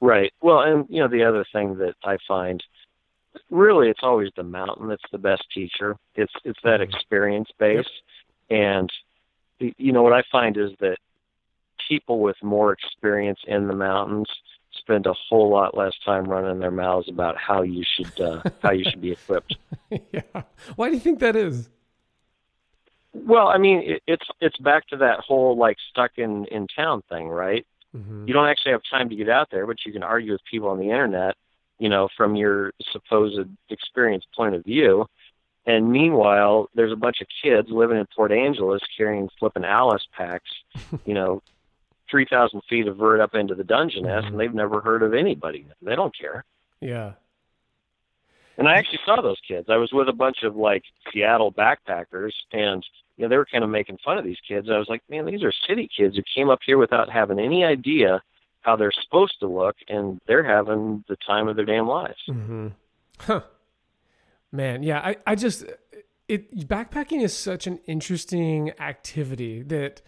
Right. 0.00 0.32
Well, 0.40 0.60
and 0.60 0.86
you 0.88 1.00
know 1.02 1.08
the 1.08 1.24
other 1.24 1.44
thing 1.52 1.76
that 1.78 1.94
I 2.04 2.16
find 2.26 2.62
really 3.50 3.88
it's 3.88 4.00
always 4.02 4.30
the 4.36 4.42
mountain 4.42 4.88
that's 4.88 5.02
the 5.12 5.18
best 5.18 5.44
teacher. 5.54 5.96
It's 6.14 6.32
it's 6.44 6.58
that 6.64 6.80
Mhm. 6.80 6.84
experience 6.94 7.50
base 7.58 7.88
and 8.48 8.90
y- 9.60 9.74
you 9.76 9.92
know 9.92 10.02
what 10.02 10.12
I 10.12 10.22
find 10.32 10.56
is 10.56 10.70
that 10.80 10.96
people 11.88 12.20
with 12.20 12.36
more 12.42 12.72
experience 12.72 13.40
in 13.46 13.68
the 13.68 13.74
mountains 13.74 14.28
spend 14.72 15.06
a 15.06 15.12
whole 15.12 15.50
lot 15.50 15.76
less 15.76 15.92
time 16.04 16.24
running 16.24 16.60
their 16.60 16.70
mouths 16.70 17.08
about 17.08 17.36
how 17.36 17.62
you 17.62 17.84
should 17.84 18.20
uh, 18.20 18.42
how 18.62 18.70
you 18.70 18.84
should 18.88 19.00
be 19.00 19.12
equipped. 19.12 19.56
yeah. 20.12 20.42
Why 20.76 20.88
do 20.88 20.94
you 20.94 21.00
think 21.00 21.18
that 21.20 21.36
is? 21.36 21.68
Well, 23.12 23.48
I 23.48 23.58
mean, 23.58 23.82
it, 23.84 24.02
it's 24.06 24.26
it's 24.40 24.56
back 24.58 24.86
to 24.88 24.96
that 24.98 25.20
whole 25.20 25.56
like 25.56 25.76
stuck 25.90 26.12
in 26.16 26.46
in 26.46 26.66
town 26.68 27.02
thing, 27.08 27.28
right? 27.28 27.66
Mm-hmm. 27.96 28.28
you 28.28 28.32
don't 28.32 28.46
actually 28.46 28.70
have 28.70 28.82
time 28.88 29.08
to 29.08 29.16
get 29.16 29.28
out 29.28 29.48
there, 29.50 29.66
but 29.66 29.84
you 29.84 29.92
can 29.92 30.04
argue 30.04 30.30
with 30.30 30.44
people 30.48 30.68
on 30.68 30.78
the 30.78 30.90
internet, 30.90 31.34
you 31.80 31.88
know, 31.88 32.08
from 32.16 32.36
your 32.36 32.72
supposed 32.92 33.40
experience 33.68 34.24
point 34.36 34.54
of 34.54 34.64
view. 34.64 35.06
And 35.66 35.90
meanwhile, 35.90 36.70
there's 36.74 36.92
a 36.92 36.96
bunch 36.96 37.20
of 37.20 37.26
kids 37.42 37.68
living 37.68 37.98
in 37.98 38.06
Port 38.14 38.30
Angeles 38.30 38.80
carrying 38.96 39.28
flipping 39.40 39.64
ALICE 39.64 40.06
packs, 40.16 40.50
you 41.04 41.14
know, 41.14 41.42
3,000 42.10 42.62
feet 42.68 42.86
of 42.86 42.96
vert 42.96 43.20
up 43.20 43.34
into 43.34 43.54
the 43.54 43.64
Dungeness, 43.64 44.24
and 44.26 44.38
they've 44.38 44.54
never 44.54 44.80
heard 44.80 45.02
of 45.02 45.14
anybody. 45.14 45.66
They 45.82 45.94
don't 45.94 46.16
care. 46.16 46.44
Yeah. 46.80 47.12
And 48.58 48.68
I 48.68 48.74
actually 48.74 49.00
saw 49.06 49.22
those 49.22 49.40
kids. 49.46 49.68
I 49.70 49.76
was 49.76 49.90
with 49.92 50.08
a 50.08 50.12
bunch 50.12 50.42
of 50.42 50.56
like 50.56 50.82
Seattle 51.12 51.52
backpackers, 51.52 52.32
and 52.52 52.84
you 53.16 53.24
know 53.24 53.28
they 53.28 53.36
were 53.36 53.46
kind 53.46 53.64
of 53.64 53.70
making 53.70 53.98
fun 54.04 54.18
of 54.18 54.24
these 54.24 54.40
kids. 54.46 54.68
I 54.70 54.78
was 54.78 54.88
like, 54.88 55.02
man, 55.08 55.24
these 55.24 55.42
are 55.42 55.52
city 55.66 55.88
kids 55.96 56.16
who 56.16 56.22
came 56.34 56.50
up 56.50 56.60
here 56.66 56.76
without 56.76 57.10
having 57.10 57.38
any 57.38 57.64
idea 57.64 58.22
how 58.60 58.76
they're 58.76 58.92
supposed 58.92 59.40
to 59.40 59.46
look, 59.46 59.76
and 59.88 60.20
they're 60.26 60.44
having 60.44 61.04
the 61.08 61.16
time 61.26 61.48
of 61.48 61.56
their 61.56 61.64
damn 61.64 61.88
lives. 61.88 62.20
Mm-hmm. 62.28 62.68
Huh. 63.20 63.40
Man, 64.52 64.82
yeah, 64.82 64.98
I, 64.98 65.16
I 65.26 65.34
just 65.36 65.64
it 66.28 66.68
backpacking 66.68 67.22
is 67.22 67.36
such 67.36 67.66
an 67.66 67.80
interesting 67.86 68.72
activity 68.78 69.62
that 69.62 70.02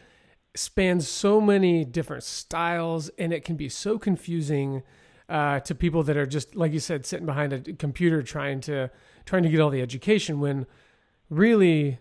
spans 0.55 1.09
so 1.09 1.41
many 1.41 1.85
different 1.85 2.23
styles 2.23 3.09
and 3.19 3.33
it 3.33 3.45
can 3.45 3.57
be 3.57 3.69
so 3.69 3.99
confusing 3.99 4.83
uh, 5.29 5.61
to 5.61 5.75
people 5.75 6.03
that 6.03 6.17
are 6.17 6.27
just 6.27 6.55
like 6.55 6.73
you 6.73 6.81
said 6.81 7.07
sitting 7.07 7.27
behind 7.27 7.53
a 7.53 7.61
computer 7.75 8.23
trying 8.23 8.61
to 8.61 8.91
trying 9.25 9.43
to 9.43 9.49
get 9.49 9.61
all 9.61 9.71
the 9.71 9.81
education 9.81 10.41
when 10.41 10.67
really 11.31 11.99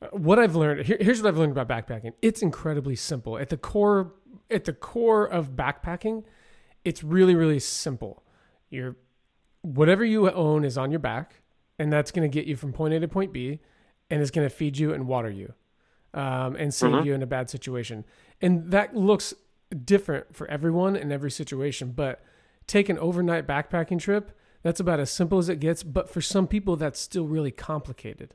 uh, 0.00 0.06
what 0.12 0.38
I've 0.38 0.56
learned 0.56 0.86
here, 0.86 0.96
here's 1.00 1.22
what 1.22 1.28
I've 1.28 1.36
learned 1.36 1.56
about 1.56 1.68
backpacking. 1.68 2.12
It's 2.22 2.40
incredibly 2.40 2.96
simple. 2.96 3.38
At 3.38 3.50
the 3.50 3.56
core 3.58 4.14
at 4.50 4.64
the 4.64 4.72
core 4.72 5.26
of 5.26 5.50
backpacking 5.50 6.24
it's 6.86 7.02
really 7.02 7.34
really 7.34 7.58
simple. 7.58 8.22
You're 8.70 8.96
whatever 9.62 10.04
you 10.04 10.30
own 10.30 10.64
is 10.64 10.78
on 10.78 10.90
your 10.90 11.00
back, 11.00 11.42
and 11.78 11.92
that's 11.92 12.12
going 12.12 12.28
to 12.28 12.32
get 12.32 12.46
you 12.46 12.56
from 12.56 12.72
point 12.72 12.94
A 12.94 13.00
to 13.00 13.08
point 13.08 13.32
B, 13.32 13.60
and 14.08 14.22
it's 14.22 14.30
going 14.30 14.48
to 14.48 14.54
feed 14.54 14.78
you 14.78 14.94
and 14.94 15.08
water 15.08 15.28
you, 15.28 15.52
um, 16.16 16.56
and 16.56 16.72
save 16.74 16.92
Mhm. 16.92 17.04
you 17.04 17.14
in 17.14 17.22
a 17.22 17.26
bad 17.26 17.48
situation. 17.50 18.04
And 18.42 18.70
that 18.72 18.96
looks 18.96 19.34
different 19.84 20.34
for 20.34 20.46
everyone 20.48 20.96
in 20.96 21.12
every 21.12 21.30
situation. 21.30 21.92
But 21.92 22.22
take 22.66 22.88
an 22.88 22.98
overnight 22.98 23.46
backpacking 23.46 24.00
trip. 24.00 24.32
That's 24.62 24.80
about 24.80 24.98
as 24.98 25.10
simple 25.10 25.38
as 25.38 25.48
it 25.48 25.60
gets. 25.60 25.82
But 25.82 26.08
for 26.10 26.20
some 26.20 26.46
people, 26.48 26.74
that's 26.76 26.98
still 26.98 27.26
really 27.26 27.50
complicated. 27.52 28.34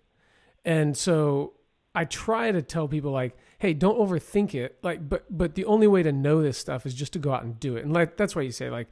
And 0.63 0.95
so 0.95 1.53
I 1.93 2.05
try 2.05 2.51
to 2.51 2.61
tell 2.61 2.87
people 2.87 3.11
like, 3.11 3.35
hey, 3.59 3.73
don't 3.73 3.97
overthink 3.97 4.53
it. 4.55 4.77
Like, 4.83 5.09
but 5.09 5.25
but 5.29 5.55
the 5.55 5.65
only 5.65 5.87
way 5.87 6.03
to 6.03 6.11
know 6.11 6.41
this 6.41 6.57
stuff 6.57 6.85
is 6.85 6.93
just 6.93 7.13
to 7.13 7.19
go 7.19 7.33
out 7.33 7.43
and 7.43 7.59
do 7.59 7.75
it. 7.75 7.83
And 7.83 7.93
like 7.93 8.15
that's 8.15 8.35
why 8.35 8.43
you 8.43 8.51
say 8.51 8.69
like 8.69 8.87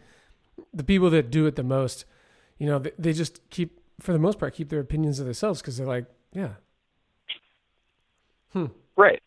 the 0.73 0.83
people 0.83 1.09
that 1.11 1.29
do 1.31 1.45
it 1.45 1.55
the 1.55 1.63
most, 1.63 2.05
you 2.57 2.65
know, 2.65 2.79
they, 2.79 2.91
they 2.99 3.13
just 3.13 3.39
keep 3.49 3.79
for 4.01 4.13
the 4.13 4.19
most 4.19 4.39
part 4.39 4.53
keep 4.53 4.69
their 4.69 4.79
opinions 4.81 5.17
to 5.17 5.23
themselves 5.23 5.61
because 5.61 5.77
they're 5.77 5.87
like, 5.87 6.05
yeah, 6.33 6.53
Right. 8.99 9.23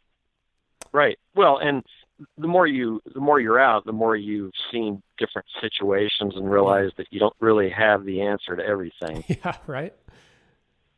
Right. 0.93 1.19
Well, 1.35 1.57
and 1.57 1.83
the 2.37 2.47
more 2.47 2.67
you 2.67 3.01
the 3.15 3.21
more 3.21 3.41
you're 3.41 3.59
out, 3.59 3.87
the 3.87 3.93
more 3.93 4.15
you've 4.15 4.53
seen 4.71 5.03
different 5.17 5.49
situations 5.63 6.35
and 6.37 6.49
realize 6.49 6.91
that 6.99 7.07
you 7.11 7.19
don't 7.19 7.35
really 7.41 7.71
have 7.71 8.05
the 8.05 8.21
answer 8.21 8.55
to 8.55 8.63
everything. 8.63 9.25
yeah, 9.45 9.57
right. 9.67 9.95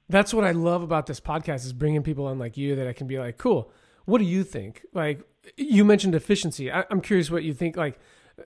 That's 0.08 0.34
what 0.34 0.44
I 0.44 0.50
love 0.50 0.82
about 0.82 1.06
this 1.06 1.20
podcast 1.20 1.64
is 1.64 1.72
bringing 1.72 2.02
people 2.02 2.26
on 2.26 2.40
like 2.40 2.56
you 2.56 2.74
that 2.74 2.88
I 2.88 2.92
can 2.92 3.06
be 3.06 3.16
like, 3.16 3.38
cool. 3.38 3.70
What 4.06 4.18
do 4.18 4.24
you 4.24 4.42
think? 4.42 4.84
Like 4.92 5.22
you 5.56 5.84
mentioned 5.84 6.16
efficiency. 6.16 6.72
I, 6.72 6.84
am 6.90 7.00
curious 7.00 7.30
what 7.30 7.44
you 7.44 7.54
think. 7.54 7.76
Like 7.76 8.00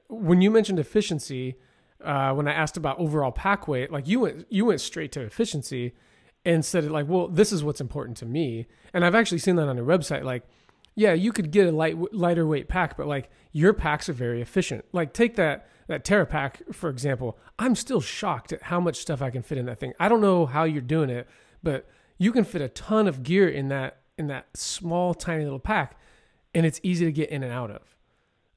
when 0.09 0.43
you 0.43 0.51
mentioned 0.51 0.79
efficiency, 0.79 1.57
uh, 2.05 2.35
when 2.35 2.47
I 2.47 2.53
asked 2.53 2.77
about 2.77 2.99
overall 2.99 3.33
pack 3.33 3.67
weight, 3.67 3.91
like 3.91 4.07
you 4.07 4.21
went 4.21 4.47
you 4.51 4.67
went 4.67 4.83
straight 4.83 5.11
to 5.13 5.23
efficiency 5.23 5.95
and 6.45 6.65
said 6.65 6.85
it 6.85 6.91
like, 6.91 7.09
well, 7.09 7.29
this 7.29 7.53
is 7.53 7.63
what's 7.63 7.81
important 7.81 8.17
to 8.19 8.27
me. 8.27 8.67
And 8.95 9.05
I've 9.05 9.15
actually 9.15 9.39
seen 9.39 9.57
that 9.57 9.69
on 9.69 9.77
your 9.77 9.87
website. 9.87 10.25
Like, 10.25 10.45
yeah, 10.95 11.13
you 11.13 11.33
could 11.33 11.51
get 11.53 11.69
a 11.69 11.73
light 11.73 11.97
lighter 12.13 12.47
weight 12.47 12.69
pack, 12.69 12.97
but 12.97 13.07
like 13.07 13.31
your 13.53 13.73
packs 13.73 14.09
are 14.09 14.13
very 14.13 14.43
efficient. 14.43 14.85
Like 14.93 15.13
take 15.13 15.37
that 15.37 15.69
that 15.87 16.05
Terra 16.05 16.27
pack 16.27 16.63
for 16.73 16.91
example. 16.91 17.39
I'm 17.59 17.75
still 17.75 18.01
shocked 18.01 18.53
at 18.53 18.63
how 18.63 18.81
much 18.81 18.97
stuff 18.97 19.23
I 19.23 19.31
can 19.31 19.43
fit 19.43 19.59
in 19.59 19.67
that 19.67 19.79
thing. 19.79 19.93
I 20.01 20.09
don't 20.09 20.21
know 20.21 20.45
how 20.45 20.65
you're 20.65 20.83
doing 20.83 21.09
it, 21.09 21.29
but 21.63 21.87
you 22.19 22.33
can 22.33 22.43
fit 22.43 22.61
a 22.61 22.69
ton 22.69 23.07
of 23.07 23.23
gear 23.23 23.49
in 23.49 23.69
that 23.69 23.99
in 24.19 24.27
that 24.27 24.49
small 24.57 25.15
tiny 25.15 25.45
little 25.45 25.61
pack, 25.61 25.97
and 26.53 26.67
it's 26.67 26.81
easy 26.83 27.05
to 27.05 27.13
get 27.13 27.31
in 27.31 27.45
and 27.45 27.53
out 27.53 27.71
of. 27.71 27.97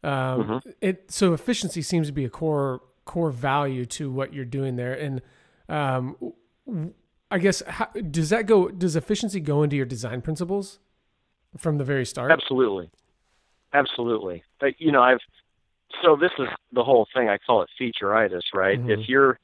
Um, 0.03 0.43
mm-hmm. 0.43 0.69
It 0.81 1.11
so 1.11 1.33
efficiency 1.33 1.83
seems 1.83 2.07
to 2.07 2.13
be 2.13 2.25
a 2.25 2.29
core 2.29 2.81
core 3.05 3.29
value 3.29 3.85
to 3.85 4.11
what 4.11 4.33
you're 4.33 4.45
doing 4.45 4.77
there, 4.77 4.93
and 4.93 5.21
um, 5.69 6.15
I 7.31 7.39
guess 7.39 7.63
how, 7.65 7.85
does 7.85 8.29
that 8.29 8.45
go? 8.45 8.69
Does 8.69 8.95
efficiency 8.95 9.39
go 9.39 9.63
into 9.63 9.75
your 9.75 9.85
design 9.85 10.21
principles 10.21 10.79
from 11.57 11.77
the 11.77 11.83
very 11.83 12.05
start? 12.05 12.31
Absolutely, 12.31 12.91
absolutely. 13.73 14.43
But, 14.59 14.79
you 14.79 14.91
know, 14.91 15.01
I've 15.01 15.19
so 16.03 16.15
this 16.15 16.31
is 16.39 16.47
the 16.71 16.83
whole 16.83 17.07
thing. 17.13 17.29
I 17.29 17.37
call 17.37 17.63
it 17.63 17.69
featureitis, 17.79 18.41
right? 18.53 18.79
Mm-hmm. 18.79 18.91
If 18.91 19.09
you're 19.09 19.39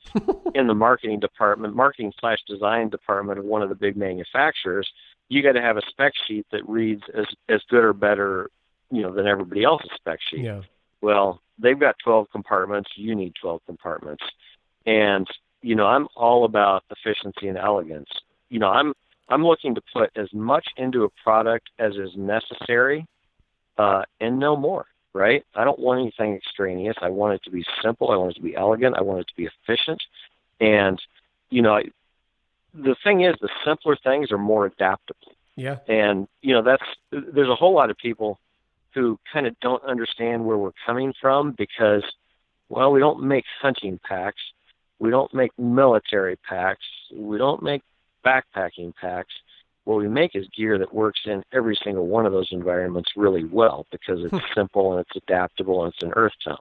in 0.55 0.67
the 0.67 0.73
marketing 0.73 1.19
department, 1.19 1.75
marketing 1.75 2.13
slash 2.19 2.39
design 2.47 2.89
department 2.89 3.39
of 3.39 3.45
one 3.45 3.61
of 3.61 3.69
the 3.69 3.75
big 3.75 3.97
manufacturers, 3.97 4.87
you 5.29 5.43
got 5.43 5.53
to 5.53 5.61
have 5.61 5.77
a 5.77 5.81
spec 5.89 6.13
sheet 6.27 6.45
that 6.51 6.67
reads 6.67 7.03
as 7.13 7.25
as 7.49 7.61
good 7.69 7.83
or 7.83 7.93
better, 7.93 8.49
you 8.91 9.01
know, 9.01 9.13
than 9.13 9.27
everybody 9.27 9.63
else's 9.63 9.89
spec 9.95 10.19
sheet. 10.29 10.43
Yeah. 10.43 10.61
Well, 11.01 11.41
they've 11.59 11.79
got 11.79 11.95
12 12.03 12.27
compartments. 12.31 12.89
You 12.95 13.15
need 13.15 13.33
12 13.41 13.61
compartments, 13.65 14.23
and 14.85 15.27
you 15.61 15.75
know, 15.75 15.85
I'm 15.85 16.07
all 16.15 16.45
about 16.45 16.83
efficiency 16.89 17.47
and 17.47 17.57
elegance. 17.57 18.09
You 18.49 18.59
know, 18.59 18.69
I'm 18.69 18.93
I'm 19.29 19.45
looking 19.45 19.75
to 19.75 19.81
put 19.93 20.11
as 20.15 20.31
much 20.33 20.67
into 20.77 21.03
a 21.03 21.09
product 21.23 21.69
as 21.79 21.95
is 21.95 22.11
necessary, 22.15 23.05
uh, 23.77 24.03
and 24.19 24.39
no 24.39 24.55
more 24.55 24.85
right? 25.17 25.43
I 25.55 25.63
don't 25.63 25.79
want 25.79 25.99
anything 25.99 26.35
extraneous. 26.35 26.95
I 27.01 27.09
want 27.09 27.33
it 27.33 27.43
to 27.45 27.51
be 27.51 27.65
simple. 27.81 28.11
I 28.11 28.17
want 28.17 28.31
it 28.31 28.35
to 28.35 28.41
be 28.41 28.55
elegant. 28.55 28.95
I 28.95 29.01
want 29.01 29.21
it 29.21 29.27
to 29.27 29.35
be 29.35 29.47
efficient. 29.47 30.01
And, 30.59 31.01
you 31.49 31.63
know, 31.63 31.75
I, 31.75 31.85
the 32.73 32.95
thing 33.03 33.23
is, 33.23 33.35
the 33.41 33.49
simpler 33.65 33.97
things 34.01 34.31
are 34.31 34.37
more 34.37 34.67
adaptable. 34.67 35.33
Yeah. 35.55 35.77
And, 35.87 36.27
you 36.41 36.53
know, 36.53 36.61
that's, 36.61 36.83
there's 37.11 37.49
a 37.49 37.55
whole 37.55 37.73
lot 37.73 37.89
of 37.89 37.97
people 37.97 38.39
who 38.93 39.19
kind 39.33 39.47
of 39.47 39.59
don't 39.59 39.83
understand 39.83 40.45
where 40.45 40.57
we're 40.57 40.71
coming 40.85 41.13
from 41.19 41.55
because, 41.57 42.03
well, 42.69 42.91
we 42.91 42.99
don't 42.99 43.23
make 43.23 43.45
hunting 43.59 43.99
packs. 44.07 44.41
We 44.99 45.09
don't 45.09 45.33
make 45.33 45.51
military 45.57 46.37
packs. 46.37 46.85
We 47.13 47.37
don't 47.37 47.61
make 47.61 47.81
backpacking 48.25 48.93
packs 48.99 49.33
what 49.87 49.99
we 49.99 50.09
make 50.09 50.35
is 50.35 50.45
gear 50.55 50.77
that 50.77 50.93
works 50.93 51.21
in 51.25 51.41
every 51.53 51.79
single 51.81 52.07
one 52.07 52.25
of 52.25 52.33
those 52.33 52.49
environments 52.51 53.11
really 53.15 53.45
well 53.45 53.87
because 53.89 54.19
it's 54.21 54.31
hmm. 54.31 54.53
simple 54.53 54.91
and 54.91 54.99
it's 54.99 55.15
adaptable 55.15 55.85
and 55.85 55.93
it's 55.93 56.03
in 56.03 56.11
earth 56.17 56.33
tones. 56.43 56.59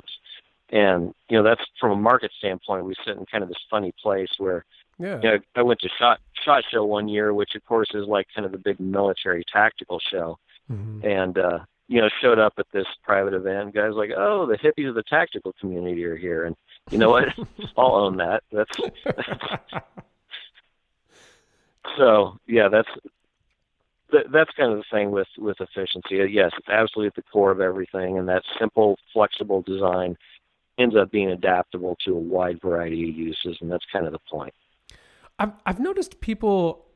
And 0.71 1.13
you 1.29 1.37
know 1.37 1.43
that's 1.43 1.61
from 1.81 1.91
a 1.91 1.97
market 1.97 2.31
standpoint, 2.39 2.85
we 2.85 2.95
sit 3.05 3.17
in 3.17 3.27
kind 3.27 3.43
of 3.43 3.49
this 3.49 3.59
funny 3.69 3.93
place 4.01 4.31
where 4.39 4.65
yeah. 4.99 5.21
You 5.23 5.31
know, 5.31 5.39
I 5.57 5.63
went 5.63 5.81
to 5.81 5.91
shot 5.99 6.21
SHOT 6.43 6.65
Show 6.73 6.85
one 6.87 7.07
year, 7.07 7.35
which 7.35 7.55
of 7.55 7.63
course 7.67 7.89
is 7.93 8.07
like 8.07 8.27
kind 8.35 8.47
of 8.47 8.53
the 8.53 8.59
big 8.59 8.81
military 8.81 9.45
tactical 9.53 10.01
show, 10.11 10.39
mm-hmm. 10.73 11.07
and 11.07 11.37
uh, 11.37 11.59
you 11.87 12.01
know 12.01 12.09
showed 12.23 12.39
up 12.39 12.55
at 12.59 12.65
this 12.73 12.87
private 13.03 13.35
event. 13.35 13.75
Guys 13.75 13.91
like, 13.93 14.11
oh, 14.17 14.47
the 14.47 14.57
hippies 14.57 14.89
of 14.89 14.95
the 14.95 15.03
tactical 15.03 15.53
community 15.61 16.03
are 16.07 16.17
here, 16.17 16.45
and 16.47 16.57
you 16.91 16.99
know 16.99 17.11
what? 17.11 17.29
I'll 17.77 17.95
own 17.95 18.17
that. 18.19 18.43
That's, 18.53 18.77
so 21.97 22.39
yeah, 22.47 22.69
that's 22.69 22.89
that's 24.31 24.51
kind 24.57 24.73
of 24.73 24.79
the 24.79 24.85
thing 24.91 25.11
with 25.11 25.29
with 25.39 25.61
efficiency. 25.61 26.17
Yes, 26.31 26.53
it's 26.57 26.69
absolutely 26.69 27.09
at 27.09 27.15
the 27.17 27.23
core 27.23 27.51
of 27.51 27.61
everything, 27.61 28.19
and 28.19 28.29
that 28.29 28.43
simple, 28.59 28.99
flexible 29.13 29.63
design 29.63 30.17
ends 30.79 30.95
up 30.95 31.11
being 31.11 31.31
adaptable 31.31 31.97
to 32.05 32.13
a 32.13 32.19
wide 32.19 32.61
variety 32.61 33.09
of 33.09 33.17
uses, 33.17 33.59
and 33.61 33.71
that's 33.71 33.85
kind 33.93 34.07
of 34.07 34.13
the 34.13 34.21
point. 34.31 34.55
I've 35.39 35.53
I've 35.65 35.81
noticed 35.81 36.21
people 36.21 36.87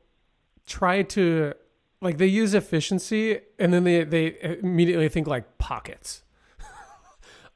try 0.65 1.01
to 1.03 1.53
like 2.01 2.17
they 2.17 2.27
use 2.27 2.53
efficiency, 2.53 3.39
and 3.59 3.73
then 3.73 3.83
they 3.83 4.03
they 4.03 4.57
immediately 4.61 5.09
think 5.09 5.27
like 5.27 5.57
pockets. 5.57 6.23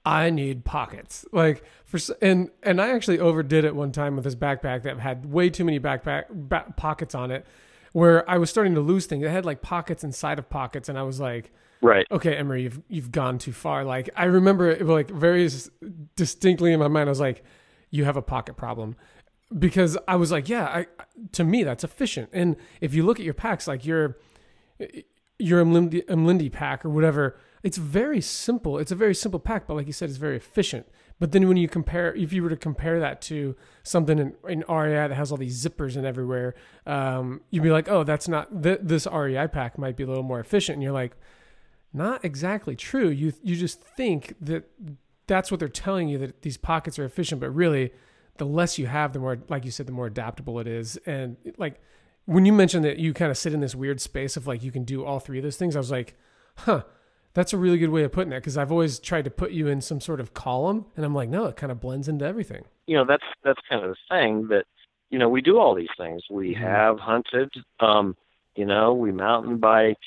I 0.06 0.30
need 0.30 0.64
pockets. 0.66 1.26
Like 1.32 1.64
for 1.84 2.00
and 2.22 2.50
and 2.62 2.80
I 2.80 2.92
actually 2.92 3.20
overdid 3.20 3.66
it 3.66 3.76
one 3.76 3.92
time 3.92 4.16
with 4.16 4.26
this 4.26 4.36
backpack 4.36 4.84
that 4.84 5.00
had 5.00 5.26
way 5.26 5.50
too 5.50 5.66
many 5.66 5.80
backpack 5.80 6.26
back, 6.30 6.78
pockets 6.78 7.16
on 7.16 7.32
it 7.32 7.46
where 7.96 8.30
I 8.30 8.38
was 8.38 8.50
starting 8.50 8.76
to 8.76 8.82
lose 8.82 9.06
things. 9.06 9.24
It 9.24 9.30
had 9.30 9.46
like 9.46 9.62
pockets 9.62 10.04
inside 10.04 10.38
of 10.38 10.50
pockets, 10.50 10.90
and 10.90 11.00
I 11.00 11.04
was 11.04 11.22
like, 11.22 11.54
"Right, 11.82 12.06
okay, 12.12 12.36
Emery, 12.36 12.64
you've 12.64 12.82
you've 12.90 13.12
gone 13.12 13.38
too 13.38 13.54
far." 13.54 13.86
Like 13.86 14.10
I 14.18 14.26
remember, 14.26 14.70
it, 14.70 14.86
like 14.86 15.10
very 15.10 15.50
distinctly 16.18 16.74
in 16.74 16.80
my 16.82 16.90
mind, 16.90 17.08
I 17.08 17.12
was 17.12 17.22
like, 17.22 17.44
"You 17.92 18.04
have 18.04 18.18
a 18.18 18.22
pocket 18.22 18.58
problem," 18.58 18.98
because 19.58 19.98
I 20.10 20.18
was 20.18 20.30
like, 20.30 20.50
"Yeah, 20.50 20.66
I, 20.66 20.88
to 21.32 21.46
me 21.46 21.64
that's 21.64 21.86
efficient." 21.86 22.30
And 22.34 22.58
if 22.82 22.94
you 22.94 23.04
look 23.04 23.18
at 23.18 23.24
your 23.24 23.34
packs, 23.34 23.66
like 23.66 23.86
your 23.86 24.18
your 25.40 25.64
Umlindi, 25.64 26.06
Umlindi 26.08 26.52
pack 26.52 26.84
or 26.84 26.90
whatever, 26.90 27.38
it's 27.66 27.78
very 27.78 28.22
simple. 28.22 28.78
It's 28.78 28.92
a 28.92 28.96
very 28.96 29.16
simple 29.16 29.40
pack, 29.40 29.66
but 29.66 29.74
like 29.74 29.88
you 29.88 29.92
said, 29.92 30.08
it's 30.08 30.20
very 30.20 30.38
efficient. 30.38 30.86
But 31.20 31.32
then 31.32 31.48
when 31.48 31.58
you 31.58 31.68
compare, 31.68 32.14
if 32.14 32.32
you 32.32 32.44
were 32.44 32.50
to 32.50 32.56
compare 32.56 33.00
that 33.00 33.24
to 33.24 33.56
something 33.82 34.20
in, 34.20 34.36
in 34.48 34.64
REI 34.70 35.08
that 35.08 35.14
has 35.14 35.32
all 35.32 35.38
these 35.38 35.66
zippers 35.66 35.96
and 35.96 36.06
everywhere, 36.06 36.54
um, 36.86 37.42
you'd 37.50 37.64
be 37.64 37.72
like, 37.72 37.90
oh, 37.90 38.04
that's 38.04 38.28
not 38.28 38.62
th- 38.62 38.82
this 38.84 39.08
REI 39.12 39.48
pack 39.48 39.80
might 39.80 39.98
be 39.98 40.04
a 40.04 40.08
little 40.08 40.22
more 40.22 40.40
efficient. 40.40 40.76
And 40.76 40.84
you're 40.84 40.92
like, 40.92 41.18
not 41.92 42.24
exactly 42.24 42.76
true. 42.76 43.10
You 43.10 43.34
you 43.42 43.56
just 43.56 43.82
think 43.82 44.36
that 44.42 44.70
that's 45.26 45.50
what 45.50 45.60
they're 45.60 45.68
telling 45.68 46.08
you 46.08 46.20
that 46.20 46.44
these 46.44 46.58
pockets 46.58 47.00
are 47.00 47.06
efficient, 47.06 47.42
but 47.42 47.50
really, 47.50 47.94
the 48.38 48.46
less 48.46 48.78
you 48.78 48.86
have, 48.86 49.12
the 49.12 49.20
more, 49.20 49.40
like 49.50 49.66
you 49.66 49.72
said, 49.72 49.88
the 49.88 49.92
more 49.92 50.06
adaptable 50.06 50.60
it 50.60 50.68
is. 50.68 50.98
And 51.08 51.36
like 51.58 51.82
when 52.26 52.46
you 52.46 52.54
mentioned 52.54 52.86
that 52.86 53.00
you 53.00 53.12
kind 53.12 53.32
of 53.32 53.40
sit 53.40 53.54
in 53.54 53.60
this 53.60 53.74
weird 53.74 54.02
space 54.02 54.38
of 54.38 54.46
like 54.46 54.62
you 54.62 54.72
can 54.72 54.84
do 54.84 55.04
all 55.04 55.20
three 55.20 55.40
of 55.40 55.44
those 55.44 55.58
things, 55.58 55.76
I 55.76 55.80
was 55.80 55.90
like, 55.90 56.16
huh 56.58 56.84
that's 57.36 57.52
a 57.52 57.58
really 57.58 57.78
good 57.78 57.90
way 57.90 58.04
of 58.04 58.12
putting 58.12 58.34
it 58.34 58.40
because 58.40 58.58
I've 58.58 58.72
always 58.72 58.98
tried 58.98 59.26
to 59.26 59.30
put 59.30 59.52
you 59.52 59.68
in 59.68 59.82
some 59.82 60.00
sort 60.02 60.20
of 60.20 60.34
column, 60.34 60.86
and 60.96 61.06
I'm 61.06 61.14
like, 61.14 61.30
no, 61.30 61.46
it 61.46 61.58
kind 61.58 61.72
of 61.72 61.80
blends 61.80 62.08
into 62.08 62.26
everything. 62.26 62.64
You 62.88 62.98
know, 62.98 63.06
that's 63.06 63.24
that's 63.44 63.60
kind 63.70 63.84
of 63.84 63.92
the 63.92 63.98
thing 64.10 64.48
that 64.48 64.64
you 65.10 65.20
know 65.20 65.30
we 65.30 65.42
do 65.42 65.60
all 65.60 65.76
these 65.76 65.90
things. 65.98 66.24
We 66.32 66.54
mm-hmm. 66.54 66.64
have 66.64 66.98
hunted, 66.98 67.54
um, 67.82 68.16
you 68.56 68.66
know, 68.66 68.94
we 68.94 69.12
mountain 69.12 69.58
bike, 69.58 70.00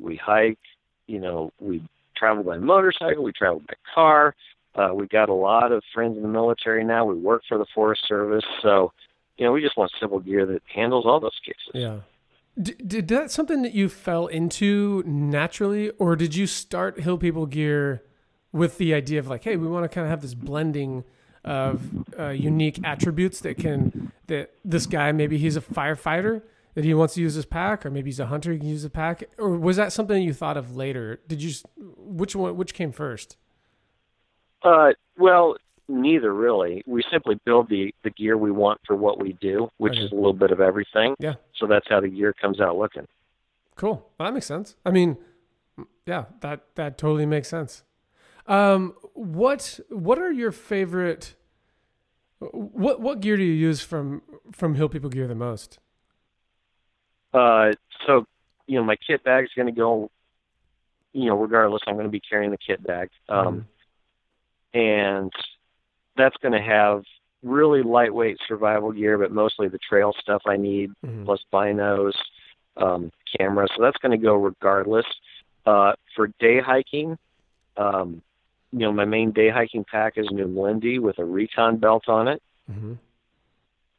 we 0.00 0.16
hike, 0.16 0.60
you 1.08 1.18
know, 1.18 1.52
we 1.60 1.82
travel 2.16 2.44
by 2.44 2.56
motorcycle, 2.58 3.22
we 3.22 3.32
travel 3.32 3.60
by 3.66 3.74
car. 3.92 4.34
Uh, 4.76 4.92
we 4.94 5.06
got 5.08 5.28
a 5.28 5.34
lot 5.34 5.72
of 5.72 5.82
friends 5.92 6.16
in 6.16 6.22
the 6.22 6.28
military 6.28 6.84
now. 6.84 7.04
We 7.04 7.14
work 7.14 7.42
for 7.48 7.58
the 7.58 7.66
Forest 7.74 8.02
Service, 8.06 8.44
so 8.62 8.92
you 9.38 9.44
know, 9.44 9.52
we 9.52 9.60
just 9.60 9.76
want 9.76 9.90
civil 10.00 10.20
gear 10.20 10.46
that 10.46 10.62
handles 10.72 11.04
all 11.04 11.18
those 11.18 11.38
cases. 11.44 11.72
Yeah. 11.74 11.98
Did, 12.60 13.08
that 13.08 13.30
something 13.30 13.62
that 13.62 13.74
you 13.74 13.88
fell 13.88 14.28
into 14.28 15.02
naturally, 15.06 15.90
or 15.90 16.16
did 16.16 16.34
you 16.34 16.46
start 16.46 17.00
Hill 17.00 17.18
People 17.18 17.44
Gear 17.46 18.02
with 18.52 18.78
the 18.78 18.94
idea 18.94 19.18
of 19.18 19.28
like, 19.28 19.44
hey, 19.44 19.56
we 19.56 19.66
want 19.68 19.84
to 19.84 19.88
kind 19.88 20.06
of 20.06 20.10
have 20.10 20.22
this 20.22 20.34
blending 20.34 21.04
of 21.44 22.04
uh, 22.18 22.30
unique 22.30 22.80
attributes 22.82 23.40
that 23.40 23.56
can 23.58 24.10
that 24.26 24.52
this 24.64 24.86
guy 24.86 25.12
maybe 25.12 25.38
he's 25.38 25.56
a 25.56 25.60
firefighter 25.60 26.42
that 26.74 26.84
he 26.84 26.92
wants 26.92 27.14
to 27.14 27.20
use 27.20 27.34
his 27.34 27.46
pack, 27.46 27.86
or 27.86 27.90
maybe 27.90 28.08
he's 28.08 28.20
a 28.20 28.26
hunter 28.26 28.52
he 28.52 28.58
can 28.58 28.68
use 28.68 28.84
a 28.84 28.90
pack, 28.90 29.24
or 29.38 29.50
was 29.50 29.76
that 29.76 29.92
something 29.92 30.22
you 30.22 30.32
thought 30.32 30.56
of 30.56 30.76
later? 30.76 31.20
Did 31.28 31.42
you 31.42 31.52
which 31.76 32.34
one 32.34 32.56
which 32.56 32.74
came 32.74 32.90
first? 32.90 33.36
Uh, 34.62 34.92
well, 35.16 35.56
neither 35.88 36.32
really. 36.32 36.82
We 36.86 37.02
simply 37.10 37.40
build 37.44 37.68
the 37.68 37.94
the 38.02 38.10
gear 38.10 38.36
we 38.36 38.50
want 38.50 38.80
for 38.86 38.96
what 38.96 39.20
we 39.20 39.34
do, 39.34 39.68
which 39.78 39.94
okay. 39.94 40.04
is 40.04 40.12
a 40.12 40.14
little 40.14 40.32
bit 40.32 40.50
of 40.50 40.60
everything. 40.60 41.14
Yeah. 41.18 41.34
So 41.56 41.66
that's 41.66 41.86
how 41.88 42.00
the 42.00 42.08
gear 42.08 42.32
comes 42.32 42.60
out 42.60 42.76
looking. 42.76 43.06
Cool. 43.76 44.10
Well, 44.18 44.28
that 44.28 44.34
makes 44.34 44.46
sense. 44.46 44.74
I 44.84 44.90
mean, 44.90 45.18
yeah, 46.06 46.26
that 46.40 46.64
that 46.76 46.98
totally 46.98 47.26
makes 47.26 47.48
sense. 47.48 47.84
Um, 48.46 48.94
what 49.14 49.80
what 49.88 50.18
are 50.18 50.32
your 50.32 50.52
favorite? 50.52 51.34
What 52.38 53.00
what 53.00 53.20
gear 53.20 53.36
do 53.36 53.42
you 53.42 53.52
use 53.52 53.80
from 53.82 54.22
from 54.52 54.74
Hill 54.74 54.88
People 54.88 55.10
Gear 55.10 55.26
the 55.26 55.34
most? 55.34 55.78
Uh, 57.32 57.72
so 58.06 58.26
you 58.66 58.78
know, 58.78 58.84
my 58.84 58.96
kit 58.96 59.24
bag 59.24 59.44
is 59.44 59.50
going 59.54 59.66
to 59.66 59.72
go. 59.72 60.10
You 61.12 61.26
know, 61.26 61.36
regardless, 61.36 61.82
I'm 61.86 61.94
going 61.94 62.06
to 62.06 62.10
be 62.10 62.20
carrying 62.20 62.50
the 62.50 62.58
kit 62.58 62.82
bag. 62.86 63.08
Um, 63.28 63.66
mm. 64.74 64.78
and 64.78 65.32
that's 66.16 66.36
going 66.38 66.52
to 66.52 66.60
have 66.62 67.02
really 67.42 67.82
lightweight 67.82 68.38
survival 68.48 68.92
gear, 68.92 69.18
but 69.18 69.30
mostly 69.30 69.68
the 69.68 69.78
trail 69.78 70.12
stuff 70.20 70.42
I 70.46 70.56
need, 70.56 70.90
Mhm. 71.04 71.24
plus 71.24 71.44
binos, 71.52 72.14
um, 72.76 73.10
camera. 73.38 73.66
So 73.76 73.82
that's 73.82 73.98
going 73.98 74.12
to 74.12 74.24
go 74.24 74.34
regardless. 74.36 75.06
Uh, 75.64 75.94
for 76.14 76.28
day 76.38 76.60
hiking, 76.60 77.18
um, 77.76 78.22
you 78.72 78.80
know, 78.80 78.92
my 78.92 79.04
main 79.04 79.30
day 79.32 79.48
hiking 79.48 79.84
pack 79.84 80.16
is 80.16 80.30
New 80.30 80.46
Lindy 80.46 80.98
with 80.98 81.18
a 81.18 81.24
recon 81.24 81.76
belt 81.78 82.08
on 82.08 82.28
it. 82.28 82.42
hmm 82.68 82.94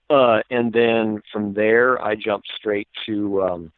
Uh, 0.09 0.41
and 0.49 0.72
then 0.72 1.22
from 1.34 1.53
there, 1.53 2.01
I 2.01 2.15
jump 2.15 2.45
straight 2.55 2.88
to 3.05 3.43
um, 3.43 3.72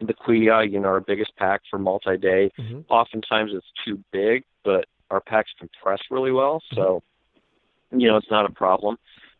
the 0.00 0.14
Kuya, 0.14 0.70
you 0.70 0.80
know, 0.80 0.88
our 0.88 1.00
biggest 1.00 1.36
pack 1.36 1.60
for 1.70 1.78
multi-day. 1.78 2.50
hmm 2.56 2.80
Oftentimes 2.88 3.52
it's 3.54 3.70
too 3.84 4.02
big, 4.12 4.44
but 4.64 4.86
our 5.10 5.20
packs 5.20 5.50
compress 5.58 6.00
really 6.10 6.32
well, 6.32 6.62
so 6.74 7.02
you 7.92 8.08
know 8.08 8.16
it's 8.16 8.30
not 8.30 8.46
a 8.50 8.52
problem. 8.52 8.96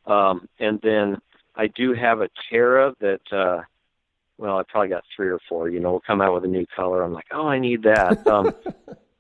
Um, 0.07 0.49
and 0.59 0.81
then 0.83 1.19
I 1.55 1.69
do 1.69 1.95
have 1.95 2.21
a 2.21 2.29
Terra 2.51 2.95
that, 3.01 3.21
uh, 3.33 3.63
well, 4.39 4.59
I 4.59 4.63
probably 4.69 4.89
got 4.89 5.05
three 5.15 5.29
or 5.29 5.39
four. 5.49 5.69
You 5.69 5.81
know, 5.81 5.93
we'll 5.93 6.01
come 6.01 6.21
out 6.21 6.35
with 6.35 6.45
a 6.45 6.49
new 6.49 6.67
color. 6.75 7.03
I'm 7.03 7.13
like, 7.13 7.27
oh, 7.31 7.47
I 7.47 7.59
need 7.59 7.83
that. 7.85 8.19
Um, 8.27 8.53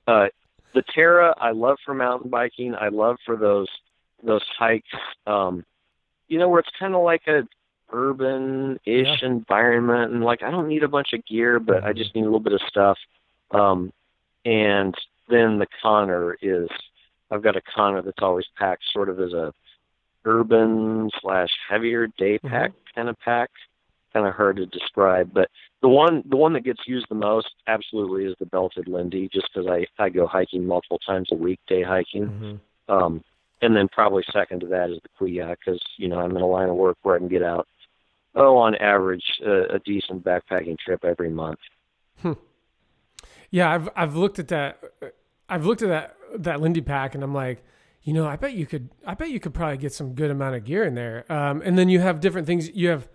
uh, 0.06 0.26
the 0.74 0.82
Terra 0.94 1.34
I 1.38 1.52
love 1.52 1.76
for 1.84 1.94
mountain 1.94 2.30
biking. 2.30 2.74
I 2.74 2.88
love 2.88 3.16
for 3.24 3.36
those 3.36 3.68
those 4.24 4.42
hikes. 4.58 4.88
Um, 5.26 5.64
you 6.28 6.38
know, 6.38 6.48
where 6.48 6.60
it's 6.60 6.70
kind 6.78 6.94
of 6.94 7.02
like 7.02 7.26
a 7.28 7.46
urban-ish 7.92 9.22
Yeah. 9.22 9.26
environment, 9.26 10.12
and 10.12 10.24
like 10.24 10.42
I 10.42 10.50
don't 10.50 10.68
need 10.68 10.82
a 10.82 10.88
bunch 10.88 11.12
of 11.12 11.24
gear, 11.26 11.60
but 11.60 11.84
I 11.84 11.92
Mhm. 11.92 11.96
just 11.96 12.14
need 12.14 12.22
a 12.22 12.24
little 12.24 12.40
bit 12.40 12.54
of 12.54 12.62
stuff. 12.62 12.98
Um, 13.50 13.92
and 14.44 14.94
then 15.28 15.58
the 15.58 15.66
Connor 15.82 16.36
is 16.40 16.68
I've 17.32 17.42
got 17.42 17.56
a 17.56 17.62
Connor 17.74 18.02
that's 18.02 18.22
always 18.22 18.46
packed 18.58 18.84
sort 18.92 19.08
of 19.08 19.18
as 19.18 19.32
a 19.32 19.52
urban 20.24 21.10
slash 21.20 21.50
heavier 21.68 22.06
day 22.18 22.38
pack 22.38 22.72
kind 22.94 23.08
of 23.08 23.18
pack. 23.20 23.50
Kind 24.12 24.26
of 24.26 24.34
hard 24.34 24.56
to 24.56 24.66
describe, 24.66 25.32
but 25.32 25.48
the 25.80 25.88
one 25.88 26.22
the 26.28 26.36
one 26.36 26.52
that 26.52 26.64
gets 26.64 26.80
used 26.86 27.06
the 27.08 27.14
most 27.14 27.48
absolutely 27.66 28.26
is 28.26 28.36
the 28.38 28.44
belted 28.44 28.86
Lindy, 28.86 29.26
just 29.32 29.48
because 29.52 29.66
I 29.66 29.86
I 30.02 30.10
go 30.10 30.26
hiking 30.26 30.66
multiple 30.66 30.98
times 30.98 31.28
a 31.32 31.34
week, 31.34 31.60
day 31.66 31.82
hiking. 31.82 32.26
hmm 32.26 32.92
Um, 32.92 33.24
and 33.62 33.74
then 33.74 33.88
probably 33.88 34.22
second 34.30 34.60
to 34.60 34.66
that 34.66 34.90
is 34.90 34.98
the 35.02 35.08
Kuya, 35.18 35.56
because 35.58 35.80
you 35.96 36.08
know 36.08 36.18
I'm 36.18 36.36
in 36.36 36.42
a 36.42 36.46
line 36.46 36.68
of 36.68 36.76
work 36.76 36.98
where 37.02 37.14
I 37.14 37.18
can 37.20 37.28
get 37.28 37.42
out. 37.42 37.66
Oh, 38.34 38.58
on 38.58 38.74
average, 38.74 39.24
uh, 39.46 39.68
a 39.68 39.78
decent 39.78 40.24
backpacking 40.24 40.78
trip 40.78 41.06
every 41.06 41.30
month. 41.30 41.60
Hmm. 42.20 42.32
Yeah, 43.50 43.72
I've 43.72 43.88
I've 43.96 44.14
looked 44.14 44.38
at 44.38 44.48
that. 44.48 44.78
I've 45.53 45.66
looked 45.66 45.82
at 45.82 45.88
that 45.90 46.16
that 46.38 46.61
Lindy 46.62 46.80
pack, 46.80 47.14
and 47.14 47.22
I'm 47.22 47.34
like, 47.34 47.62
you 48.03 48.14
know, 48.14 48.26
I 48.26 48.36
bet 48.36 48.55
you 48.55 48.64
could. 48.64 48.88
I 49.07 49.12
bet 49.12 49.28
you 49.28 49.38
could 49.38 49.53
probably 49.53 49.76
get 49.76 49.92
some 49.92 50.14
good 50.14 50.30
amount 50.30 50.57
of 50.57 50.64
gear 50.64 50.82
in 50.82 50.94
there. 50.94 51.30
Um, 51.30 51.61
and 51.62 51.78
then 51.78 51.90
you 51.90 52.00
have 52.00 52.20
different 52.20 52.46
things. 52.46 52.70
You 52.74 52.88
have 52.88 53.09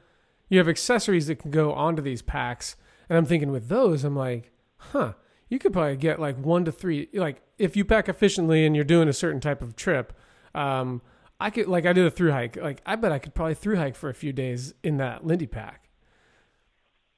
you 0.49 0.59
have 0.59 0.69
accessories 0.69 1.25
that 1.27 1.39
can 1.39 1.49
go 1.49 1.73
onto 1.73 2.01
these 2.01 2.21
packs. 2.21 2.75
And 3.09 3.17
I'm 3.17 3.25
thinking 3.25 3.51
with 3.51 3.69
those, 3.69 4.03
I'm 4.03 4.15
like, 4.15 4.51
huh, 4.77 5.13
you 5.49 5.57
could 5.57 5.73
probably 5.73 5.97
get 5.97 6.19
like 6.19 6.37
one 6.37 6.63
to 6.65 6.71
three. 6.71 7.09
Like 7.11 7.41
if 7.57 7.75
you 7.75 7.83
pack 7.83 8.07
efficiently 8.07 8.65
and 8.65 8.75
you're 8.75 8.85
doing 8.85 9.07
a 9.07 9.13
certain 9.13 9.41
type 9.41 9.63
of 9.63 9.75
trip, 9.75 10.13
um, 10.53 11.01
I 11.39 11.49
could 11.49 11.67
like 11.67 11.87
I 11.87 11.93
did 11.93 12.05
a 12.05 12.11
through 12.11 12.33
hike. 12.33 12.55
Like 12.55 12.81
I 12.85 12.95
bet 12.97 13.11
I 13.11 13.17
could 13.17 13.33
probably 13.33 13.55
through 13.55 13.77
hike 13.77 13.95
for 13.95 14.09
a 14.09 14.13
few 14.13 14.31
days 14.31 14.75
in 14.83 14.97
that 14.97 15.25
Lindy 15.25 15.47
pack. 15.47 15.89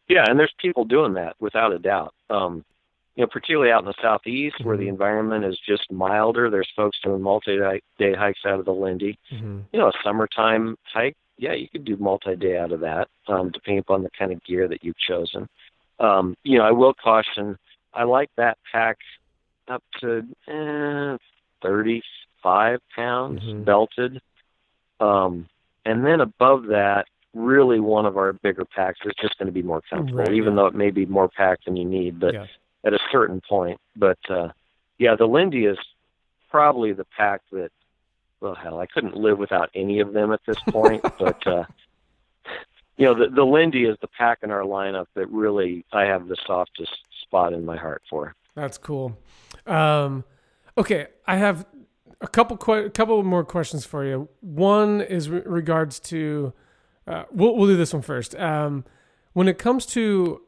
Yeah, 0.07 0.23
and 0.27 0.39
there's 0.39 0.53
people 0.59 0.85
doing 0.85 1.13
that 1.15 1.35
without 1.39 1.71
a 1.71 1.77
doubt. 1.77 2.15
Um, 2.29 2.63
you 3.19 3.23
know, 3.25 3.27
particularly 3.27 3.69
out 3.69 3.81
in 3.81 3.85
the 3.85 3.93
southeast 4.01 4.63
where 4.63 4.77
the 4.77 4.85
Mhm. 4.85 4.91
environment 4.95 5.43
is 5.43 5.59
just 5.59 5.91
milder. 5.91 6.49
There's 6.49 6.71
folks 6.73 6.97
doing 7.01 7.21
multi-day 7.21 8.13
hikes 8.13 8.45
out 8.45 8.59
of 8.59 8.65
the 8.65 8.73
Lindy. 8.73 9.19
Mm-hmm. 9.29 9.59
You 9.73 9.79
know, 9.79 9.89
a 9.89 9.93
summertime 10.01 10.77
hike, 10.83 11.17
yeah, 11.37 11.51
you 11.51 11.67
could 11.67 11.83
do 11.83 11.97
multi-day 11.97 12.57
out 12.57 12.71
of 12.71 12.79
that, 12.79 13.09
um, 13.27 13.49
depending 13.49 13.79
upon 13.79 14.03
the 14.03 14.09
kind 14.17 14.31
of 14.31 14.41
gear 14.45 14.69
that 14.69 14.85
you've 14.85 14.97
chosen. 14.99 15.49
Um, 15.99 16.37
you 16.43 16.57
know, 16.57 16.63
I 16.63 16.71
will 16.71 16.93
caution, 16.93 17.57
I 17.93 18.03
like 18.03 18.29
that 18.37 18.57
pack 18.71 18.97
up 19.67 19.83
to 19.99 20.25
eh, 20.47 21.17
35 21.61 22.79
pounds 22.95 23.43
Mhm. 23.43 23.65
belted. 23.65 24.21
Um, 25.01 25.49
and 25.83 26.05
then 26.05 26.21
above 26.21 26.67
that, 26.67 27.05
really 27.33 27.81
one 27.81 28.05
of 28.05 28.15
our 28.15 28.31
bigger 28.31 28.63
packs 28.63 29.01
is 29.05 29.11
just 29.21 29.37
going 29.37 29.47
to 29.47 29.51
be 29.51 29.61
more 29.61 29.81
comfortable, 29.89 30.23
Right, 30.23 30.31
even 30.33 30.55
though 30.55 30.67
it 30.67 30.73
may 30.73 30.89
be 30.89 31.05
more 31.05 31.27
packed 31.27 31.65
than 31.65 31.75
you 31.75 31.83
need, 31.85 32.17
but 32.17 32.33
Yeah. 32.33 32.47
At 32.83 32.93
a 32.93 32.99
certain 33.11 33.41
point. 33.47 33.79
But 33.95 34.19
uh, 34.29 34.49
yeah, 34.97 35.15
the 35.15 35.25
Lindy 35.25 35.65
is 35.65 35.77
probably 36.49 36.93
the 36.93 37.05
pack 37.05 37.41
that, 37.51 37.71
well, 38.41 38.55
hell, 38.55 38.79
I 38.79 38.85
couldn't 38.85 39.15
live 39.15 39.37
without 39.37 39.69
any 39.75 39.99
of 39.99 40.13
them 40.13 40.31
at 40.31 40.41
this 40.45 40.57
point. 40.69 41.03
but 41.19 41.45
uh, 41.47 41.63
you 42.97 43.05
know, 43.05 43.13
the 43.13 43.29
the 43.29 43.45
Lindy 43.45 43.85
is 43.85 43.97
the 44.01 44.07
pack 44.07 44.39
in 44.43 44.51
our 44.51 44.63
lineup 44.63 45.05
that 45.15 45.29
really 45.29 45.85
I 45.91 46.03
have 46.03 46.27
the 46.27 46.37
softest 46.45 46.95
spot 47.21 47.53
in 47.53 47.65
my 47.65 47.77
heart 47.77 48.03
for. 48.09 48.35
That's 48.55 48.77
cool. 48.77 49.17
Um, 49.65 50.23
okay, 50.77 51.07
I 51.25 51.37
have 51.37 51.65
a 52.21 52.27
couple 52.27 52.57
que- 52.57 52.85
a 52.85 52.89
couple 52.89 53.21
more 53.23 53.45
questions 53.45 53.85
for 53.85 54.03
you. 54.03 54.27
One 54.41 55.01
is 55.01 55.29
re- 55.29 55.43
regards 55.45 55.99
to 56.01 56.53
uh, 57.07 57.23
we'll 57.31 57.55
we'll 57.55 57.67
do 57.67 57.77
this 57.77 57.93
one 57.93 58.01
first. 58.01 58.35
Um, 58.35 58.85
when 59.33 59.47
it 59.47 59.57
comes 59.57 59.85
to 59.87 60.41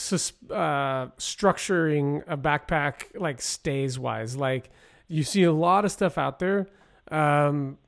sus- 0.00 0.32
uh, 0.50 1.08
structuring 1.18 2.22
a 2.26 2.36
backpack, 2.36 3.04
like 3.14 3.40
stays 3.40 3.98
wise, 3.98 4.36
like 4.36 4.70
you 5.08 5.22
see 5.22 5.42
a 5.42 5.52
lot 5.52 5.84
of 5.84 5.92
stuff 5.92 6.18
out 6.18 6.38
there. 6.38 6.68
Um, 7.10 7.78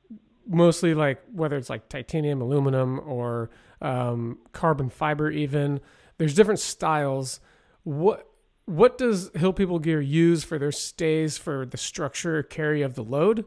mostly 0.47 0.93
like 0.93 1.21
whether 1.31 1.55
it's 1.57 1.69
like 1.69 1.89
titanium, 1.89 2.41
aluminum, 2.41 2.99
or 3.05 3.49
um, 3.81 4.39
carbon 4.51 4.89
fiber. 4.89 5.31
Even 5.31 5.79
there's 6.17 6.33
different 6.33 6.59
styles. 6.59 7.39
What 7.83 8.27
what 8.65 8.97
does 8.97 9.29
Hill 9.35 9.53
People 9.53 9.79
Gear 9.79 10.01
use 10.01 10.43
for 10.43 10.57
their 10.57 10.71
stays 10.71 11.37
for 11.37 11.65
the 11.65 11.77
structure 11.77 12.43
carry 12.43 12.81
of 12.81 12.95
the 12.95 13.03
load? 13.03 13.45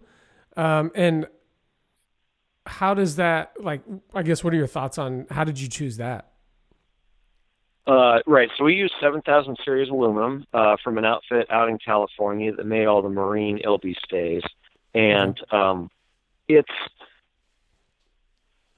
Um, 0.56 0.90
and 0.94 1.26
how 2.66 2.94
does 2.94 3.16
that 3.16 3.52
like? 3.60 3.82
I 4.14 4.22
guess 4.22 4.42
what 4.42 4.52
are 4.52 4.56
your 4.56 4.66
thoughts 4.66 4.98
on 4.98 5.26
how 5.30 5.44
did 5.44 5.60
you 5.60 5.68
choose 5.68 5.98
that? 5.98 6.32
Uh, 7.87 8.18
right. 8.26 8.49
So 8.59 8.64
we 8.64 8.74
use 8.74 8.93
7000 9.01 9.57
series 9.64 9.89
aluminum 9.89 10.45
uh, 10.53 10.76
from 10.82 10.99
an 10.99 11.05
outfit 11.05 11.47
out 11.51 11.68
in 11.68 11.78
California 11.78 12.53
that 12.55 12.66
made 12.66 12.87
all 12.87 13.01
the 13.01 13.09
marine 13.09 13.61
ILBE 13.64 13.95
stays, 14.05 14.43
and 14.95 15.39
um, 15.53 15.91
it's 16.49 16.68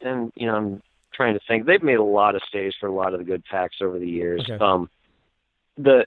and 0.03 0.31
you 0.37 0.47
know 0.47 0.57
I'm 0.57 0.83
trying 1.15 1.35
to 1.35 1.41
think. 1.49 1.65
They've 1.65 1.83
made 1.83 1.99
a 1.99 2.05
lot 2.05 2.35
of 2.35 2.43
stays 2.49 2.75
for 2.79 2.87
a 2.87 2.93
lot 2.93 3.15
of 3.15 3.21
the 3.21 3.25
good 3.25 3.45
packs 3.45 3.77
over 3.81 3.99
the 3.99 4.09
years. 4.09 4.43
Okay. 4.43 4.63
Um, 4.63 4.91
the 5.79 6.05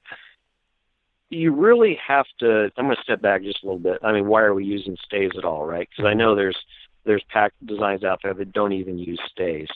you 1.31 1.53
really 1.53 1.97
have 2.05 2.25
to. 2.39 2.71
I'm 2.77 2.85
going 2.85 2.95
to 2.95 3.01
step 3.01 3.21
back 3.21 3.41
just 3.41 3.63
a 3.63 3.65
little 3.65 3.79
bit. 3.79 3.99
I 4.03 4.11
mean, 4.11 4.27
why 4.27 4.41
are 4.41 4.53
we 4.53 4.65
using 4.65 4.97
stays 5.03 5.31
at 5.37 5.45
all, 5.45 5.65
right? 5.65 5.87
Because 5.89 6.07
I 6.07 6.13
know 6.13 6.35
there's 6.35 6.57
there's 7.05 7.23
pack 7.29 7.53
designs 7.65 8.03
out 8.03 8.19
there 8.21 8.33
that 8.33 8.51
don't 8.53 8.73
even 8.73 8.99
use 8.99 9.19
stays. 9.31 9.67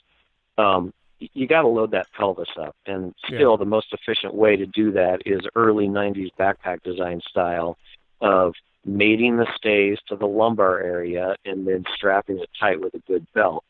Um, 0.57 0.93
you 1.34 1.47
got 1.47 1.61
to 1.61 1.67
load 1.67 1.91
that 1.91 2.07
pelvis 2.13 2.49
up, 2.59 2.76
and 2.86 3.13
still 3.26 3.51
Yeah. 3.51 3.57
the 3.57 3.65
most 3.65 3.93
efficient 3.93 4.34
way 4.34 4.55
to 4.55 4.65
do 4.65 4.91
that 4.91 5.21
is 5.26 5.41
early 5.55 5.88
'90s 5.88 6.32
backpack 6.39 6.84
design 6.84 7.21
style 7.30 7.78
of 8.21 8.53
mating 8.86 9.38
the 9.38 9.47
stays 9.55 9.97
to 10.07 10.15
the 10.15 10.28
lumbar 10.28 10.80
area 10.80 11.36
and 11.45 11.67
then 11.67 11.84
strapping 11.95 12.39
it 12.39 12.49
tight 12.59 12.80
with 12.80 12.93
a 12.93 12.99
good 12.99 13.26
belt. 13.34 13.63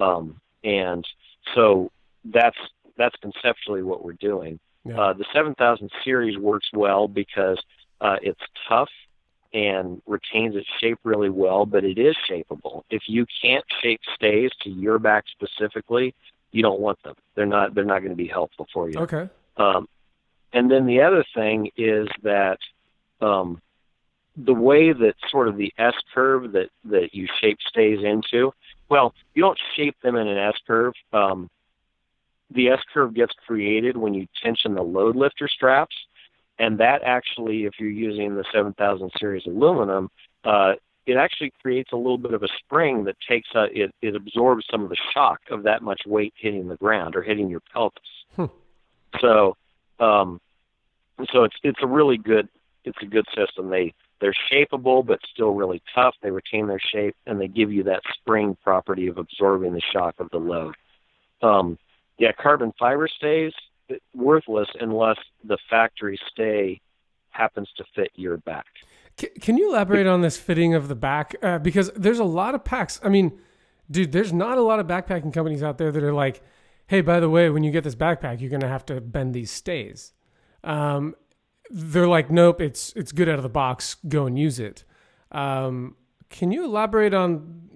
um, 0.00 0.40
and 0.62 1.06
so 1.54 1.90
that's 2.24 2.56
that's 2.96 3.16
conceptually 3.16 3.82
what 3.82 4.04
we're 4.04 4.12
doing. 4.14 4.58
Yeah. 4.84 4.98
Uh, 5.00 5.12
the 5.12 5.24
7000 5.32 5.90
series 6.04 6.38
works 6.38 6.68
well 6.72 7.08
because 7.08 7.58
uh, 8.00 8.16
it's 8.22 8.40
tough 8.68 8.90
and 9.52 10.02
retains 10.06 10.56
its 10.56 10.66
shape 10.80 10.98
really 11.04 11.30
well, 11.30 11.64
but 11.66 11.84
it 11.84 11.98
is 11.98 12.16
shapeable. 12.28 12.82
If 12.90 13.02
you 13.06 13.24
can't 13.42 13.64
shape 13.82 14.00
stays 14.14 14.50
to 14.62 14.70
your 14.70 14.98
back 14.98 15.24
specifically, 15.30 16.14
you 16.54 16.62
don't 16.62 16.80
want 16.80 17.02
them. 17.02 17.16
They're 17.34 17.46
not 17.46 17.74
they're 17.74 17.84
not 17.84 17.98
going 17.98 18.12
to 18.12 18.16
be 18.16 18.28
helpful 18.28 18.68
for 18.72 18.88
you. 18.88 18.98
okay. 19.00 19.28
Um, 19.56 19.88
and 20.52 20.70
then 20.70 20.86
the 20.86 21.02
other 21.02 21.24
thing 21.34 21.70
is 21.76 22.06
that 22.22 22.58
um, 23.20 23.60
the 24.36 24.54
way 24.54 24.92
that 24.92 25.14
sort 25.30 25.48
of 25.48 25.56
the 25.56 25.72
S 25.78 25.94
curve 26.14 26.52
that, 26.52 26.70
that 26.84 27.12
you 27.12 27.26
shape 27.40 27.58
stays 27.68 27.98
into, 28.04 28.52
well, 28.88 29.14
you 29.34 29.42
don't 29.42 29.58
shape 29.74 29.96
them 30.00 30.14
in 30.14 30.28
an 30.28 30.38
S 30.38 30.54
curve. 30.64 30.94
Um, 31.12 31.50
the 32.52 32.68
S 32.68 32.80
curve 32.92 33.14
gets 33.14 33.32
created 33.46 33.96
when 33.96 34.14
you 34.14 34.28
tension 34.40 34.74
the 34.74 34.82
load 34.82 35.16
lifter 35.16 35.48
straps. 35.48 35.96
And 36.60 36.78
that 36.78 37.02
actually, 37.02 37.64
if 37.64 37.74
you're 37.80 37.90
using 37.90 38.36
the 38.36 38.44
7000 38.52 39.10
series 39.18 39.44
aluminum, 39.46 40.08
uh, 40.44 40.74
it 41.06 41.16
actually 41.16 41.52
creates 41.60 41.92
a 41.92 41.96
little 41.96 42.18
bit 42.18 42.32
of 42.32 42.42
a 42.42 42.48
spring 42.58 43.04
that 43.04 43.16
takes 43.28 43.48
a, 43.54 43.64
it, 43.64 43.94
it 44.00 44.16
absorbs 44.16 44.64
some 44.70 44.82
of 44.82 44.88
the 44.88 44.96
shock 45.12 45.40
of 45.50 45.64
that 45.64 45.82
much 45.82 46.02
weight 46.06 46.32
hitting 46.36 46.68
the 46.68 46.76
ground 46.76 47.14
or 47.14 47.22
hitting 47.22 47.48
your 47.48 47.60
pelvis. 47.72 48.02
Hmm. 48.36 48.46
So, 49.20 49.56
um, 50.00 50.40
so 51.32 51.44
it's 51.44 51.56
it's 51.62 51.78
a 51.82 51.86
really 51.86 52.16
good 52.16 52.48
it's 52.84 52.98
a 53.02 53.06
good 53.06 53.26
system. 53.36 53.70
They 53.70 53.94
they're 54.20 54.34
shapeable 54.50 55.04
but 55.04 55.20
still 55.32 55.54
really 55.54 55.82
tough. 55.94 56.14
They 56.22 56.30
retain 56.30 56.66
their 56.66 56.80
shape 56.80 57.16
and 57.26 57.40
they 57.40 57.48
give 57.48 57.72
you 57.72 57.84
that 57.84 58.02
spring 58.14 58.56
property 58.62 59.06
of 59.06 59.18
absorbing 59.18 59.72
the 59.72 59.82
shock 59.92 60.14
of 60.18 60.30
the 60.30 60.38
load. 60.38 60.74
Um, 61.42 61.78
yeah, 62.18 62.32
carbon 62.32 62.72
fiber 62.78 63.08
stays 63.08 63.52
worthless 64.14 64.68
unless 64.80 65.18
the 65.44 65.58
factory 65.68 66.18
stay 66.30 66.80
happens 67.30 67.68
to 67.76 67.84
fit 67.94 68.10
your 68.14 68.38
back. 68.38 68.66
Can 69.16 69.56
you 69.56 69.70
elaborate 69.70 70.06
on 70.06 70.22
this 70.22 70.36
fitting 70.36 70.74
of 70.74 70.88
the 70.88 70.94
back? 70.94 71.36
Uh, 71.42 71.58
because 71.58 71.90
there's 71.94 72.18
a 72.18 72.24
lot 72.24 72.54
of 72.54 72.64
packs. 72.64 73.00
I 73.02 73.08
mean, 73.08 73.38
dude, 73.90 74.12
there's 74.12 74.32
not 74.32 74.58
a 74.58 74.62
lot 74.62 74.80
of 74.80 74.86
backpacking 74.86 75.32
companies 75.32 75.62
out 75.62 75.78
there 75.78 75.92
that 75.92 76.02
are 76.02 76.12
like, 76.12 76.42
hey, 76.86 77.00
by 77.00 77.20
the 77.20 77.30
way, 77.30 77.48
when 77.50 77.62
you 77.62 77.70
get 77.70 77.84
this 77.84 77.94
backpack, 77.94 78.40
you're 78.40 78.50
gonna 78.50 78.68
have 78.68 78.84
to 78.86 79.00
bend 79.00 79.34
these 79.34 79.50
stays. 79.50 80.12
Um, 80.64 81.14
they're 81.70 82.08
like, 82.08 82.30
nope, 82.30 82.60
it's 82.60 82.92
it's 82.94 83.12
good 83.12 83.28
out 83.28 83.36
of 83.36 83.42
the 83.42 83.48
box. 83.48 83.96
Go 84.08 84.26
and 84.26 84.38
use 84.38 84.58
it. 84.58 84.84
Um, 85.30 85.96
can 86.28 86.50
you 86.50 86.64
elaborate 86.64 87.14
on 87.14 87.70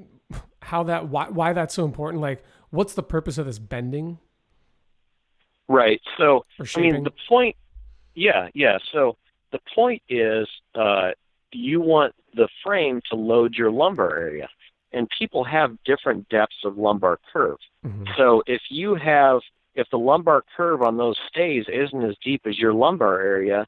how 0.63 0.83
that 0.85 1.09
why 1.09 1.29
why 1.29 1.53
that's 1.53 1.75
so 1.75 1.85
important? 1.85 2.21
Like, 2.21 2.43
what's 2.71 2.95
the 2.95 3.03
purpose 3.03 3.39
of 3.39 3.47
this 3.47 3.59
bending? 3.59 4.19
Right. 5.69 6.01
So, 6.17 6.45
I 6.77 6.81
mean, 6.81 7.05
the 7.05 7.13
point. 7.29 7.57
Yeah, 8.15 8.49
yeah. 8.55 8.79
So 8.91 9.17
the 9.53 9.61
point 9.75 10.03
is, 10.09 10.49
uh, 10.75 11.11
you 11.53 11.81
want 11.81 12.15
the 12.35 12.49
frame 12.65 13.01
to 13.11 13.17
load 13.17 13.55
your 13.55 13.71
lumbar 13.71 14.17
area, 14.17 14.49
and 14.93 15.09
people 15.19 15.45
have 15.45 15.77
different 15.85 16.29
depths 16.29 16.65
of 16.65 16.79
lumbar 16.79 17.19
curve. 17.33 17.59
Mm-hmm. 17.85 18.05
So 18.17 18.43
if 18.47 18.63
you 18.71 18.95
have 18.95 19.41
if 19.75 19.89
the 19.91 19.99
lumbar 19.99 20.45
curve 20.57 20.83
on 20.83 20.97
those 20.97 21.17
stays 21.29 21.65
isn't 21.69 22.05
as 22.05 22.17
deep 22.25 22.43
as 22.47 22.59
your 22.59 22.75
lumbar 22.75 23.21
area, 23.21 23.67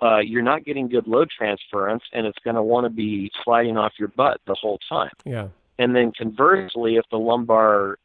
uh, 0.00 0.18
you're 0.18 0.42
not 0.42 0.64
getting 0.64 0.88
good 0.88 1.06
load 1.06 1.28
transference, 1.30 2.02
and 2.12 2.26
it's 2.26 2.38
going 2.38 2.56
to 2.56 2.62
want 2.62 2.84
to 2.84 2.90
be 2.90 3.30
sliding 3.44 3.76
off 3.76 3.92
your 3.98 4.08
butt 4.08 4.40
the 4.46 4.54
whole 4.54 4.78
time. 4.88 5.12
Yeah. 5.24 5.48
And 5.78 5.94
then 5.94 6.12
conversely, 6.16 6.96
if 6.96 7.04
the 7.10 7.18
lumbar 7.18 7.98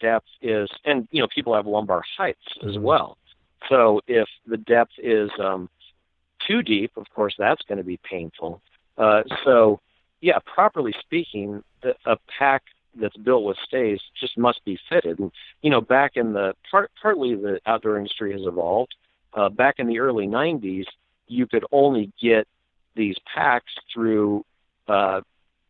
depth 0.00 0.26
is, 0.42 0.68
and 0.84 1.06
you 1.10 1.22
know, 1.22 1.28
people 1.32 1.54
have 1.54 1.66
lumbar 1.66 2.02
heights 2.16 2.38
as 2.62 2.72
mm-hmm. 2.72 2.82
well. 2.82 3.16
So 3.68 4.00
if 4.06 4.28
the 4.46 4.56
depth 4.56 4.92
is 4.98 5.30
um, 5.38 5.68
too 6.48 6.62
deep, 6.62 6.92
of 6.96 7.06
course, 7.14 7.34
that's 7.38 7.62
going 7.68 7.78
to 7.78 7.84
be 7.84 8.00
painful. 8.08 8.60
Uh, 8.96 9.22
so, 9.44 9.80
yeah, 10.20 10.38
properly 10.52 10.94
speaking, 11.00 11.62
a 11.84 12.16
pack 12.38 12.62
that's 13.00 13.16
built 13.18 13.44
with 13.44 13.56
stays 13.66 14.00
just 14.18 14.36
must 14.36 14.64
be 14.64 14.78
fitted. 14.88 15.18
And 15.18 15.30
you 15.62 15.70
know, 15.70 15.80
back 15.80 16.12
in 16.16 16.32
the 16.32 16.54
part, 16.70 16.90
partly 17.00 17.34
the 17.34 17.60
outdoor 17.66 17.98
industry 17.98 18.32
has 18.32 18.42
evolved. 18.44 18.94
Uh, 19.34 19.48
back 19.48 19.76
in 19.78 19.86
the 19.86 20.00
early 20.00 20.26
'90s, 20.26 20.86
you 21.26 21.46
could 21.46 21.64
only 21.70 22.10
get 22.20 22.48
these 22.96 23.16
packs 23.32 23.72
through 23.92 24.44
uh, 24.88 25.20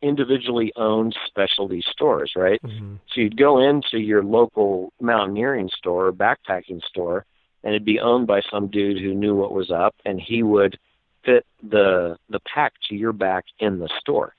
individually 0.01 0.71
owned 0.75 1.15
specialty 1.27 1.83
stores, 1.91 2.33
right? 2.35 2.61
Mm-hmm. 2.63 2.95
So 3.13 3.21
you'd 3.21 3.37
go 3.37 3.59
into 3.59 3.99
your 3.99 4.23
local 4.23 4.93
mountaineering 5.01 5.69
store 5.77 6.07
or 6.07 6.13
backpacking 6.13 6.81
store, 6.83 7.25
and 7.63 7.73
it'd 7.73 7.85
be 7.85 7.99
owned 7.99 8.27
by 8.27 8.41
some 8.49 8.67
dude 8.67 9.01
who 9.01 9.13
knew 9.13 9.35
what 9.35 9.53
was 9.53 9.71
up, 9.71 9.95
and 10.05 10.19
he 10.19 10.43
would 10.43 10.77
fit 11.23 11.45
the 11.61 12.17
the 12.29 12.39
pack 12.41 12.73
to 12.89 12.95
your 12.95 13.13
back 13.13 13.45
in 13.59 13.79
the 13.79 13.89
store. 13.99 14.35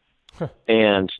and 0.68 1.12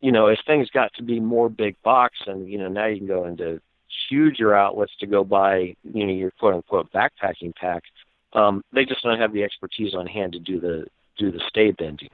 you 0.00 0.12
know, 0.12 0.26
as 0.26 0.38
things 0.46 0.68
got 0.70 0.92
to 0.94 1.02
be 1.02 1.20
more 1.20 1.48
big 1.48 1.80
box, 1.82 2.18
and 2.26 2.48
you 2.48 2.58
know, 2.58 2.68
now 2.68 2.86
you 2.86 2.98
can 2.98 3.06
go 3.06 3.26
into 3.26 3.60
huger 4.08 4.54
outlets 4.54 4.92
to 5.00 5.06
go 5.06 5.24
buy, 5.24 5.74
you 5.84 6.06
know, 6.06 6.12
your 6.12 6.30
quote 6.32 6.54
unquote 6.54 6.92
backpacking 6.92 7.54
pack. 7.54 7.84
Um, 8.32 8.64
they 8.72 8.84
just 8.84 9.02
don't 9.02 9.20
have 9.20 9.32
the 9.32 9.44
expertise 9.44 9.94
on 9.94 10.06
hand 10.06 10.32
to 10.32 10.40
do 10.40 10.60
the 10.60 10.86
do 11.16 11.30
the 11.30 11.40
stay 11.48 11.70
bending 11.70 12.08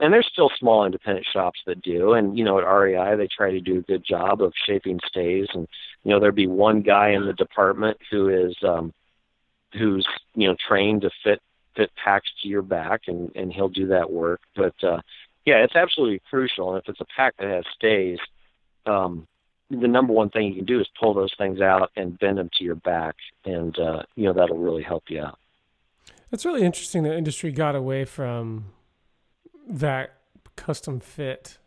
and 0.00 0.12
there's 0.12 0.28
still 0.30 0.50
small 0.58 0.84
independent 0.84 1.26
shops 1.32 1.60
that 1.66 1.82
do. 1.82 2.14
And 2.14 2.36
you 2.36 2.44
know 2.44 2.58
at 2.58 2.64
REI 2.64 3.16
they 3.16 3.28
try 3.28 3.50
to 3.50 3.60
do 3.60 3.78
a 3.78 3.82
good 3.82 4.04
job 4.04 4.42
of 4.42 4.52
shaping 4.66 5.00
stays. 5.06 5.46
And 5.54 5.68
you 6.02 6.10
know 6.10 6.20
there'd 6.20 6.34
be 6.34 6.46
one 6.46 6.82
guy 6.82 7.10
in 7.10 7.26
the 7.26 7.32
department 7.32 7.98
who 8.10 8.28
is 8.28 8.56
um 8.66 8.92
who's 9.72 10.06
you 10.34 10.48
know 10.48 10.56
trained 10.68 11.02
to 11.02 11.10
fit 11.22 11.40
fit 11.76 11.90
packs 12.02 12.28
to 12.42 12.48
your 12.48 12.62
back 12.62 13.02
and 13.06 13.30
and 13.34 13.52
he'll 13.52 13.68
do 13.68 13.88
that 13.88 14.10
work. 14.10 14.40
But 14.56 14.74
uh 14.82 15.00
yeah 15.44 15.62
it's 15.64 15.76
absolutely 15.76 16.20
crucial. 16.28 16.74
And 16.74 16.82
if 16.82 16.88
it's 16.88 17.00
a 17.00 17.06
pack 17.16 17.36
that 17.38 17.48
has 17.48 17.64
stays 17.74 18.18
um 18.86 19.26
the 19.70 19.88
number 19.88 20.12
one 20.12 20.28
thing 20.28 20.46
you 20.48 20.56
can 20.56 20.66
do 20.66 20.80
is 20.80 20.86
pull 21.00 21.14
those 21.14 21.32
things 21.38 21.60
out 21.60 21.90
and 21.96 22.18
bend 22.18 22.38
them 22.38 22.50
to 22.58 22.64
your 22.64 22.74
back. 22.74 23.14
And 23.44 23.78
uh 23.78 24.02
you 24.16 24.24
know 24.24 24.32
that'll 24.32 24.58
really 24.58 24.82
help 24.82 25.04
you 25.08 25.20
out. 25.20 25.38
It's 26.32 26.44
really 26.44 26.64
interesting 26.64 27.04
that 27.04 27.14
industry 27.14 27.52
got 27.52 27.76
away 27.76 28.04
from 28.04 28.72
that 29.68 30.14
custom 30.56 31.00
fit 31.00 31.58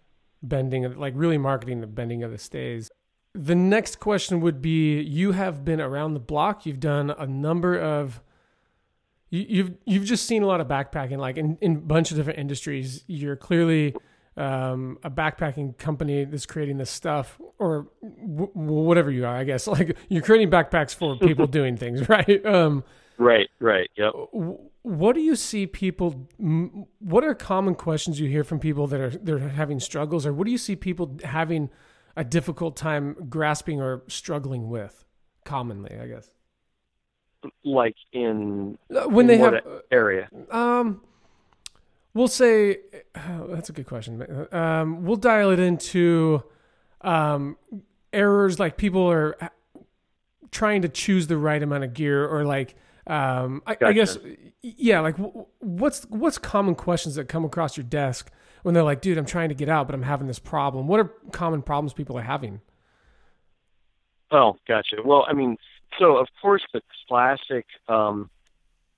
bending 0.41 0.86
of 0.86 0.98
like 0.98 1.14
really 1.16 1.38
marketing 1.38 1.82
the 1.82 1.88
bending 1.88 2.24
of 2.24 2.32
the 2.32 2.38
stays. 2.38 2.91
The 3.34 3.56
next 3.56 4.00
question 4.00 4.41
would 4.41 4.62
be 4.62 5.02
you 5.02 5.34
have 5.34 5.64
been 5.64 5.82
around 5.82 6.14
the 6.14 6.20
block, 6.20 6.66
you've 6.66 6.80
done 6.80 7.12
a 7.12 7.28
number 7.28 7.78
of 7.80 8.22
you, 9.30 9.45
you've 9.48 9.72
you've 9.86 10.06
just 10.06 10.26
seen 10.26 10.43
a 10.43 10.48
lot 10.48 10.62
of 10.62 10.68
backpacking 10.68 11.18
like 11.18 11.38
in, 11.38 11.58
in 11.62 11.76
a 11.76 11.80
bunch 11.80 12.12
of 12.12 12.18
different 12.18 12.39
industries. 12.39 13.04
You're 13.08 13.36
clearly 13.36 13.95
um, 14.38 14.98
a 15.04 15.12
backpacking 15.12 15.78
company 15.78 16.24
that's 16.24 16.45
creating 16.45 16.78
this 16.78 16.89
stuff 16.89 17.39
or 17.60 17.88
w- 18.02 18.52
whatever 18.54 19.12
you 19.12 19.26
are, 19.26 19.36
I 19.36 19.43
guess. 19.43 19.68
Like 19.78 19.98
you're 20.10 20.24
creating 20.24 20.50
backpacks 20.50 20.95
for 20.95 21.18
people 21.18 21.48
doing 21.60 21.78
things, 21.78 22.08
right? 22.10 22.43
Um, 22.45 22.84
right, 23.18 23.50
right. 23.60 23.89
Yep 23.98 24.14
what 24.88 25.16
do 25.16 25.22
you 25.22 25.36
see 25.36 25.68
people 25.68 26.30
what 27.00 27.24
are 27.24 27.36
common 27.36 27.76
questions 27.76 28.22
you 28.22 28.30
hear 28.30 28.44
from 28.44 28.58
people 28.58 28.88
that 28.88 29.02
are 29.02 29.10
they're 29.10 29.40
having 29.40 29.82
struggles 29.82 30.26
or 30.26 30.32
what 30.32 30.46
do 30.46 30.52
you 30.52 30.58
see 30.58 30.78
people 30.78 31.18
having 31.26 31.70
a 32.16 32.24
difficult 32.24 32.78
time 32.78 33.14
grasping 33.30 33.82
or 33.82 34.04
struggling 34.08 34.70
with 34.70 35.04
commonly 35.44 35.98
i 36.00 36.08
guess? 36.08 36.32
Like 37.64 37.96
in 38.14 38.78
uh, 38.96 39.08
when 39.10 39.26
in 39.26 39.28
they 39.28 39.38
have 39.38 39.62
area? 39.92 40.30
um 40.52 41.02
we'll 42.14 42.30
say 42.30 42.78
oh, 43.16 43.48
that's 43.50 43.70
a 43.70 43.74
good 43.74 43.86
question. 43.88 44.48
Um 44.54 45.04
we'll 45.04 45.18
dial 45.18 45.52
it 45.52 45.60
into 45.60 46.44
um 47.02 47.58
errors 48.14 48.58
like 48.58 48.78
people 48.78 49.10
are 49.10 49.38
trying 50.50 50.82
to 50.82 50.90
choose 50.90 51.28
the 51.28 51.38
right 51.38 51.62
amount 51.62 51.84
of 51.84 51.94
gear 51.94 52.26
or 52.26 52.46
like 52.46 52.76
um, 53.08 53.62
I, 53.66 53.76
gotcha. 53.76 53.88
I, 53.88 53.93
guess, 53.93 54.18
yeah. 54.62 54.99
Like, 54.99 55.16
what's 55.60 56.03
what's 56.10 56.38
common 56.38 56.76
questions 56.76 57.16
that 57.16 57.28
come 57.28 57.45
across 57.45 57.78
your 57.78 57.86
desk 57.86 58.32
when 58.64 58.74
they're 58.74 58.84
like, 58.84 59.01
"Dude, 59.01 59.18
I'm 59.18 59.26
trying 59.26 59.49
to 59.49 59.55
get 59.55 59.70
out, 59.70 59.88
but 59.88 59.95
I'm 59.95 60.03
having 60.03 60.28
this 60.28 60.39
problem." 60.39 60.88
What 60.88 60.99
are 60.99 61.12
common 61.32 61.62
problems 61.62 61.93
people 61.93 62.18
are 62.18 62.24
having? 62.24 62.62
Oh, 64.32 64.58
gotcha. 64.68 64.97
Well, 65.03 65.26
I 65.28 65.34
mean, 65.34 65.58
so 65.99 66.18
of 66.18 66.28
course 66.41 66.64
the 66.74 66.82
classic 67.08 67.66
um, 67.88 68.30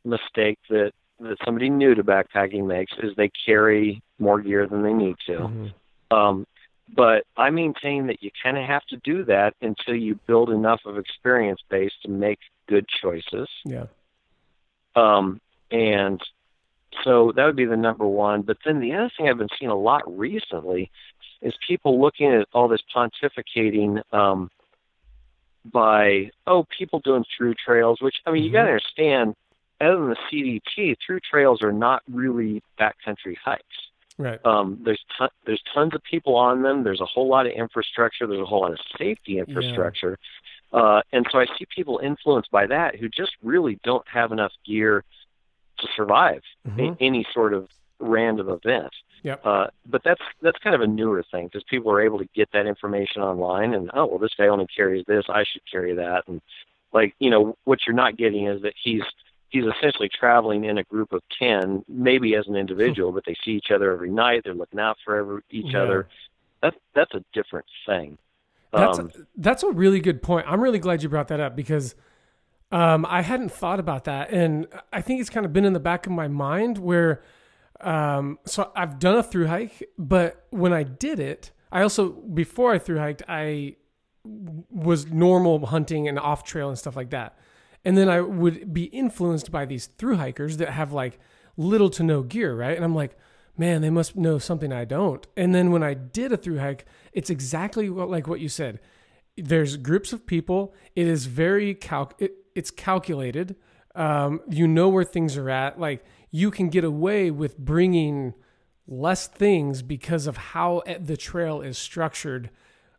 mistake 0.03 0.57
that 0.69 0.91
that 1.19 1.37
somebody 1.43 1.69
new 1.69 1.93
to 1.95 2.03
backpacking 2.03 2.65
makes 2.65 2.93
is 3.03 3.11
they 3.15 3.29
carry 3.45 4.01
more 4.19 4.41
gear 4.41 4.67
than 4.67 4.83
they 4.83 4.93
need 4.93 5.15
to. 5.27 5.33
Mm-hmm. 5.33 6.15
Um, 6.17 6.47
but 6.95 7.25
I 7.37 7.49
maintain 7.49 8.07
that 8.07 8.23
you 8.23 8.31
kind 8.41 8.57
of 8.57 8.63
have 8.65 8.85
to 8.87 8.97
do 9.03 9.25
that 9.25 9.53
until 9.61 9.95
you 9.95 10.15
build 10.27 10.49
enough 10.49 10.81
of 10.85 10.97
experience 10.97 11.59
base 11.69 11.91
to 12.03 12.09
make 12.09 12.39
good 12.67 12.85
choices. 13.01 13.47
Yeah. 13.65 13.85
Um, 14.95 15.39
and 15.71 16.21
so 17.03 17.31
that 17.35 17.45
would 17.45 17.55
be 17.55 17.65
the 17.65 17.77
number 17.77 18.05
one. 18.05 18.41
But 18.41 18.57
then 18.65 18.79
the 18.79 18.93
other 18.93 19.11
thing 19.15 19.29
I've 19.29 19.37
been 19.37 19.47
seeing 19.57 19.71
a 19.71 19.75
lot 19.75 20.03
recently 20.17 20.91
is 21.41 21.53
people 21.67 22.01
looking 22.01 22.33
at 22.33 22.47
all 22.53 22.67
this 22.67 22.81
pontificating 22.93 24.01
um, 24.13 24.49
by, 25.65 26.31
oh, 26.47 26.65
people 26.77 26.99
doing 26.99 27.23
through 27.37 27.53
trails, 27.53 28.01
which, 28.01 28.15
I 28.25 28.31
mean, 28.31 28.41
mm-hmm. 28.41 28.47
you 28.47 28.51
got 28.53 28.63
to 28.63 28.69
understand, 28.69 29.35
other 29.79 29.97
than 29.97 30.09
the 30.09 30.61
CDT, 30.77 30.97
through 31.05 31.19
trails 31.21 31.61
are 31.61 31.71
not 31.71 32.03
really 32.11 32.61
backcountry 32.79 33.37
hikes. 33.37 33.63
Right. 34.17 34.39
Um, 34.45 34.79
there's 34.83 35.01
ton- 35.17 35.29
there's 35.45 35.63
tons 35.73 35.95
of 35.95 36.03
people 36.03 36.35
on 36.35 36.61
them. 36.61 36.83
There's 36.83 36.99
a 36.99 37.05
whole 37.05 37.29
lot 37.29 37.45
of 37.45 37.53
infrastructure. 37.53 38.27
There's 38.27 38.41
a 38.41 38.45
whole 38.45 38.61
lot 38.61 38.73
of 38.73 38.79
safety 38.97 39.39
infrastructure. 39.39 40.19
Uh, 40.71 41.01
and 41.11 41.25
so 41.31 41.39
I 41.39 41.45
see 41.57 41.65
people 41.73 41.99
influenced 42.03 42.51
by 42.51 42.67
that 42.67 42.95
who 42.95 43.09
just 43.09 43.31
really 43.41 43.79
don't 43.83 44.07
have 44.07 44.31
enough 44.31 44.51
gear 44.65 45.03
to 45.79 45.87
survive 45.95 46.41
mm-hmm. 46.67 46.93
any 46.99 47.25
sort 47.33 47.53
of 47.53 47.69
random 47.99 48.49
event. 48.49 48.91
Yep. 49.23 49.45
Uh, 49.45 49.67
but 49.85 50.01
that's 50.03 50.21
that's 50.41 50.57
kind 50.59 50.75
of 50.75 50.81
a 50.81 50.87
newer 50.87 51.23
thing 51.29 51.47
because 51.47 51.63
people 51.69 51.91
are 51.91 52.01
able 52.01 52.19
to 52.19 52.29
get 52.33 52.49
that 52.53 52.65
information 52.65 53.21
online 53.21 53.73
and 53.73 53.89
oh 53.93 54.05
well 54.05 54.17
this 54.17 54.33
guy 54.37 54.47
only 54.47 54.67
carries 54.67 55.05
this 55.07 55.25
I 55.27 55.43
should 55.43 55.61
carry 55.69 55.93
that 55.95 56.23
and 56.27 56.41
like 56.93 57.15
you 57.19 57.29
know 57.29 57.57
what 57.65 57.79
you're 57.85 57.95
not 57.95 58.15
getting 58.15 58.47
is 58.47 58.61
that 58.61 58.75
he's 58.81 59.01
he's 59.49 59.65
essentially 59.65 60.07
traveling 60.07 60.63
in 60.63 60.77
a 60.77 60.83
group 60.85 61.11
of 61.11 61.21
ten 61.37 61.83
maybe 61.89 62.35
as 62.35 62.47
an 62.47 62.55
individual 62.55 63.11
but 63.15 63.25
they 63.25 63.35
see 63.43 63.51
each 63.51 63.71
other 63.71 63.91
every 63.91 64.09
night 64.09 64.43
they're 64.45 64.53
looking 64.53 64.79
out 64.79 64.97
for 65.03 65.17
every, 65.17 65.41
each 65.51 65.73
yeah. 65.73 65.81
other 65.81 66.07
that 66.61 66.75
that's 66.95 67.13
a 67.13 67.23
different 67.33 67.65
thing 67.85 68.17
that's 68.71 68.99
um, 68.99 69.11
a, 69.15 69.19
that's 69.37 69.63
a 69.63 69.71
really 69.71 69.99
good 69.99 70.21
point. 70.21 70.45
I'm 70.47 70.61
really 70.61 70.79
glad 70.79 71.03
you 71.03 71.09
brought 71.09 71.27
that 71.29 71.39
up 71.39 71.55
because 71.55 71.95
um, 72.71 73.05
I 73.05 73.21
hadn't 73.21 73.51
thought 73.51 73.79
about 73.79 74.03
that, 74.05 74.31
and 74.31 74.67
I 74.93 75.01
think 75.01 75.21
it's 75.21 75.29
kind 75.29 75.45
of 75.45 75.53
been 75.53 75.65
in 75.65 75.73
the 75.73 75.79
back 75.79 76.05
of 76.05 76.11
my 76.11 76.27
mind 76.27 76.77
where 76.77 77.21
Um, 77.81 78.39
so 78.45 78.71
I've 78.75 78.99
done 78.99 79.17
a 79.17 79.23
through 79.23 79.47
hike, 79.47 79.87
but 79.97 80.45
when 80.49 80.73
I 80.73 80.83
did 80.83 81.19
it, 81.19 81.51
I 81.71 81.81
also 81.81 82.09
before 82.09 82.73
I 82.73 82.77
through 82.77 82.99
hiked, 82.99 83.23
I 83.27 83.77
was 84.69 85.05
normal 85.07 85.65
hunting 85.65 86.07
and 86.09 86.19
off 86.19 86.43
trail 86.43 86.67
and 86.67 86.77
stuff 86.77 86.97
like 86.97 87.09
that. 87.11 87.37
And 87.85 87.97
then 87.97 88.09
I 88.09 88.19
would 88.19 88.73
be 88.73 88.83
influenced 88.83 89.49
by 89.49 89.65
these 89.65 89.87
through 89.97 90.17
hikers 90.17 90.57
that 90.57 90.71
have 90.71 90.91
like 90.91 91.19
little 91.55 91.89
to 91.91 92.03
no 92.03 92.21
gear, 92.21 92.53
right? 92.53 92.75
And 92.75 92.83
I'm 92.83 92.95
like, 92.95 93.17
man, 93.57 93.81
they 93.81 93.89
must 93.89 94.15
know 94.15 94.39
something 94.39 94.73
I 94.73 94.85
don't. 94.85 95.25
And 95.37 95.55
then 95.55 95.71
when 95.71 95.83
I 95.83 95.93
did 95.93 96.33
a 96.33 96.37
through 96.37 96.59
hike, 96.59 96.85
it's 97.19 97.29
exactly 97.29 97.89
what, 97.89 98.09
like 98.09 98.29
what 98.29 98.39
you 98.39 98.47
said. 98.47 98.79
There's 99.35 99.75
groups 99.75 100.13
of 100.13 100.25
people. 100.25 100.73
It 100.95 101.05
is 101.05 101.25
very 101.25 101.75
calc. 101.75 102.13
It, 102.17 102.31
it's 102.55 102.71
calculated. 102.71 103.57
Um, 103.93 104.39
you 104.49 104.69
know 104.69 104.87
where 104.87 105.03
things 105.03 105.35
are 105.35 105.49
at. 105.49 105.77
Like 105.77 106.05
you 106.31 106.49
can 106.49 106.69
get 106.69 106.85
away 106.85 107.29
with 107.29 107.57
bringing 107.57 108.35
less 108.87 109.27
things 109.27 109.81
because 109.81 110.27
of 110.27 110.37
how 110.37 110.81
the 110.97 111.17
trail 111.17 111.59
is 111.59 111.77
structured 111.77 112.51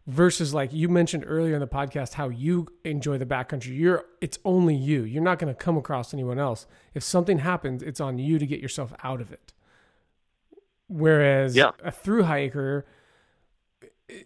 versus 0.06 0.52
like 0.52 0.70
you 0.70 0.90
mentioned 0.90 1.24
earlier 1.26 1.54
in 1.54 1.60
the 1.60 1.66
podcast 1.66 2.14
how 2.14 2.28
you 2.28 2.66
enjoy 2.84 3.18
the 3.18 3.26
backcountry 3.26 3.76
you're 3.76 4.04
it's 4.20 4.38
only 4.44 4.74
you 4.74 5.02
you're 5.02 5.22
not 5.22 5.38
going 5.38 5.52
to 5.52 5.58
come 5.58 5.76
across 5.76 6.14
anyone 6.14 6.38
else 6.38 6.66
if 6.94 7.02
something 7.02 7.38
happens 7.38 7.82
it's 7.82 8.00
on 8.00 8.18
you 8.18 8.38
to 8.38 8.46
get 8.46 8.60
yourself 8.60 8.92
out 9.04 9.20
of 9.20 9.30
it 9.30 9.52
whereas 10.86 11.54
yeah. 11.54 11.70
a 11.84 11.90
through 11.90 12.22
hiker 12.22 12.86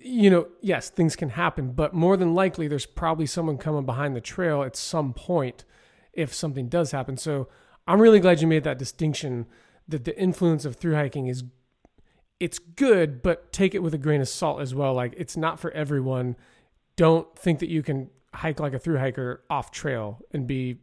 you 0.01 0.31
know 0.31 0.47
yes 0.61 0.91
things 0.91 1.17
can 1.17 1.31
happen 1.31 1.73
but 1.73 1.95
more 1.95 2.17
than 2.17 2.35
likely 2.35 2.69
there's 2.69 2.87
probably 2.87 3.27
someone 3.27 3.59
coming 3.59 3.85
behind 3.85 4.15
the 4.15 4.21
trail 4.21 4.63
at 4.63 4.77
some 4.77 5.13
point 5.13 5.65
if 6.13 6.33
something 6.33 6.69
does 6.69 6.91
happen 6.91 7.17
so 7.17 7.49
i'm 7.87 8.01
really 8.01 8.21
glad 8.21 8.41
you 8.41 8.47
made 8.47 8.65
that 8.65 8.79
distinction 8.79 9.47
that 9.87 10.05
the 10.05 10.19
influence 10.19 10.65
of 10.65 10.77
through 10.77 10.95
hiking 10.95 11.27
is 11.27 11.45
it's 12.41 12.59
good, 12.59 13.23
but 13.23 13.53
take 13.53 13.75
it 13.75 13.83
with 13.83 13.95
a 13.95 13.99
grain 13.99 14.21
of 14.21 14.29
salt 14.29 14.61
as 14.61 14.75
well. 14.75 14.95
Like 14.95 15.15
it's 15.17 15.37
not 15.37 15.61
for 15.61 15.71
everyone. 15.71 16.37
Don't 16.97 17.37
think 17.39 17.61
that 17.61 17.69
you 17.69 17.83
can 17.83 18.11
hike 18.33 18.61
like 18.61 18.75
a 18.75 18.79
through 18.79 18.99
hiker 18.99 19.45
off 19.49 19.71
trail 19.71 20.21
and 20.33 20.47
be 20.47 20.79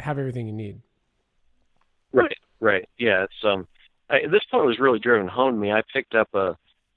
have 0.00 0.18
everything 0.18 0.46
you 0.46 0.52
need. 0.52 0.80
Right, 2.12 2.38
right. 2.60 2.88
Yeah, 2.98 3.24
it's 3.24 3.44
um 3.44 3.66
I, 4.08 4.20
this 4.30 4.42
point 4.50 4.66
was 4.66 4.78
really 4.78 4.98
driven 4.98 5.28
home 5.28 5.54
to 5.54 5.60
me. 5.60 5.72
I 5.72 5.82
picked 5.92 6.14
up 6.14 6.34
a 6.34 6.56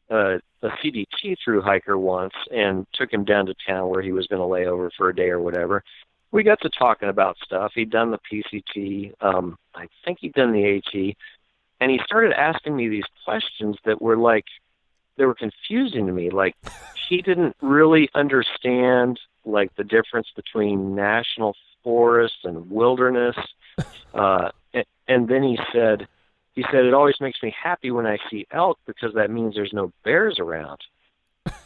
a, 0.10 0.40
a 0.62 0.70
CDT 0.84 1.38
through 1.44 1.62
hiker 1.62 1.98
once 1.98 2.34
and 2.52 2.86
took 2.94 3.12
him 3.12 3.24
down 3.24 3.46
to 3.48 3.56
town 3.68 3.90
where 3.90 4.02
he 4.02 4.12
was 4.12 4.28
going 4.28 4.42
to 4.42 4.46
lay 4.46 4.66
over 4.66 4.92
for 4.98 5.10
a 5.10 5.16
day 5.16 5.30
or 5.30 5.40
whatever. 5.40 5.84
We 6.32 6.44
got 6.44 6.62
to 6.62 6.70
talking 6.70 7.10
about 7.10 7.38
stuff. 7.44 7.72
He'd 7.74 7.90
done 7.90 8.12
the 8.12 8.20
PCT. 8.32 9.14
Um, 9.22 9.58
I 9.74 9.88
think 10.06 10.20
he'd 10.22 10.34
done 10.34 10.52
the 10.52 10.78
AT 10.78 11.16
and 11.80 11.92
he 11.92 12.00
started 12.06 12.34
asking 12.34 12.76
me 12.76 12.88
these 12.88 13.06
questions 13.26 13.78
that 13.86 14.02
were 14.02 14.18
like 14.18 14.46
they 15.18 15.26
were 15.26 15.36
confusing 15.36 16.06
to 16.08 16.12
me 16.12 16.30
like 16.30 16.56
he 17.10 17.22
didn't 17.22 17.56
really 17.62 18.10
understand 18.14 19.20
like 19.46 19.74
the 19.76 19.84
difference 19.84 20.28
between 20.36 20.96
national 20.96 21.56
forest 21.84 22.38
and 22.44 22.70
wilderness 22.70 23.36
uh 24.14 24.50
and, 24.74 24.86
and 25.08 25.28
then 25.28 25.44
he 25.44 25.58
said 25.72 26.08
he 26.60 26.66
said 26.72 26.86
it 26.86 26.94
always 26.94 27.20
makes 27.20 27.42
me 27.42 27.54
happy 27.62 27.92
when 27.92 28.06
i 28.06 28.18
see 28.30 28.46
elk 28.52 28.80
because 28.86 29.14
that 29.14 29.30
means 29.30 29.56
there's 29.56 29.74
no 29.74 29.92
bears 30.04 30.40
around 30.40 30.80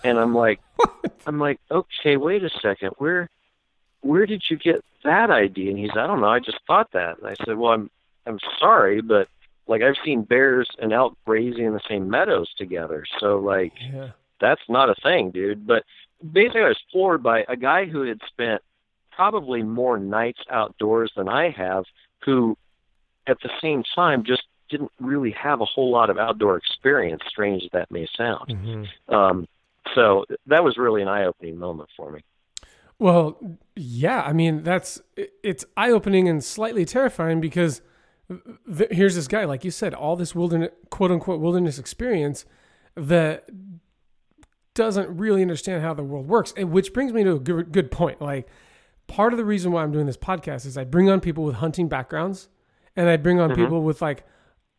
and 0.03 0.19
i'm 0.19 0.33
like 0.33 0.59
i'm 1.27 1.39
like 1.39 1.59
okay 1.71 2.17
wait 2.17 2.43
a 2.43 2.49
second 2.61 2.91
where 2.97 3.29
where 4.01 4.25
did 4.25 4.43
you 4.49 4.57
get 4.57 4.83
that 5.03 5.29
idea 5.29 5.69
and 5.69 5.79
he's 5.79 5.91
i 5.91 6.07
don't 6.07 6.21
know 6.21 6.27
i 6.27 6.39
just 6.39 6.59
thought 6.67 6.91
that 6.93 7.17
and 7.17 7.27
i 7.27 7.35
said 7.45 7.57
well 7.57 7.73
i'm 7.73 7.89
i'm 8.25 8.39
sorry 8.59 9.01
but 9.01 9.27
like 9.67 9.81
I've 9.81 9.95
seen 10.03 10.23
bears 10.23 10.69
and 10.79 10.91
elk 10.91 11.17
grazing 11.25 11.65
in 11.65 11.73
the 11.73 11.81
same 11.87 12.09
meadows 12.09 12.53
together. 12.57 13.05
So 13.19 13.39
like 13.39 13.73
yeah. 13.79 14.09
that's 14.39 14.61
not 14.67 14.89
a 14.89 14.95
thing, 14.95 15.31
dude. 15.31 15.65
But 15.65 15.83
basically 16.31 16.61
I 16.61 16.69
was 16.69 16.83
floored 16.91 17.23
by 17.23 17.45
a 17.47 17.55
guy 17.55 17.85
who 17.85 18.01
had 18.01 18.19
spent 18.27 18.61
probably 19.11 19.63
more 19.63 19.97
nights 19.97 20.41
outdoors 20.49 21.11
than 21.15 21.29
I 21.29 21.49
have 21.51 21.85
who 22.25 22.57
at 23.27 23.37
the 23.41 23.49
same 23.61 23.83
time 23.95 24.23
just 24.23 24.43
didn't 24.73 24.91
really 24.99 25.31
have 25.31 25.61
a 25.61 25.65
whole 25.65 25.91
lot 25.91 26.09
of 26.09 26.17
outdoor 26.17 26.57
experience, 26.57 27.21
strange 27.27 27.63
as 27.63 27.69
that 27.71 27.91
may 27.91 28.07
sound. 28.17 28.49
Mm-hmm. 28.49 29.13
Um, 29.13 29.47
so 29.93 30.25
that 30.47 30.63
was 30.63 30.77
really 30.77 31.01
an 31.01 31.07
eye 31.07 31.25
opening 31.25 31.57
moment 31.57 31.89
for 31.95 32.11
me. 32.11 32.21
Well, 32.99 33.37
yeah, 33.75 34.21
I 34.21 34.33
mean 34.33 34.63
that's 34.63 35.01
it's 35.15 35.65
eye 35.77 35.91
opening 35.91 36.27
and 36.27 36.43
slightly 36.43 36.85
terrifying 36.85 37.41
because 37.41 37.81
here's 38.91 39.15
this 39.15 39.27
guy, 39.27 39.45
like 39.45 39.63
you 39.63 39.71
said, 39.71 39.93
all 39.93 40.15
this 40.15 40.33
wilderness, 40.33 40.71
quote 40.89 41.11
unquote, 41.11 41.39
wilderness 41.39 41.77
experience 41.77 42.45
that 42.95 43.49
doesn't 44.73 45.15
really 45.17 45.41
understand 45.41 45.83
how 45.83 45.93
the 45.93 46.03
world 46.03 46.27
works. 46.27 46.53
And 46.57 46.71
which 46.71 46.93
brings 46.93 47.13
me 47.13 47.23
to 47.23 47.33
a 47.33 47.39
good, 47.39 47.71
good 47.71 47.91
point. 47.91 48.21
Like, 48.21 48.47
part 49.07 49.33
of 49.33 49.37
the 49.37 49.45
reason 49.45 49.71
why 49.71 49.83
I'm 49.83 49.91
doing 49.91 50.05
this 50.05 50.17
podcast 50.17 50.65
is 50.65 50.77
I 50.77 50.83
bring 50.83 51.09
on 51.09 51.19
people 51.19 51.43
with 51.43 51.55
hunting 51.55 51.87
backgrounds 51.87 52.49
and 52.95 53.09
I 53.09 53.17
bring 53.17 53.39
on 53.39 53.51
mm-hmm. 53.51 53.61
people 53.61 53.83
with 53.83 54.01
like 54.01 54.25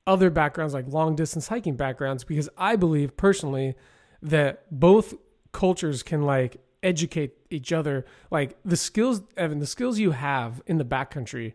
other 0.06 0.30
backgrounds, 0.30 0.74
like 0.74 0.86
long 0.88 1.16
distance 1.16 1.48
hiking 1.48 1.76
backgrounds, 1.76 2.24
because 2.24 2.48
I 2.56 2.76
believe 2.76 3.16
personally 3.16 3.74
that 4.22 4.64
both 4.70 5.14
cultures 5.52 6.02
can 6.02 6.22
like 6.22 6.58
educate 6.82 7.34
each 7.50 7.72
other. 7.72 8.04
Like, 8.30 8.56
the 8.64 8.76
skills, 8.76 9.22
Evan, 9.36 9.58
the 9.58 9.66
skills 9.66 9.98
you 9.98 10.10
have 10.12 10.62
in 10.66 10.78
the 10.78 10.84
backcountry 10.84 11.54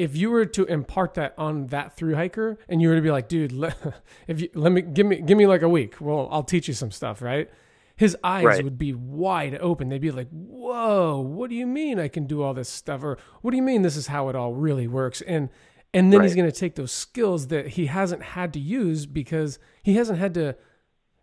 if 0.00 0.16
you 0.16 0.30
were 0.30 0.46
to 0.46 0.64
impart 0.64 1.12
that 1.12 1.34
on 1.36 1.66
that 1.66 1.94
through 1.94 2.14
hiker 2.14 2.56
and 2.70 2.80
you 2.80 2.88
were 2.88 2.94
to 2.94 3.02
be 3.02 3.10
like, 3.10 3.28
dude, 3.28 3.52
let, 3.52 3.76
if 4.26 4.40
you 4.40 4.48
let 4.54 4.72
me 4.72 4.80
give 4.80 5.06
me 5.06 5.20
give 5.20 5.36
me 5.36 5.46
like 5.46 5.60
a 5.60 5.68
week, 5.68 6.00
well, 6.00 6.26
I'll 6.32 6.42
teach 6.42 6.68
you 6.68 6.74
some 6.74 6.90
stuff, 6.90 7.20
right? 7.20 7.50
His 7.96 8.16
eyes 8.24 8.46
right. 8.46 8.64
would 8.64 8.78
be 8.78 8.94
wide 8.94 9.58
open. 9.60 9.90
They'd 9.90 10.00
be 10.00 10.10
like, 10.10 10.30
"Whoa, 10.30 11.20
what 11.20 11.50
do 11.50 11.56
you 11.56 11.66
mean 11.66 12.00
I 12.00 12.08
can 12.08 12.26
do 12.26 12.40
all 12.40 12.54
this 12.54 12.70
stuff?" 12.70 13.04
Or 13.04 13.18
"What 13.42 13.50
do 13.50 13.58
you 13.58 13.62
mean 13.62 13.82
this 13.82 13.94
is 13.94 14.06
how 14.06 14.30
it 14.30 14.34
all 14.34 14.54
really 14.54 14.88
works?" 14.88 15.20
And 15.20 15.50
and 15.92 16.12
then 16.12 16.20
right. 16.20 16.26
he's 16.26 16.34
going 16.34 16.50
to 16.50 16.56
take 16.56 16.76
those 16.76 16.92
skills 16.92 17.48
that 17.48 17.68
he 17.68 17.86
hasn't 17.86 18.22
had 18.22 18.52
to 18.52 18.60
use 18.60 19.06
because 19.06 19.58
he 19.82 19.94
hasn't 19.94 20.18
had 20.18 20.34
to 20.34 20.56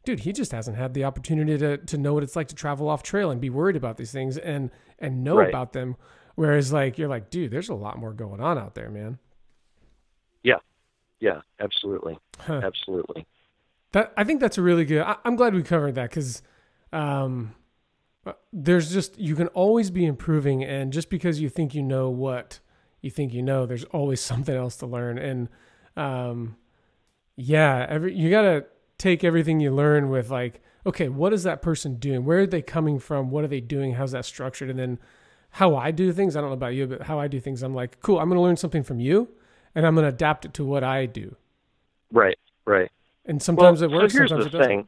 dude, 0.04 0.22
he 0.22 0.32
just 0.32 0.52
hasn't 0.52 0.78
had 0.78 0.94
the 0.94 1.04
opportunity 1.04 1.58
to 1.58 1.78
to 1.78 1.98
know 1.98 2.14
what 2.14 2.24
it's 2.24 2.36
like 2.36 2.48
to 2.48 2.56
travel 2.56 2.90
off 2.90 3.04
trail 3.04 3.32
and 3.32 3.42
be 3.42 3.50
worried 3.50 3.76
about 3.76 3.98
these 3.98 4.12
things 4.12 4.38
and 4.38 4.72
and 5.00 5.24
know 5.24 5.38
right. 5.38 5.50
about 5.50 5.74
them 5.74 5.96
Whereas 6.38 6.72
like 6.72 7.00
you're 7.00 7.08
like, 7.08 7.32
dude, 7.32 7.50
there's 7.50 7.70
a 7.70 7.74
lot 7.74 7.98
more 7.98 8.14
going 8.14 8.40
on 8.40 8.60
out 8.60 8.76
there, 8.76 8.92
man. 8.92 9.18
Yeah, 10.44 10.60
yeah, 11.20 11.42
absolutely, 11.60 12.20
huh. 12.38 12.62
absolutely. 12.64 13.26
That 13.94 14.14
I 14.16 14.24
think 14.24 14.40
that's 14.40 14.60
a 14.60 14.62
really 14.62 14.86
good. 14.86 15.02
I, 15.02 15.16
am 15.26 15.36
glad 15.36 15.56
we 15.56 15.64
covered 15.64 15.96
that 15.96 16.12
because 16.12 16.44
um, 16.94 17.56
there's 18.54 18.94
just 18.94 19.18
you 19.18 19.36
can 19.36 19.48
always 19.48 19.90
be 19.90 20.06
improving, 20.06 20.64
and 20.64 20.94
just 20.94 21.10
because 21.10 21.42
you 21.42 21.50
think 21.50 21.74
you 21.74 21.82
know 21.82 22.12
what 22.12 22.60
you 23.02 23.10
think 23.10 23.34
you 23.34 23.42
know, 23.42 23.66
there's 23.66 23.84
always 23.86 24.22
something 24.32 24.56
else 24.56 24.78
to 24.78 24.86
learn. 24.86 25.18
And 25.18 25.50
um, 25.96 26.58
yeah, 27.36 27.86
every 27.90 28.16
you 28.16 28.30
gotta 28.30 28.66
take 28.98 29.24
everything 29.24 29.60
you 29.60 29.74
learn 29.74 30.10
with 30.10 30.30
like, 30.30 30.62
okay, 30.86 31.10
what 31.10 31.34
is 31.34 31.44
that 31.44 31.62
person 31.62 31.96
doing? 31.96 32.26
Where 32.26 32.40
are 32.40 32.48
they 32.48 32.62
coming 32.62 33.00
from? 33.00 33.30
What 33.30 33.44
are 33.44 33.48
they 33.48 33.62
doing? 33.62 33.94
How's 33.94 34.12
that 34.12 34.26
structured? 34.26 34.70
And 34.70 34.80
then 34.80 35.00
how 35.52 35.76
I 35.76 35.92
do 35.92 36.12
things, 36.12 36.36
I 36.36 36.42
don't 36.42 36.50
know 36.50 36.56
about 36.56 36.76
you, 36.76 36.88
but 36.88 37.04
how 37.04 37.20
I 37.20 37.28
do 37.28 37.40
things, 37.40 37.64
I'm 37.64 37.76
like, 37.76 38.00
cool, 38.02 38.20
I'm 38.20 38.30
going 38.30 38.38
to 38.38 38.42
learn 38.42 38.58
something 38.58 38.84
from 38.84 39.00
you 39.00 39.28
and 39.76 39.86
I'm 39.86 39.96
going 39.96 40.04
to 40.04 40.10
adapt 40.10 40.46
it 40.46 40.54
to 40.56 40.66
what 40.66 40.84
I 40.84 41.06
do. 41.06 41.36
Right, 42.12 42.38
right. 42.66 42.92
And 43.26 43.42
sometimes 43.42 43.82
well, 43.82 43.92
it 43.92 43.96
works, 43.96 44.14
so 44.14 44.20
here's 44.20 44.30
sometimes 44.30 44.52
the 44.52 44.58
it 44.58 44.60
doesn't. 44.60 44.72
Thing. 44.72 44.88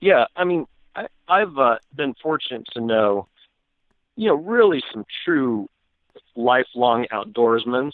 Yeah, 0.00 0.24
I 0.34 0.44
mean, 0.44 0.66
I, 0.96 1.06
I've 1.28 1.58
uh, 1.58 1.76
been 1.94 2.14
fortunate 2.22 2.66
to 2.72 2.80
know, 2.80 3.28
you 4.16 4.28
know, 4.28 4.34
really 4.34 4.82
some 4.92 5.04
true 5.24 5.68
lifelong 6.36 7.06
outdoorsmen, 7.12 7.92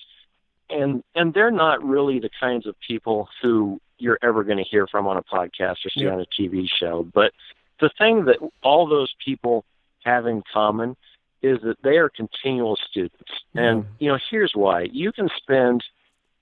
and 0.70 1.02
and 1.14 1.32
they're 1.34 1.50
not 1.50 1.82
really 1.84 2.18
the 2.18 2.30
kinds 2.40 2.66
of 2.66 2.74
people 2.86 3.28
who 3.42 3.80
you're 3.98 4.18
ever 4.22 4.44
going 4.44 4.58
to 4.58 4.64
hear 4.64 4.86
from 4.86 5.06
on 5.06 5.16
a 5.16 5.22
podcast 5.22 5.76
or 5.84 5.90
see 5.90 6.02
yep. 6.02 6.12
on 6.12 6.20
a 6.20 6.26
TV 6.40 6.66
show. 6.68 7.06
But 7.14 7.32
the 7.80 7.90
thing 7.98 8.26
that 8.26 8.36
all 8.62 8.86
those 8.86 9.12
people 9.24 9.64
have 10.04 10.26
in 10.26 10.42
common 10.52 10.96
is 11.42 11.58
that 11.62 11.76
they 11.82 11.96
are 11.96 12.08
continual 12.08 12.76
students. 12.90 13.30
And 13.54 13.86
you 13.98 14.08
know, 14.08 14.18
here's 14.30 14.52
why. 14.54 14.88
You 14.92 15.12
can 15.12 15.28
spend 15.36 15.82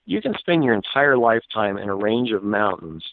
you 0.07 0.21
can 0.21 0.35
spend 0.39 0.65
your 0.65 0.75
entire 0.75 1.17
lifetime 1.17 1.79
in 1.79 1.89
a 1.89 1.95
range 1.95 2.31
of 2.33 2.43
mountains, 2.43 3.05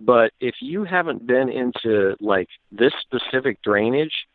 but 0.00 0.32
if 0.40 0.56
you 0.60 0.84
haven't 0.84 1.26
been 1.26 1.48
into 1.48 2.16
like 2.20 2.48
this 2.72 2.92
specific 3.00 3.62
drainage, 3.62 4.26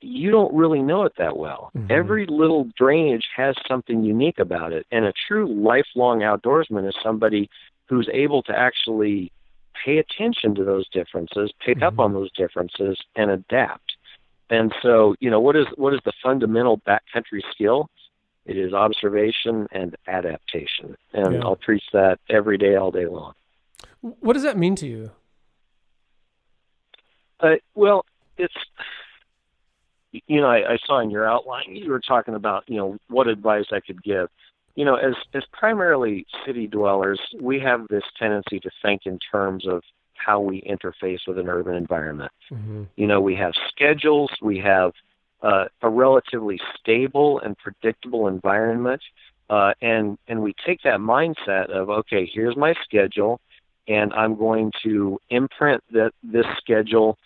you 0.00 0.30
don't 0.30 0.54
really 0.54 0.82
know 0.82 1.04
it 1.04 1.12
that 1.18 1.36
well. 1.36 1.70
Mm-hmm. 1.76 1.90
Every 1.90 2.26
little 2.26 2.68
drainage 2.76 3.26
has 3.36 3.56
something 3.68 4.02
unique 4.02 4.38
about 4.38 4.72
it, 4.72 4.86
and 4.90 5.04
a 5.04 5.12
true 5.26 5.46
lifelong 5.46 6.20
outdoorsman 6.20 6.88
is 6.88 6.94
somebody 7.02 7.48
who's 7.88 8.08
able 8.12 8.42
to 8.44 8.56
actually 8.56 9.32
pay 9.84 9.98
attention 9.98 10.54
to 10.54 10.64
those 10.64 10.88
differences, 10.88 11.52
pick 11.64 11.76
mm-hmm. 11.76 11.84
up 11.84 11.98
on 11.98 12.12
those 12.12 12.30
differences, 12.32 12.98
and 13.14 13.30
adapt. 13.30 13.96
And 14.50 14.72
so, 14.82 15.16
you 15.20 15.30
know, 15.30 15.40
what 15.40 15.56
is 15.56 15.66
what 15.76 15.94
is 15.94 16.00
the 16.04 16.12
fundamental 16.22 16.78
backcountry 16.78 17.42
skill? 17.50 17.88
It 18.44 18.56
is 18.56 18.72
observation 18.72 19.66
and 19.72 19.96
adaptation, 20.06 20.96
and 21.12 21.34
Yeah. 21.34 21.40
I'll 21.40 21.56
preach 21.56 21.84
that 21.92 22.20
every 22.28 22.58
day, 22.58 22.76
all 22.76 22.92
day 22.92 23.06
long. 23.06 23.32
What 24.00 24.34
does 24.34 24.44
that 24.44 24.56
mean 24.56 24.76
to 24.76 24.86
you? 24.86 25.10
Uh, 27.40 27.56
well, 27.74 28.04
it's 28.38 28.54
you 30.26 30.40
know 30.40 30.48
I, 30.48 30.74
I 30.74 30.78
saw 30.86 31.00
in 31.00 31.10
your 31.10 31.28
outline 31.28 31.76
you 31.76 31.90
were 31.90 32.00
talking 32.00 32.34
about 32.34 32.64
you 32.66 32.76
know 32.76 32.98
what 33.08 33.28
advice 33.28 33.66
I 33.72 33.80
could 33.80 34.02
give. 34.02 34.28
You 34.74 34.84
know, 34.84 34.96
as 34.96 35.14
as 35.34 35.42
primarily 35.52 36.26
city 36.44 36.66
dwellers, 36.66 37.20
we 37.40 37.58
have 37.60 37.88
this 37.88 38.04
tendency 38.18 38.60
to 38.60 38.70
think 38.82 39.02
in 39.06 39.18
terms 39.32 39.66
of 39.66 39.82
how 40.14 40.40
we 40.40 40.62
interface 40.62 41.20
with 41.26 41.38
an 41.38 41.48
urban 41.48 41.74
environment. 41.74 42.32
Mm-hmm. 42.50 42.84
You 42.96 43.06
know, 43.06 43.20
we 43.20 43.34
have 43.36 43.52
schedules, 43.68 44.30
we 44.42 44.58
have 44.58 44.92
uh, 45.42 45.66
a 45.82 45.88
relatively 45.88 46.58
stable 46.78 47.40
and 47.40 47.56
predictable 47.58 48.26
environment, 48.28 49.00
uh, 49.48 49.72
and 49.80 50.18
and 50.28 50.42
we 50.42 50.54
take 50.66 50.82
that 50.82 50.98
mindset 50.98 51.70
of 51.70 51.88
okay, 51.88 52.28
here's 52.32 52.56
my 52.56 52.74
schedule, 52.84 53.40
and 53.88 54.12
I'm 54.12 54.36
going 54.36 54.72
to 54.82 55.18
imprint 55.30 55.82
that 55.92 56.12
this 56.22 56.46
schedule 56.58 57.18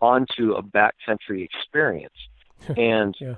onto 0.00 0.52
a 0.52 0.62
backcountry 0.62 1.44
experience. 1.44 2.14
and 2.76 3.14
Yeah. 3.20 3.36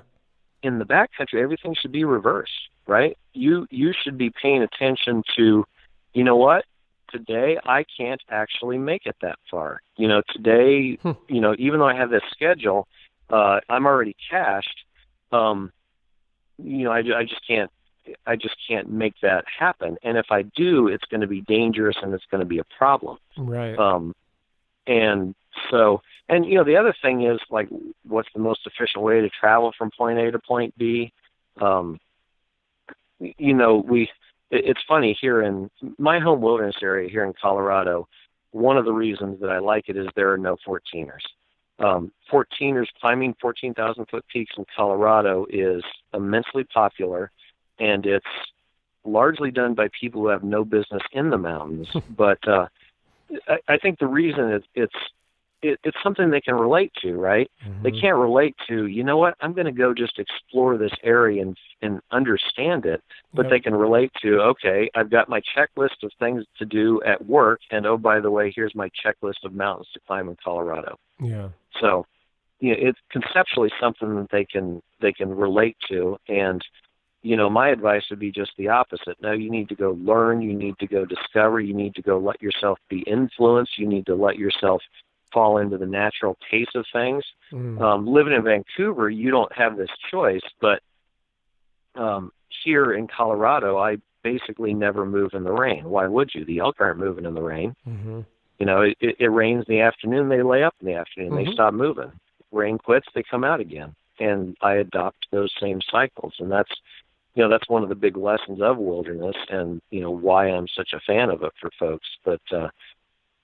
in 0.63 0.79
the 0.79 0.85
backcountry, 0.85 1.41
everything 1.41 1.75
should 1.79 1.91
be 1.91 2.03
reversed, 2.03 2.69
right? 2.87 3.17
You 3.33 3.67
you 3.69 3.93
should 4.03 4.17
be 4.17 4.31
paying 4.41 4.61
attention 4.63 5.23
to, 5.37 5.65
you 6.13 6.23
know 6.23 6.35
what? 6.35 6.65
Today 7.11 7.57
I 7.65 7.85
can't 7.97 8.21
actually 8.29 8.77
make 8.77 9.05
it 9.05 9.15
that 9.21 9.37
far. 9.49 9.81
You 9.97 10.07
know, 10.07 10.21
today, 10.33 10.95
Hmm. 11.01 11.11
you 11.27 11.41
know, 11.41 11.55
even 11.59 11.79
though 11.79 11.87
I 11.87 11.95
have 11.95 12.09
this 12.09 12.23
schedule, 12.31 12.87
uh, 13.29 13.59
I'm 13.69 13.85
already 13.85 14.15
cashed. 14.29 14.85
Um, 15.31 15.71
you 16.57 16.83
know, 16.83 16.91
I, 16.91 16.99
I 16.99 17.23
just 17.23 17.45
can't. 17.47 17.71
I 18.25 18.35
just 18.35 18.55
can't 18.67 18.89
make 18.91 19.13
that 19.21 19.45
happen. 19.59 19.95
And 20.03 20.17
if 20.17 20.25
I 20.31 20.41
do, 20.41 20.87
it's 20.87 21.05
going 21.05 21.21
to 21.21 21.27
be 21.27 21.41
dangerous 21.41 21.95
and 22.01 22.13
it's 22.13 22.25
going 22.31 22.39
to 22.39 22.47
be 22.47 22.57
a 22.57 22.63
problem. 22.77 23.17
Right. 23.37 23.77
Um, 23.77 24.15
and 24.87 25.35
so, 25.69 26.01
and 26.29 26.45
you 26.45 26.55
know, 26.55 26.63
the 26.63 26.77
other 26.77 26.93
thing 27.01 27.25
is 27.25 27.39
like, 27.49 27.67
what's 28.07 28.29
the 28.33 28.39
most 28.39 28.61
efficient 28.65 29.03
way 29.03 29.21
to 29.21 29.29
travel 29.29 29.71
from 29.77 29.91
point 29.97 30.19
A 30.19 30.31
to 30.31 30.39
point 30.39 30.77
B? 30.77 31.11
Um, 31.59 31.99
you 33.19 33.53
know, 33.53 33.77
we. 33.77 34.03
It, 34.49 34.65
it's 34.65 34.81
funny 34.87 35.17
here 35.19 35.41
in 35.41 35.69
my 35.97 36.19
home 36.19 36.41
wilderness 36.41 36.77
area 36.81 37.09
here 37.09 37.25
in 37.25 37.33
Colorado. 37.41 38.07
One 38.51 38.77
of 38.77 38.85
the 38.85 38.93
reasons 38.93 39.39
that 39.41 39.49
I 39.49 39.59
like 39.59 39.85
it 39.87 39.95
is 39.95 40.07
there 40.15 40.31
are 40.31 40.37
no 40.37 40.57
14ers. 40.67 41.21
Um, 41.79 42.11
14ers 42.31 42.87
climbing 42.99 43.35
14,000 43.41 44.05
foot 44.09 44.25
peaks 44.31 44.53
in 44.57 44.65
Colorado 44.75 45.45
is 45.49 45.81
immensely 46.13 46.63
popular, 46.65 47.31
and 47.79 48.05
it's 48.05 48.25
largely 49.03 49.51
done 49.51 49.73
by 49.73 49.87
people 49.99 50.21
who 50.21 50.27
have 50.27 50.43
no 50.43 50.63
business 50.63 51.01
in 51.13 51.29
the 51.29 51.37
mountains. 51.37 51.87
but 52.17 52.45
uh, 52.47 52.67
I, 53.47 53.57
I 53.67 53.77
think 53.77 53.99
the 53.99 54.07
reason 54.07 54.51
it, 54.51 54.63
it's 54.75 54.93
it, 55.61 55.79
it's 55.83 55.97
something 56.03 56.29
they 56.29 56.41
can 56.41 56.55
relate 56.55 56.91
to, 57.01 57.15
right? 57.15 57.49
They 57.83 57.91
Mhm. 57.91 58.01
can't 58.01 58.17
relate 58.17 58.55
to, 58.67 58.87
you 58.87 59.03
know 59.03 59.17
what? 59.17 59.35
I'm 59.41 59.53
going 59.53 59.65
to 59.65 59.71
go 59.71 59.93
just 59.93 60.19
explore 60.19 60.77
this 60.77 60.93
area 61.03 61.41
and 61.41 61.57
and 61.83 61.99
understand 62.11 62.85
it. 62.85 63.01
But 63.33 63.45
Yep. 63.45 63.49
they 63.49 63.59
can 63.59 63.75
relate 63.75 64.11
to, 64.21 64.39
okay, 64.41 64.89
I've 64.93 65.09
got 65.09 65.29
my 65.29 65.41
checklist 65.41 66.03
of 66.03 66.11
things 66.19 66.45
to 66.57 66.65
do 66.65 67.01
at 67.03 67.25
work, 67.25 67.59
and 67.71 67.85
oh 67.85 67.97
by 67.97 68.19
the 68.19 68.29
way, 68.31 68.51
here's 68.55 68.75
my 68.75 68.89
checklist 68.89 69.43
of 69.43 69.53
mountains 69.53 69.89
to 69.93 69.99
climb 70.01 70.29
in 70.29 70.37
Colorado. 70.43 70.97
Yeah. 71.19 71.49
So, 71.79 72.05
you 72.59 72.71
know, 72.71 72.77
it's 72.79 72.99
conceptually 73.09 73.71
something 73.79 74.15
that 74.15 74.29
they 74.31 74.45
can 74.45 74.81
they 74.99 75.13
can 75.13 75.35
relate 75.35 75.77
to, 75.89 76.17
and 76.27 76.63
you 77.23 77.35
know, 77.35 77.49
my 77.49 77.69
advice 77.69 78.03
would 78.09 78.19
be 78.19 78.31
just 78.31 78.51
the 78.57 78.67
opposite. 78.67 79.15
No, 79.21 79.31
you 79.31 79.49
need 79.51 79.69
to 79.69 79.75
go 79.75 79.91
learn, 79.99 80.41
you 80.41 80.53
need 80.53 80.77
to 80.79 80.87
go 80.87 81.05
discover, 81.05 81.59
you 81.59 81.73
need 81.73 81.93
to 81.95 82.01
go 82.01 82.17
let 82.17 82.41
yourself 82.41 82.79
be 82.89 83.01
influenced, 83.01 83.77
you 83.77 83.87
need 83.87 84.07
to 84.07 84.15
let 84.15 84.37
yourself 84.37 84.81
fall 85.33 85.57
into 85.57 85.77
the 85.77 85.85
natural 85.85 86.37
pace 86.49 86.67
of 86.75 86.85
things. 86.93 87.23
Mm. 87.51 87.81
Um, 87.81 88.07
living 88.07 88.33
in 88.33 88.43
Vancouver, 88.43 89.09
you 89.09 89.31
don't 89.31 89.51
have 89.53 89.77
this 89.77 89.89
choice, 90.09 90.41
but 90.59 90.81
um, 91.95 92.31
here 92.63 92.93
in 92.93 93.07
Colorado, 93.07 93.77
I 93.77 93.97
basically 94.23 94.73
never 94.73 95.05
move 95.05 95.31
in 95.33 95.43
the 95.43 95.51
rain. 95.51 95.85
Why 95.85 96.07
would 96.07 96.29
you? 96.33 96.45
The 96.45 96.59
elk 96.59 96.75
aren't 96.79 96.99
moving 96.99 97.25
in 97.25 97.33
the 97.33 97.41
rain. 97.41 97.75
hmm 97.83 98.21
You 98.59 98.65
know, 98.65 98.81
it, 98.81 98.97
it, 98.99 99.15
it 99.19 99.27
rains 99.27 99.65
in 99.67 99.75
the 99.75 99.81
afternoon, 99.81 100.29
they 100.29 100.43
lay 100.43 100.63
up 100.63 100.75
in 100.81 100.87
the 100.87 100.93
afternoon, 100.93 101.31
Mhm. 101.31 101.45
they 101.45 101.51
stop 101.51 101.73
moving. 101.73 102.11
Rain 102.51 102.77
quits, 102.77 103.07
they 103.15 103.23
come 103.23 103.43
out 103.43 103.59
again. 103.59 103.95
And 104.19 104.55
I 104.61 104.75
adopt 104.75 105.25
those 105.31 105.51
same 105.59 105.79
cycles. 105.89 106.35
And 106.39 106.51
that's, 106.51 106.69
you 107.33 107.41
know, 107.41 107.49
that's 107.49 107.67
one 107.69 107.81
of 107.81 107.89
the 107.89 107.95
big 107.95 108.17
lessons 108.17 108.61
of 108.61 108.77
wilderness 108.77 109.35
and, 109.49 109.81
you 109.89 110.01
know, 110.01 110.11
why 110.11 110.47
I'm 110.47 110.67
such 110.67 110.93
a 110.93 110.99
fan 110.99 111.29
of 111.31 111.41
it 111.43 111.53
for 111.59 111.71
folks. 111.79 112.07
But, 112.23 112.41
uh, 112.51 112.67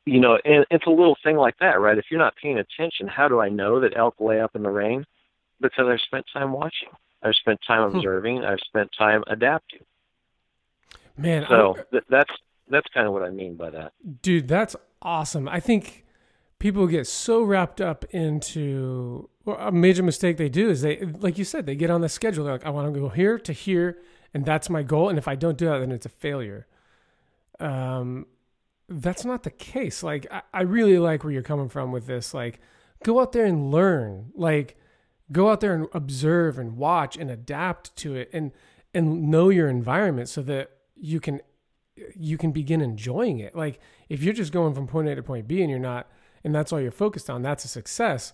you 0.08 0.20
know, 0.20 0.40
and 0.46 0.66
it's 0.72 0.88
a 0.88 0.92
little 0.92 1.18
thing 1.24 1.38
like 1.38 1.58
that, 1.60 1.80
right? 1.80 1.98
If 1.98 2.06
you're 2.12 2.20
not 2.20 2.36
paying 2.42 2.60
attention, 2.60 3.08
how 3.08 3.28
do 3.28 3.40
I 3.42 3.50
know 3.50 3.82
that 3.82 3.98
elk 3.98 4.16
lay 4.20 4.42
up 4.42 4.56
in 4.56 4.64
the 4.64 4.72
rain? 4.72 5.06
Because 5.62 5.88
I've 5.90 6.02
spent 6.02 6.26
time 6.34 6.54
watching. 6.54 6.90
I've 7.24 7.36
spent 7.36 7.60
time 7.68 7.90
Hmm. 7.92 7.98
observing. 7.98 8.44
I've 8.46 8.60
spent 8.68 8.92
time 8.98 9.24
adapting. 9.28 9.82
Man, 11.18 11.48
So 11.48 11.76
th- 11.92 12.04
that's 12.10 12.32
that's 12.70 12.88
kind 12.94 13.08
of 13.08 13.14
what 13.14 13.24
I 13.24 13.30
mean 13.30 13.56
by 13.56 13.70
that. 13.72 13.94
dude, 14.22 14.48
that's 14.48 14.76
awesome. 15.02 15.48
I 15.48 15.60
think 15.60 16.06
people 16.60 16.88
get 16.88 17.08
so 17.08 17.44
wrapped 17.44 17.82
up 17.82 18.06
into 18.12 19.30
well, 19.46 19.58
a 19.60 19.72
major 19.72 20.04
mistake 20.04 20.38
they 20.38 20.50
do 20.50 20.70
is 20.70 20.82
they, 20.82 21.00
like 21.00 21.38
you 21.38 21.44
said, 21.46 21.66
they 21.66 21.76
get 21.76 21.90
on 21.90 22.02
the 22.02 22.10
schedule. 22.10 22.46
They're 22.46 22.54
like, 22.54 22.66
I 22.66 22.70
want 22.70 22.94
to 22.94 23.00
go 23.00 23.10
here 23.10 23.40
to 23.40 23.54
here, 23.54 23.98
and 24.34 24.46
that's 24.46 24.70
my 24.70 24.84
goal. 24.84 25.10
And 25.10 25.18
if 25.18 25.28
I 25.28 25.36
don't 25.36 25.58
do 25.58 25.66
that, 25.68 25.80
then 25.80 25.92
it's 25.92 26.06
a 26.06 26.10
failure. 26.10 26.68
Um, 27.60 28.28
that's 28.90 29.26
not 29.26 29.44
the 29.44 29.52
case. 29.52 30.04
Like, 30.04 30.28
I, 30.32 30.42
I 30.54 30.62
really 30.62 31.00
like 31.00 31.24
where 31.24 31.34
you're 31.34 31.42
coming 31.42 31.70
from 31.70 31.92
with 31.92 32.08
this. 32.08 32.34
Like, 32.34 32.60
go 33.04 33.20
out 33.20 33.32
there 33.32 33.46
and 33.46 33.72
learn. 33.72 34.32
Like, 34.36 34.78
go 35.32 35.50
out 35.50 35.60
there 35.60 35.74
and 35.74 35.88
observe 35.94 36.58
and 36.58 36.78
watch 36.78 37.18
and 37.18 37.30
adapt 37.30 37.96
to 37.98 38.16
it, 38.16 38.30
and 38.34 38.52
and 38.94 39.30
know 39.30 39.50
your 39.50 39.68
environment 39.68 40.30
so 40.30 40.42
that 40.42 40.72
you 40.96 41.20
can 41.20 41.42
you 42.16 42.38
can 42.38 42.52
begin 42.52 42.82
enjoying 42.82 43.40
it. 43.40 43.56
Like 43.56 43.80
if 44.10 44.24
you're 44.24 44.34
just 44.34 44.52
going 44.52 44.74
from 44.74 44.88
point 44.88 45.08
A 45.08 45.16
to 45.16 45.24
point 45.24 45.48
B 45.48 45.62
and 45.62 45.70
you're 45.70 45.80
not, 45.80 46.10
and 46.44 46.54
that's 46.54 46.72
all 46.72 46.80
you're 46.80 46.92
focused 46.92 47.30
on, 47.30 47.42
that's 47.42 47.66
a 47.66 47.68
success. 47.68 48.34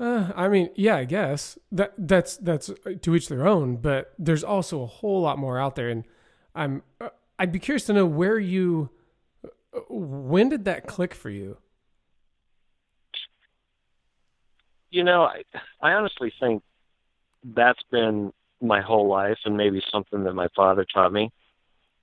Uh, 0.00 0.32
I 0.34 0.48
mean, 0.48 0.70
yeah, 0.74 0.96
I 0.96 1.04
guess 1.04 1.58
that 1.70 1.94
that's 1.96 2.36
that's 2.38 2.70
to 3.02 3.14
each 3.14 3.28
their 3.28 3.46
own. 3.46 3.76
But 3.76 4.12
there's 4.18 4.42
also 4.44 4.82
a 4.82 4.86
whole 4.86 5.20
lot 5.20 5.38
more 5.38 5.60
out 5.60 5.76
there, 5.76 5.88
and 5.88 6.04
I'm 6.54 6.82
uh, 7.00 7.10
I'd 7.38 7.52
be 7.52 7.58
curious 7.58 7.84
to 7.86 7.92
know 7.92 8.06
where 8.06 8.38
you, 8.38 8.90
uh, 8.90 9.01
when 9.88 10.48
did 10.48 10.64
that 10.66 10.86
click 10.86 11.14
for 11.14 11.30
you? 11.30 11.56
You 14.90 15.04
know, 15.04 15.22
I, 15.22 15.42
I 15.80 15.92
honestly 15.92 16.32
think 16.38 16.62
that's 17.42 17.82
been 17.90 18.32
my 18.60 18.80
whole 18.80 19.08
life 19.08 19.38
and 19.44 19.56
maybe 19.56 19.82
something 19.90 20.24
that 20.24 20.34
my 20.34 20.48
father 20.54 20.84
taught 20.84 21.12
me. 21.12 21.32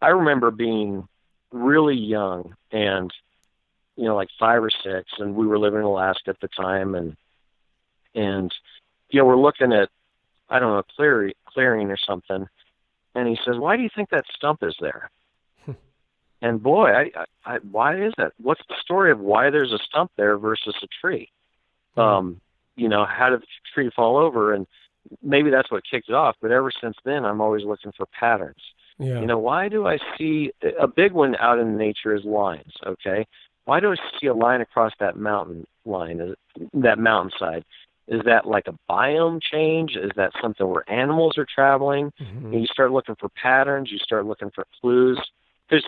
I 0.01 0.09
remember 0.09 0.51
being 0.51 1.07
really 1.51 1.95
young 1.95 2.55
and, 2.71 3.11
you 3.95 4.05
know, 4.05 4.15
like 4.15 4.29
five 4.39 4.63
or 4.63 4.69
six, 4.83 5.09
and 5.19 5.35
we 5.35 5.45
were 5.45 5.59
living 5.59 5.79
in 5.79 5.85
Alaska 5.85 6.29
at 6.31 6.39
the 6.39 6.47
time, 6.47 6.95
and, 6.95 7.15
and, 8.15 8.53
you 9.09 9.19
know, 9.19 9.25
we're 9.25 9.35
looking 9.35 9.73
at, 9.73 9.89
I 10.49 10.59
don't 10.59 10.73
know, 10.73 10.83
clearing, 10.95 11.33
clearing 11.45 11.91
or 11.91 11.97
something, 11.97 12.47
and 13.15 13.27
he 13.27 13.37
says, 13.45 13.57
"Why 13.57 13.75
do 13.75 13.83
you 13.83 13.89
think 13.93 14.09
that 14.09 14.25
stump 14.35 14.63
is 14.63 14.75
there?" 14.79 15.09
And 16.41 16.61
boy, 16.61 16.87
I, 16.89 17.11
I, 17.45 17.55
I, 17.55 17.57
why 17.71 18.01
is 18.01 18.13
that? 18.17 18.33
What's 18.41 18.61
the 18.69 18.75
story 18.81 19.11
of 19.11 19.19
why 19.19 19.49
there's 19.49 19.73
a 19.73 19.79
stump 19.79 20.11
there 20.17 20.37
versus 20.37 20.75
a 20.81 20.87
tree? 21.01 21.29
Um, 21.97 22.39
you 22.75 22.87
know, 22.87 23.05
how 23.05 23.29
did 23.29 23.41
the 23.41 23.47
tree 23.73 23.89
fall 23.95 24.17
over? 24.17 24.53
And 24.53 24.65
maybe 25.21 25.49
that's 25.49 25.71
what 25.71 25.83
kicked 25.89 26.09
it 26.09 26.15
off. 26.15 26.35
But 26.41 26.51
ever 26.51 26.71
since 26.71 26.95
then, 27.03 27.25
I'm 27.25 27.41
always 27.41 27.65
looking 27.65 27.91
for 27.91 28.05
patterns. 28.07 28.61
Yeah, 28.97 29.19
You 29.21 29.27
know, 29.27 29.39
why 29.39 29.69
do 29.69 29.87
I 29.87 29.97
see 30.17 30.51
a 30.79 30.87
big 30.87 31.13
one 31.13 31.35
out 31.37 31.57
in 31.59 31.77
nature 31.77 32.13
is 32.13 32.23
lines? 32.25 32.73
Okay, 32.85 33.25
why 33.65 33.79
do 33.79 33.91
I 33.91 33.95
see 34.19 34.27
a 34.27 34.33
line 34.33 34.61
across 34.61 34.91
that 34.99 35.15
mountain 35.17 35.65
line, 35.85 36.19
is 36.19 36.31
it- 36.31 36.69
that 36.73 36.99
mountainside? 36.99 37.63
Is 38.07 38.21
that 38.25 38.45
like 38.45 38.67
a 38.67 38.75
biome 38.89 39.41
change? 39.41 39.95
Is 39.95 40.11
that 40.15 40.33
something 40.41 40.67
where 40.67 40.83
animals 40.91 41.37
are 41.37 41.45
traveling? 41.45 42.11
Mhm. 42.19 42.45
And 42.45 42.61
you 42.61 42.65
start 42.67 42.91
looking 42.91 43.15
for 43.15 43.29
patterns. 43.29 43.91
You 43.91 43.99
start 43.99 44.25
looking 44.25 44.49
for 44.49 44.65
clues. 44.81 45.19
Because 45.67 45.85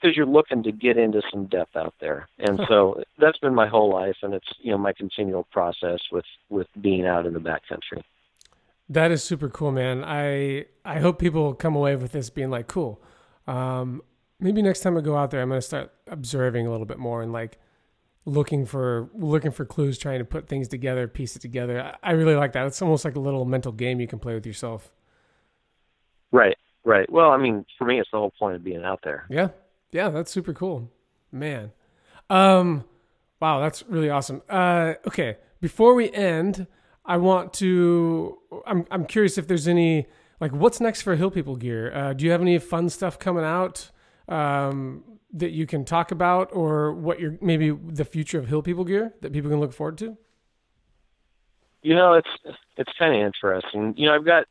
because 0.00 0.16
you're 0.16 0.26
looking 0.26 0.62
to 0.62 0.72
get 0.72 0.96
into 0.96 1.22
some 1.30 1.46
depth 1.46 1.76
out 1.76 1.94
there, 2.00 2.28
and 2.38 2.60
so 2.68 3.02
that's 3.18 3.38
been 3.38 3.54
my 3.54 3.66
whole 3.66 3.92
life, 3.92 4.16
and 4.22 4.34
it's 4.34 4.48
you 4.60 4.70
know 4.70 4.78
my 4.78 4.92
continual 4.92 5.44
process 5.52 6.00
with 6.12 6.24
with 6.48 6.66
being 6.80 7.06
out 7.06 7.26
in 7.26 7.34
the 7.34 7.40
backcountry. 7.40 8.02
That 8.88 9.10
is 9.10 9.22
super 9.22 9.48
cool, 9.48 9.72
man. 9.72 10.04
I 10.04 10.66
I 10.84 11.00
hope 11.00 11.18
people 11.18 11.54
come 11.54 11.76
away 11.76 11.96
with 11.96 12.12
this 12.12 12.30
being 12.30 12.50
like, 12.50 12.68
cool. 12.68 13.02
Um, 13.46 14.02
maybe 14.40 14.62
next 14.62 14.80
time 14.80 14.96
I 14.96 15.00
go 15.00 15.16
out 15.16 15.30
there, 15.30 15.42
I'm 15.42 15.48
gonna 15.48 15.60
start 15.60 15.92
observing 16.06 16.66
a 16.66 16.70
little 16.70 16.86
bit 16.86 16.98
more 16.98 17.22
and 17.22 17.32
like 17.32 17.58
looking 18.24 18.66
for 18.66 19.08
looking 19.14 19.50
for 19.50 19.64
clues, 19.64 19.98
trying 19.98 20.18
to 20.18 20.24
put 20.24 20.48
things 20.48 20.68
together, 20.68 21.08
piece 21.08 21.34
it 21.36 21.42
together. 21.42 21.82
I, 21.82 22.10
I 22.10 22.12
really 22.12 22.34
like 22.34 22.52
that. 22.52 22.66
It's 22.66 22.80
almost 22.80 23.04
like 23.04 23.16
a 23.16 23.20
little 23.20 23.44
mental 23.44 23.72
game 23.72 24.00
you 24.00 24.06
can 24.06 24.18
play 24.18 24.34
with 24.34 24.46
yourself. 24.46 24.92
Right, 26.30 26.56
right. 26.84 27.10
Well, 27.10 27.30
I 27.30 27.38
mean, 27.38 27.64
for 27.78 27.86
me, 27.86 27.98
it's 28.00 28.10
the 28.10 28.18
whole 28.18 28.32
point 28.38 28.56
of 28.56 28.64
being 28.64 28.84
out 28.84 29.00
there. 29.02 29.24
Yeah, 29.30 29.48
yeah, 29.90 30.08
that's 30.10 30.30
super 30.30 30.52
cool, 30.52 30.90
man. 31.32 31.72
Um, 32.30 32.84
wow, 33.40 33.60
that's 33.60 33.84
really 33.88 34.10
awesome. 34.10 34.42
Uh, 34.48 34.94
okay, 35.06 35.38
before 35.60 35.94
we 35.94 36.12
end, 36.12 36.66
I 37.04 37.16
want 37.16 37.52
to. 37.54 38.38
I'm 38.66 38.86
I'm 38.90 39.06
curious 39.06 39.38
if 39.38 39.46
there's 39.46 39.66
any 39.66 40.06
like 40.40 40.52
what's 40.52 40.80
next 40.80 41.02
for 41.02 41.16
Hill 41.16 41.30
People 41.30 41.56
Gear. 41.56 41.92
Uh, 41.94 42.12
do 42.12 42.24
you 42.24 42.30
have 42.30 42.42
any 42.42 42.58
fun 42.58 42.88
stuff 42.88 43.18
coming 43.18 43.44
out 43.44 43.90
um, 44.28 45.04
that 45.32 45.50
you 45.50 45.66
can 45.66 45.84
talk 45.84 46.10
about, 46.10 46.50
or 46.52 46.92
what 46.92 47.18
you're 47.18 47.38
maybe 47.40 47.70
the 47.70 48.04
future 48.04 48.38
of 48.38 48.46
Hill 48.46 48.62
People 48.62 48.84
Gear 48.84 49.14
that 49.22 49.32
people 49.32 49.50
can 49.50 49.60
look 49.60 49.72
forward 49.72 49.98
to? 49.98 50.16
You 51.82 51.94
know, 51.94 52.14
it's 52.14 52.56
it's 52.76 52.92
kind 52.98 53.14
of 53.14 53.20
interesting. 53.26 53.94
You 53.96 54.08
know, 54.08 54.14
I've 54.14 54.26
got 54.26 54.44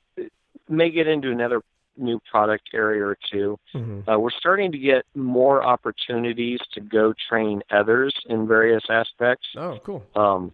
may 0.70 0.90
get 0.90 1.08
into 1.08 1.32
another 1.32 1.62
new 1.98 2.20
product 2.32 2.70
area 2.74 3.04
or 3.04 3.18
2 3.32 3.58
Mm-hmm. 3.74 4.10
Uh, 4.10 4.18
we're 4.18 4.30
starting 4.32 4.72
to 4.72 4.78
get 4.78 5.04
more 5.16 5.64
opportunities 5.64 6.60
to 6.74 6.82
go 6.82 7.14
train 7.30 7.62
others 7.72 8.14
in 8.28 8.48
various 8.48 8.84
aspects. 8.90 9.48
Oh, 9.56 9.80
cool. 9.84 10.04
Um, 10.16 10.54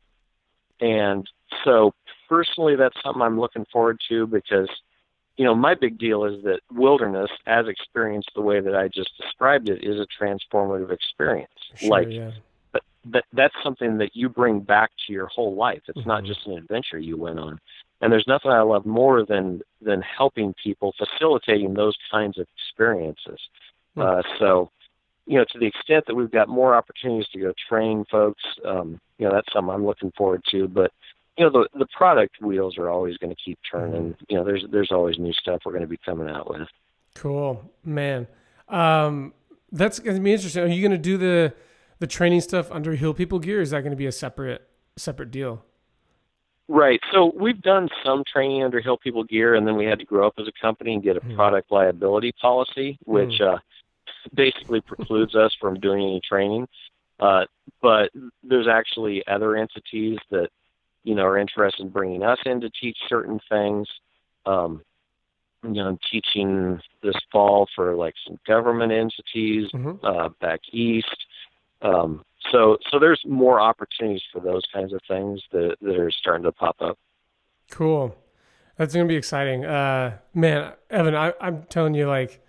and 0.80 1.30
so 1.64 1.94
personally, 2.28 2.76
that's 2.76 2.96
something 3.04 3.22
I'm 3.22 3.40
looking 3.40 3.66
forward 3.72 4.00
to 4.10 4.28
because, 4.28 4.70
you 5.38 5.46
know, 5.46 5.56
my 5.56 5.76
big 5.76 5.98
deal 5.98 6.26
is 6.26 6.44
that 6.44 6.60
wilderness, 6.72 7.30
as 7.46 7.68
experienced 7.68 8.32
the 8.36 8.42
way 8.42 8.60
that 8.60 8.76
I 8.76 8.88
just 8.88 9.12
described 9.18 9.70
it, 9.70 9.84
is 9.84 10.00
a 10.00 10.08
transformative 10.22 10.92
experience. 10.92 11.52
Sure, 11.76 11.90
like 11.90 12.08
yeah. 12.10 12.32
but 12.72 12.82
that 13.06 13.26
that's 13.34 13.56
something 13.64 13.98
that 14.00 14.16
you 14.16 14.30
bring 14.30 14.60
back 14.60 14.92
to 15.08 15.14
your 15.14 15.28
whole 15.28 15.56
life. 15.56 15.82
It's 15.88 16.06
not 16.06 16.24
Mhm. 16.24 16.28
just 16.28 16.46
an 16.48 16.58
adventure 16.58 17.00
you 17.00 17.18
went 17.18 17.40
on. 17.40 17.60
And 18.04 18.12
there's 18.12 18.28
nothing 18.28 18.52
I 18.52 18.62
love 18.64 18.86
more 18.86 19.26
than 19.26 19.62
than 19.82 20.02
helping 20.02 20.54
people, 20.62 20.94
facilitating 20.98 21.74
those 21.74 21.96
kinds 22.12 22.38
of 22.38 22.46
experiences. 22.58 23.40
Hmm. 23.96 24.02
Uh, 24.02 24.22
so, 24.38 24.72
you 25.26 25.38
know, 25.38 25.46
to 25.54 25.58
the 25.58 25.68
extent 25.68 26.04
that 26.08 26.16
we've 26.16 26.30
got 26.30 26.50
more 26.50 26.76
opportunities 26.76 27.28
to 27.32 27.40
go 27.40 27.54
train 27.70 28.04
folks, 28.12 28.44
um, 28.66 29.00
you 29.18 29.26
know, 29.26 29.34
that's 29.34 29.48
something 29.54 29.74
I'm 29.74 29.86
looking 29.86 30.12
forward 30.18 30.44
to. 30.52 30.68
But 30.68 30.92
you 31.38 31.46
know, 31.46 31.50
the 31.50 31.80
the 31.80 31.88
product 31.98 32.42
wheels 32.42 32.78
are 32.78 32.90
always 32.90 33.16
going 33.16 33.34
to 33.34 33.42
keep 33.42 33.58
turning. 33.72 34.18
You 34.28 34.36
know, 34.36 34.44
there's 34.44 34.66
there's 34.70 34.92
always 34.92 35.18
new 35.18 35.32
stuff 35.32 35.62
we're 35.66 35.72
going 35.72 35.84
to 35.84 35.88
be 35.88 36.00
coming 36.06 36.28
out 36.28 36.50
with. 36.50 36.68
Cool, 37.16 37.72
man. 37.86 38.28
Um, 38.68 39.34
that's 39.72 40.00
gonna 40.00 40.20
be 40.20 40.34
interesting. 40.34 40.62
Are 40.62 40.68
you 40.68 40.84
gonna 40.84 40.98
do 40.98 41.18
the 41.18 41.54
the 42.00 42.08
training 42.08 42.42
stuff 42.42 42.70
under 42.70 42.96
Hill 42.96 43.14
People 43.14 43.40
Gear? 43.40 43.60
Or 43.60 43.62
is 43.62 43.70
that 43.70 43.82
gonna 43.82 43.96
be 43.96 44.08
a 44.08 44.12
separate 44.12 44.68
separate 44.98 45.32
deal? 45.32 45.64
Right. 46.70 47.00
So 47.12 47.34
we've 47.36 47.62
done 47.62 47.90
some 48.06 48.24
training 48.32 48.64
under 48.64 48.80
Hill 48.80 48.98
People 48.98 49.24
Gear, 49.24 49.56
and 49.56 49.68
then 49.68 49.76
we 49.76 49.86
had 49.86 50.00
to 50.00 50.06
grow 50.06 50.28
up 50.28 50.34
as 50.40 50.48
a 50.48 50.62
company 50.62 50.94
and 50.94 51.04
get 51.04 51.18
a 51.18 51.20
Hmm. 51.20 51.36
product 51.36 51.72
liability 51.72 52.32
policy, 52.34 52.98
which 53.06 53.42
uh, 53.42 53.58
basically 54.34 54.82
precludes 54.82 55.36
us 55.36 55.54
from 55.60 55.80
doing 55.80 56.02
any 56.02 56.22
training. 56.22 56.68
Uh, 57.20 57.46
but 57.82 58.12
there's 58.44 58.68
actually 58.68 59.26
other 59.28 59.56
entities 59.56 60.18
that 60.30 60.50
you 61.04 61.16
know 61.16 61.24
are 61.24 61.38
interested 61.38 61.84
in 61.84 61.90
bringing 61.90 62.24
us 62.24 62.40
in 62.46 62.62
to 62.62 62.70
teach 62.70 62.98
certain 63.08 63.40
things. 63.50 63.88
Um, 64.46 64.82
you 65.64 65.74
know, 65.74 65.90
I'm 65.90 66.00
teaching 66.12 66.82
this 67.02 67.16
fall 67.32 67.68
for 67.76 67.96
like 67.96 68.16
some 68.26 68.38
government 68.46 68.92
entities 68.92 69.70
Mhm. 69.72 70.00
uh, 70.04 70.30
back 70.42 70.62
east. 70.72 71.26
Um, 71.82 72.24
so, 72.52 72.78
so 72.90 73.00
there's 73.00 73.22
more 73.26 73.60
opportunities 73.60 74.24
for 74.32 74.40
those 74.40 74.64
kinds 74.74 74.94
of 74.94 75.02
things 75.08 75.42
that, 75.52 75.78
that 75.82 75.98
are 75.98 76.12
starting 76.12 76.44
to 76.44 76.52
pop 76.52 76.76
up. 76.82 76.98
Cool. 77.72 78.16
That's 78.78 78.94
gonna 78.94 79.08
be 79.08 79.16
exciting. 79.16 79.66
Uh, 79.66 80.18
man, 80.34 80.74
Evan, 80.90 81.16
I, 81.16 81.34
I'm 81.40 81.64
telling 81.70 81.94
you, 81.94 82.08
like, 82.08 82.44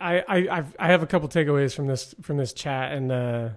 I 0.00 0.20
I 0.20 0.48
I've, 0.50 0.76
I 0.78 0.86
have 0.88 1.02
a 1.02 1.06
couple 1.06 1.28
takeaways 1.28 1.74
from 1.74 1.86
this 1.86 2.14
from 2.22 2.38
this 2.38 2.54
chat, 2.54 2.92
and 2.92 3.12
uh, 3.12 3.48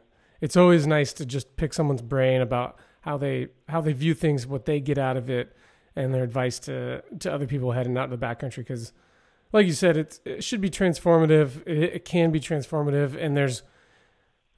it's 0.41 0.57
always 0.57 0.85
nice 0.85 1.13
to 1.13 1.25
just 1.25 1.55
pick 1.55 1.73
someone's 1.73 2.01
brain 2.01 2.41
about 2.41 2.77
how 3.01 3.17
they 3.17 3.47
how 3.69 3.79
they 3.79 3.93
view 3.93 4.13
things, 4.13 4.45
what 4.45 4.65
they 4.65 4.81
get 4.81 4.97
out 4.97 5.15
of 5.15 5.29
it, 5.29 5.55
and 5.95 6.13
their 6.13 6.23
advice 6.23 6.59
to 6.59 7.01
to 7.19 7.33
other 7.33 7.47
people 7.47 7.71
heading 7.71 7.97
out 7.97 8.05
in 8.05 8.09
the 8.11 8.17
backcountry. 8.17 8.57
Because, 8.57 8.91
like 9.53 9.65
you 9.65 9.73
said, 9.73 9.95
it's, 9.95 10.19
it 10.25 10.43
should 10.43 10.61
be 10.61 10.69
transformative. 10.69 11.65
It, 11.65 11.95
it 11.95 12.05
can 12.05 12.31
be 12.31 12.41
transformative, 12.41 13.15
and 13.17 13.37
there's 13.37 13.63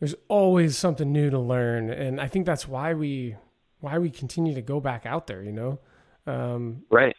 there's 0.03 0.15
always 0.27 0.77
something 0.77 1.13
new 1.13 1.29
to 1.29 1.39
learn, 1.39 1.89
and 1.89 2.19
I 2.19 2.27
think 2.27 2.45
that's 2.45 2.67
why 2.67 2.93
we 2.93 3.37
why 3.79 3.99
we 3.99 4.09
continue 4.09 4.53
to 4.53 4.61
go 4.61 4.81
back 4.81 5.05
out 5.05 5.27
there. 5.27 5.41
You 5.41 5.53
know, 5.53 5.79
um, 6.27 6.83
Right. 6.89 7.15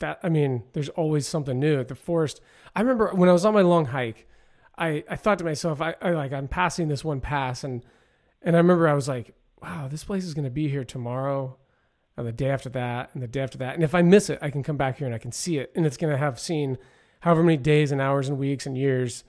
that 0.00 0.18
I 0.22 0.28
mean, 0.28 0.64
there's 0.74 0.90
always 0.90 1.26
something 1.26 1.58
new 1.58 1.80
at 1.80 1.88
the 1.88 1.94
forest. 1.94 2.42
I 2.74 2.82
remember 2.82 3.12
when 3.14 3.30
I 3.30 3.32
was 3.32 3.46
on 3.46 3.54
my 3.54 3.62
long 3.62 3.86
hike, 3.86 4.28
I, 4.76 5.04
I 5.08 5.16
thought 5.16 5.38
to 5.38 5.44
myself, 5.46 5.80
I, 5.80 5.94
I 6.02 6.10
like 6.10 6.34
I'm 6.34 6.48
passing 6.48 6.88
this 6.88 7.02
one 7.02 7.22
pass 7.22 7.64
and 7.64 7.82
and 8.42 8.56
I 8.56 8.58
remember 8.58 8.88
I 8.88 8.92
was 8.92 9.08
like, 9.08 9.34
wow, 9.62 9.88
this 9.88 10.04
place 10.04 10.26
is 10.26 10.34
gonna 10.34 10.50
be 10.50 10.68
here 10.68 10.84
tomorrow 10.84 11.56
and 12.18 12.26
the 12.26 12.32
day 12.32 12.50
after 12.50 12.68
that 12.68 13.08
and 13.14 13.22
the 13.22 13.26
day 13.26 13.40
after 13.40 13.56
that. 13.56 13.74
And 13.74 13.82
if 13.82 13.94
I 13.94 14.02
miss 14.02 14.28
it, 14.28 14.38
I 14.42 14.50
can 14.50 14.62
come 14.62 14.76
back 14.76 14.98
here 14.98 15.06
and 15.06 15.14
I 15.14 15.18
can 15.18 15.32
see 15.32 15.56
it. 15.56 15.72
And 15.74 15.86
it's 15.86 15.96
gonna 15.96 16.18
have 16.18 16.38
seen 16.38 16.76
however 17.20 17.42
many 17.42 17.56
days 17.56 17.90
and 17.90 18.02
hours 18.02 18.28
and 18.28 18.36
weeks 18.36 18.66
and 18.66 18.76
years, 18.76 19.24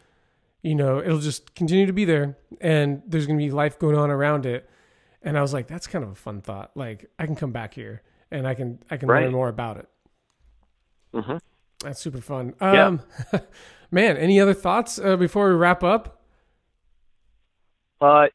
you 0.67 0.75
know, 0.75 0.99
it'll 0.99 1.19
just 1.19 1.55
continue 1.55 1.85
to 1.85 1.93
be 1.93 2.03
there 2.03 2.37
and 2.59 3.01
there's 3.07 3.25
gonna 3.25 3.37
be 3.37 3.51
life 3.51 3.79
going 3.79 3.97
on 3.97 4.09
around 4.11 4.45
it. 4.45 4.69
And 5.21 5.37
I 5.37 5.41
was 5.41 5.53
like, 5.53 5.67
that's 5.67 5.87
kind 5.87 6.03
of 6.03 6.11
a 6.11 6.15
fun 6.15 6.41
thought. 6.41 6.71
Like 6.75 7.09
I 7.17 7.25
can 7.25 7.35
come 7.35 7.51
back 7.51 7.73
here 7.73 8.01
and 8.31 8.45
I 8.45 8.53
can 8.53 8.79
I 8.91 8.97
can 8.97 9.07
Right. 9.07 9.23
learn 9.23 9.31
more 9.31 9.47
about 9.49 9.77
it. 9.77 9.89
hmm 11.13 11.37
That's 11.83 12.01
super 12.01 12.21
fun. 12.21 12.53
Yeah. 12.61 12.87
Um, 12.87 13.01
man, 13.91 14.17
any 14.17 14.41
other 14.41 14.53
thoughts 14.53 14.99
uh, 14.99 15.15
before 15.15 15.47
we 15.49 15.55
wrap 15.55 15.83
up? 15.83 16.21
Uh, 18.01 18.27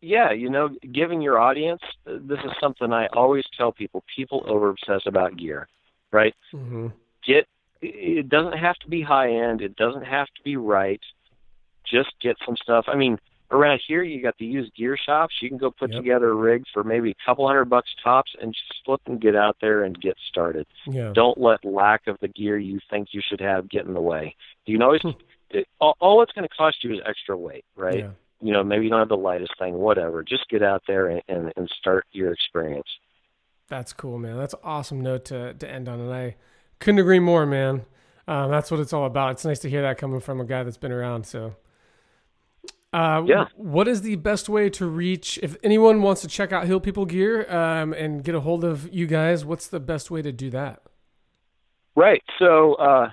yeah, 0.00 0.30
you 0.30 0.48
know, 0.50 0.68
giving 0.92 1.20
your 1.22 1.38
audience, 1.38 1.80
uh, 2.06 2.18
this 2.20 2.38
is 2.44 2.52
something 2.60 2.92
I 2.92 3.06
always 3.08 3.44
tell 3.56 3.72
people. 3.72 4.04
People 4.14 4.44
over 4.46 4.68
obsess 4.68 5.02
about 5.06 5.36
gear, 5.36 5.66
right? 6.12 6.34
Mm-hmm. 6.54 6.88
Get 7.26 7.46
it 7.80 8.28
doesn't 8.28 8.58
have 8.58 8.76
to 8.76 8.88
be 8.88 9.02
high 9.02 9.30
end. 9.32 9.60
It 9.60 9.76
doesn't 9.76 10.04
have 10.04 10.26
to 10.26 10.42
be 10.44 10.56
right. 10.56 11.00
Just 11.90 12.10
get 12.20 12.36
some 12.44 12.56
stuff. 12.56 12.84
I 12.88 12.94
mean, 12.96 13.18
around 13.50 13.80
here 13.86 14.02
you 14.02 14.20
got 14.22 14.36
the 14.38 14.44
used 14.46 14.74
gear 14.74 14.96
shops. 14.96 15.34
You 15.40 15.48
can 15.48 15.58
go 15.58 15.70
put 15.70 15.90
Yep. 15.92 16.02
together 16.02 16.30
a 16.30 16.34
rig 16.34 16.64
for 16.72 16.84
maybe 16.84 17.10
a 17.10 17.14
couple 17.24 17.46
hundred 17.46 17.66
bucks 17.66 17.90
tops 18.02 18.30
and 18.40 18.52
just 18.52 18.84
flip 18.84 19.00
and 19.06 19.20
get 19.20 19.34
out 19.34 19.56
there 19.60 19.84
and 19.84 19.98
get 20.00 20.16
started. 20.28 20.66
Yeah. 20.86 21.12
Don't 21.14 21.38
let 21.38 21.64
lack 21.64 22.06
of 22.06 22.18
the 22.20 22.28
gear 22.28 22.58
you 22.58 22.78
think 22.90 23.08
you 23.12 23.22
should 23.26 23.40
have 23.40 23.68
get 23.70 23.86
in 23.86 23.94
the 23.94 24.00
way. 24.02 24.34
You 24.66 24.76
can 24.76 24.82
always 24.82 25.00
Hmm. 25.02 25.10
it, 25.50 25.66
all, 25.80 25.96
all 26.00 26.22
it's 26.22 26.32
going 26.32 26.46
to 26.46 26.54
cost 26.54 26.84
you 26.84 26.92
is 26.92 27.00
extra 27.06 27.36
weight, 27.36 27.64
right? 27.74 28.00
Yeah. 28.00 28.10
You 28.40 28.52
know, 28.52 28.62
maybe 28.62 28.84
you 28.84 28.90
don't 28.90 28.98
have 29.00 29.08
the 29.08 29.16
lightest 29.16 29.52
thing, 29.58 29.74
whatever. 29.74 30.22
Just 30.22 30.48
get 30.48 30.62
out 30.62 30.82
there 30.86 31.08
and, 31.08 31.22
and, 31.28 31.52
and 31.56 31.68
start 31.70 32.04
your 32.12 32.32
experience. 32.32 32.86
That's 33.68 33.92
cool, 33.92 34.18
man. 34.18 34.36
That's 34.36 34.54
an 34.54 34.60
awesome 34.62 35.00
note 35.00 35.24
to, 35.26 35.54
to 35.54 35.68
end 35.70 35.88
on. 35.88 36.00
And 36.00 36.12
I 36.12 36.36
couldn't 36.80 37.00
agree 37.00 37.18
more, 37.18 37.46
man. 37.46 37.84
Um, 38.28 38.50
that's 38.50 38.70
what 38.70 38.78
it's 38.80 38.92
all 38.92 39.06
about. 39.06 39.32
It's 39.32 39.44
nice 39.44 39.58
to 39.60 39.70
hear 39.70 39.82
that 39.82 39.96
coming 39.98 40.20
from 40.20 40.40
a 40.40 40.44
guy 40.44 40.62
that's 40.62 40.76
been 40.76 40.92
around. 40.92 41.24
So, 41.26 41.56
uh, 42.92 43.22
Yeah. 43.26 43.44
What 43.56 43.88
is 43.88 44.02
the 44.02 44.16
best 44.16 44.48
way 44.48 44.70
to 44.70 44.86
reach? 44.86 45.38
If 45.42 45.56
anyone 45.62 46.02
wants 46.02 46.20
to 46.22 46.28
check 46.28 46.52
out 46.52 46.66
Hill 46.66 46.80
People 46.80 47.06
Gear 47.06 47.50
um, 47.54 47.92
and 47.92 48.22
get 48.24 48.34
a 48.34 48.40
hold 48.40 48.64
of 48.64 48.92
you 48.92 49.06
guys, 49.06 49.44
what's 49.44 49.66
the 49.66 49.80
best 49.80 50.10
way 50.10 50.22
to 50.22 50.32
do 50.32 50.50
that? 50.50 50.82
Right. 51.94 52.22
So, 52.38 52.74
uh, 52.74 53.10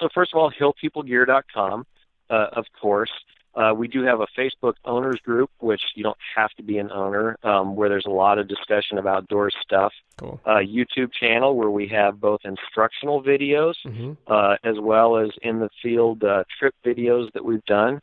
so 0.00 0.08
first 0.14 0.32
of 0.32 0.38
all, 0.38 0.50
hillpeoplegear.com, 0.52 1.86
uh, 2.30 2.46
of 2.52 2.66
course. 2.80 3.10
Uh, 3.56 3.72
we 3.72 3.86
do 3.86 4.02
have 4.02 4.18
a 4.20 4.26
Facebook 4.36 4.74
owners 4.84 5.20
group, 5.24 5.48
which 5.60 5.80
you 5.94 6.02
don't 6.02 6.16
have 6.34 6.50
to 6.54 6.62
be 6.64 6.78
an 6.78 6.90
owner, 6.90 7.36
um, 7.44 7.76
where 7.76 7.88
there's 7.88 8.04
a 8.06 8.10
lot 8.10 8.36
of 8.36 8.48
discussion 8.48 8.98
of 8.98 9.06
outdoor 9.06 9.48
stuff. 9.62 9.92
Cool. 10.18 10.40
Uh, 10.44 10.56
YouTube 10.56 11.12
channel 11.12 11.54
where 11.56 11.70
we 11.70 11.86
have 11.86 12.20
both 12.20 12.40
instructional 12.44 13.22
videos 13.22 13.74
Mm-hmm. 13.86 14.14
uh, 14.26 14.56
as 14.64 14.80
well 14.80 15.16
as 15.18 15.30
in 15.42 15.60
the 15.60 15.70
field 15.80 16.24
uh, 16.24 16.42
trip 16.58 16.74
videos 16.84 17.30
that 17.34 17.44
we've 17.44 17.64
done. 17.66 18.00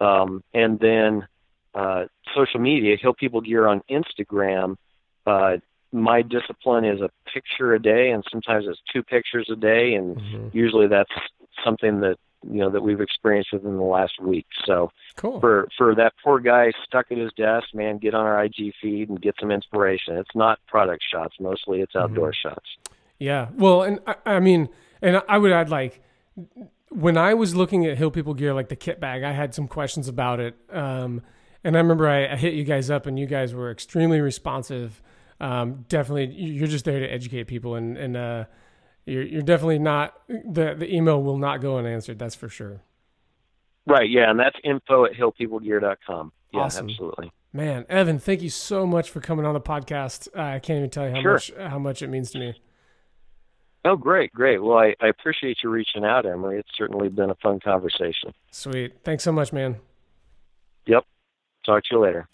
Um, 0.00 0.42
and 0.54 0.78
then 0.80 1.26
uh, 1.74 2.04
social 2.34 2.60
media, 2.60 2.96
Hill 3.00 3.14
People 3.14 3.40
Gear 3.40 3.66
on 3.66 3.82
Instagram. 3.90 4.76
Uh, 5.26 5.56
my 5.92 6.22
discipline 6.22 6.84
is 6.84 7.00
a 7.00 7.10
picture 7.32 7.74
a 7.74 7.80
day, 7.82 8.10
and 8.10 8.22
sometimes 8.30 8.66
it's 8.68 8.80
two 8.92 9.02
pictures 9.02 9.48
a 9.50 9.56
day, 9.56 9.94
and 9.94 10.16
Mm-hmm. 10.16 10.48
usually 10.56 10.86
that's 10.86 11.10
something 11.64 12.00
that 12.00 12.16
you 12.48 12.60
know 12.60 12.70
that 12.70 12.82
we've 12.82 13.00
experienced 13.00 13.50
within 13.52 13.76
the 13.76 13.82
last 13.82 14.20
week. 14.22 14.46
So 14.64 14.92
Cool. 15.16 15.40
for 15.40 15.66
for 15.76 15.94
that 15.96 16.12
poor 16.22 16.38
guy 16.38 16.72
stuck 16.84 17.10
at 17.10 17.18
his 17.18 17.32
desk, 17.36 17.68
man, 17.74 17.98
get 17.98 18.14
on 18.14 18.24
our 18.26 18.44
IG 18.44 18.74
feed 18.80 19.08
and 19.08 19.20
get 19.20 19.34
some 19.40 19.50
inspiration. 19.50 20.16
It's 20.16 20.34
not 20.36 20.58
product 20.68 21.02
shots, 21.10 21.34
mostly 21.40 21.80
it's 21.80 21.96
outdoor 21.96 22.32
shots. 22.32 22.66
Yeah. 23.18 23.48
Well, 23.56 23.82
and 23.82 23.98
I, 24.06 24.14
I 24.26 24.40
mean, 24.40 24.68
and 25.02 25.20
I 25.28 25.36
would 25.38 25.50
add 25.50 25.68
like 25.70 26.00
when 26.90 27.16
I 27.16 27.34
was 27.34 27.54
looking 27.54 27.86
at 27.86 27.98
Hill 27.98 28.10
People 28.10 28.34
gear, 28.34 28.54
like 28.54 28.68
the 28.68 28.76
kit 28.76 29.00
bag, 29.00 29.22
I 29.22 29.32
had 29.32 29.54
some 29.54 29.68
questions 29.68 30.08
about 30.08 30.40
it. 30.40 30.56
Um, 30.70 31.22
and 31.64 31.76
I 31.76 31.80
remember 31.80 32.08
I, 32.08 32.32
I 32.32 32.36
hit 32.36 32.54
you 32.54 32.64
guys 32.64 32.90
up, 32.90 33.06
and 33.06 33.18
you 33.18 33.26
guys 33.26 33.52
were 33.54 33.70
extremely 33.70 34.20
responsive. 34.20 35.02
Um, 35.40 35.84
definitely, 35.88 36.26
you- 36.34 36.52
you're 36.54 36.68
just 36.68 36.84
there 36.84 37.00
to 37.00 37.06
educate 37.06 37.44
people, 37.44 37.74
and 37.74 37.96
and 37.96 38.16
uh, 38.16 38.44
you're 39.06 39.22
you're 39.24 39.42
definitely 39.42 39.78
not 39.78 40.14
the 40.28 40.74
the 40.76 40.92
email 40.92 41.22
will 41.22 41.38
not 41.38 41.60
go 41.60 41.78
unanswered. 41.78 42.18
That's 42.18 42.34
for 42.34 42.48
sure. 42.48 42.82
Right. 43.86 44.08
Yeah, 44.10 44.30
and 44.30 44.38
that's 44.38 44.56
info 44.64 45.04
at 45.06 45.12
hillpeoplegear.com. 45.14 46.32
Yeah, 46.52 46.60
Awesome. 46.60 46.88
absolutely. 46.90 47.32
Man, 47.52 47.86
Evan, 47.88 48.18
thank 48.18 48.42
you 48.42 48.50
so 48.50 48.86
much 48.86 49.10
for 49.10 49.20
coming 49.20 49.46
on 49.46 49.54
the 49.54 49.60
podcast. 49.60 50.28
Uh, 50.36 50.42
I 50.42 50.58
can't 50.58 50.78
even 50.78 50.90
tell 50.90 51.08
you 51.08 51.14
how 51.14 51.22
Sure. 51.22 51.32
much 51.32 51.52
how 51.58 51.78
much 51.78 52.02
it 52.02 52.08
means 52.08 52.30
to 52.32 52.38
me. 52.38 52.60
Oh, 53.90 53.96
great, 53.96 54.30
great. 54.34 54.62
Well, 54.62 54.76
I, 54.76 54.94
I 55.00 55.06
appreciate 55.08 55.60
you 55.64 55.70
reaching 55.70 56.04
out, 56.04 56.26
Emily. 56.26 56.56
It's 56.56 56.68
certainly 56.76 57.08
been 57.08 57.30
a 57.30 57.34
fun 57.36 57.58
conversation. 57.58 58.34
Sweet. 58.50 58.92
Thanks 59.02 59.24
so 59.24 59.32
much, 59.32 59.50
man. 59.50 59.76
Yep. 60.84 61.04
Talk 61.64 61.84
to 61.84 61.94
you 61.94 62.00
later. 62.02 62.28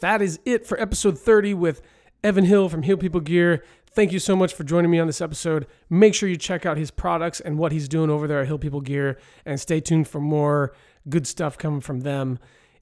That 0.00 0.22
is 0.22 0.40
it 0.46 0.66
for 0.66 0.80
episode 0.80 1.18
30 1.18 1.52
with 1.52 1.82
Evan 2.24 2.44
Hill 2.46 2.70
from 2.70 2.82
Hill 2.82 2.96
People 2.96 3.20
Gear. 3.20 3.62
Thank 3.90 4.10
you 4.10 4.20
so 4.20 4.36
much 4.36 4.54
for 4.54 4.64
joining 4.64 4.90
me 4.90 4.98
on 5.00 5.06
this 5.06 5.20
episode. 5.20 5.66
Make 5.90 6.14
sure 6.14 6.30
you 6.30 6.38
check 6.38 6.64
out 6.64 6.78
his 6.78 6.90
products 6.90 7.40
and 7.40 7.58
what 7.58 7.72
he's 7.72 7.90
doing 7.90 8.08
over 8.08 8.26
there 8.26 8.40
at 8.40 8.46
Hill 8.46 8.58
People 8.58 8.80
Gear 8.80 9.18
and 9.44 9.60
stay 9.60 9.80
tuned 9.80 10.08
for 10.08 10.18
more 10.18 10.72
good 11.10 11.26
stuff 11.26 11.58
coming 11.58 11.82
from 11.82 12.00
them. 12.00 12.38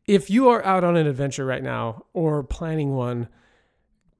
If 0.06 0.30
you 0.30 0.48
are 0.48 0.64
out 0.64 0.84
on 0.84 0.96
an 0.96 1.06
adventure 1.06 1.44
right 1.44 1.62
now 1.62 2.04
or 2.12 2.42
planning 2.44 2.94
one, 2.94 3.28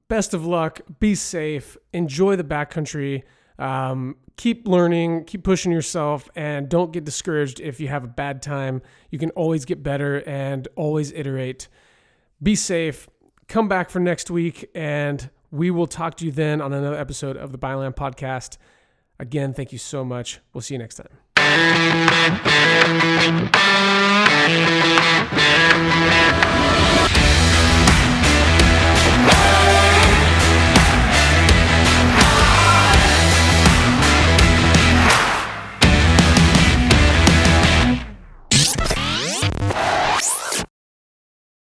best 0.07 0.33
of 0.33 0.45
luck, 0.45 0.81
be 0.99 1.15
safe, 1.15 1.77
enjoy 1.93 2.35
the 2.35 2.43
backcountry, 2.43 3.23
um, 3.57 4.17
keep 4.35 4.67
learning, 4.67 5.25
keep 5.25 5.43
pushing 5.43 5.71
yourself, 5.71 6.29
and 6.35 6.69
don't 6.69 6.91
get 6.91 7.03
discouraged 7.03 7.59
if 7.59 7.79
you 7.79 7.87
have 7.87 8.03
a 8.03 8.07
bad 8.07 8.41
time. 8.41 8.81
You 9.11 9.19
can 9.19 9.31
always 9.31 9.65
get 9.65 9.81
better 9.83 10.23
and 10.27 10.67
always 10.75 11.11
iterate. 11.11 11.67
Be 12.41 12.55
safe. 12.55 13.07
Come 13.47 13.67
back 13.67 13.89
for 13.89 13.99
next 13.99 14.29
week, 14.29 14.69
and 14.75 15.29
we 15.51 15.71
will 15.71 15.87
talk 15.87 16.15
to 16.17 16.25
you 16.25 16.31
then 16.31 16.61
on 16.61 16.73
another 16.73 16.97
episode 16.97 17.37
of 17.37 17.51
the 17.51 17.57
Byland 17.57 17.95
Podcast. 17.95 18.57
Again, 19.19 19.53
thank 19.53 19.71
you 19.71 19.79
so 19.79 20.05
much. 20.05 20.39
We'll 20.53 20.61
see 20.61 20.75
you 20.75 20.79
next 20.79 20.95
time. 20.95 21.26
Thank 26.09 26.41
you. 26.41 26.46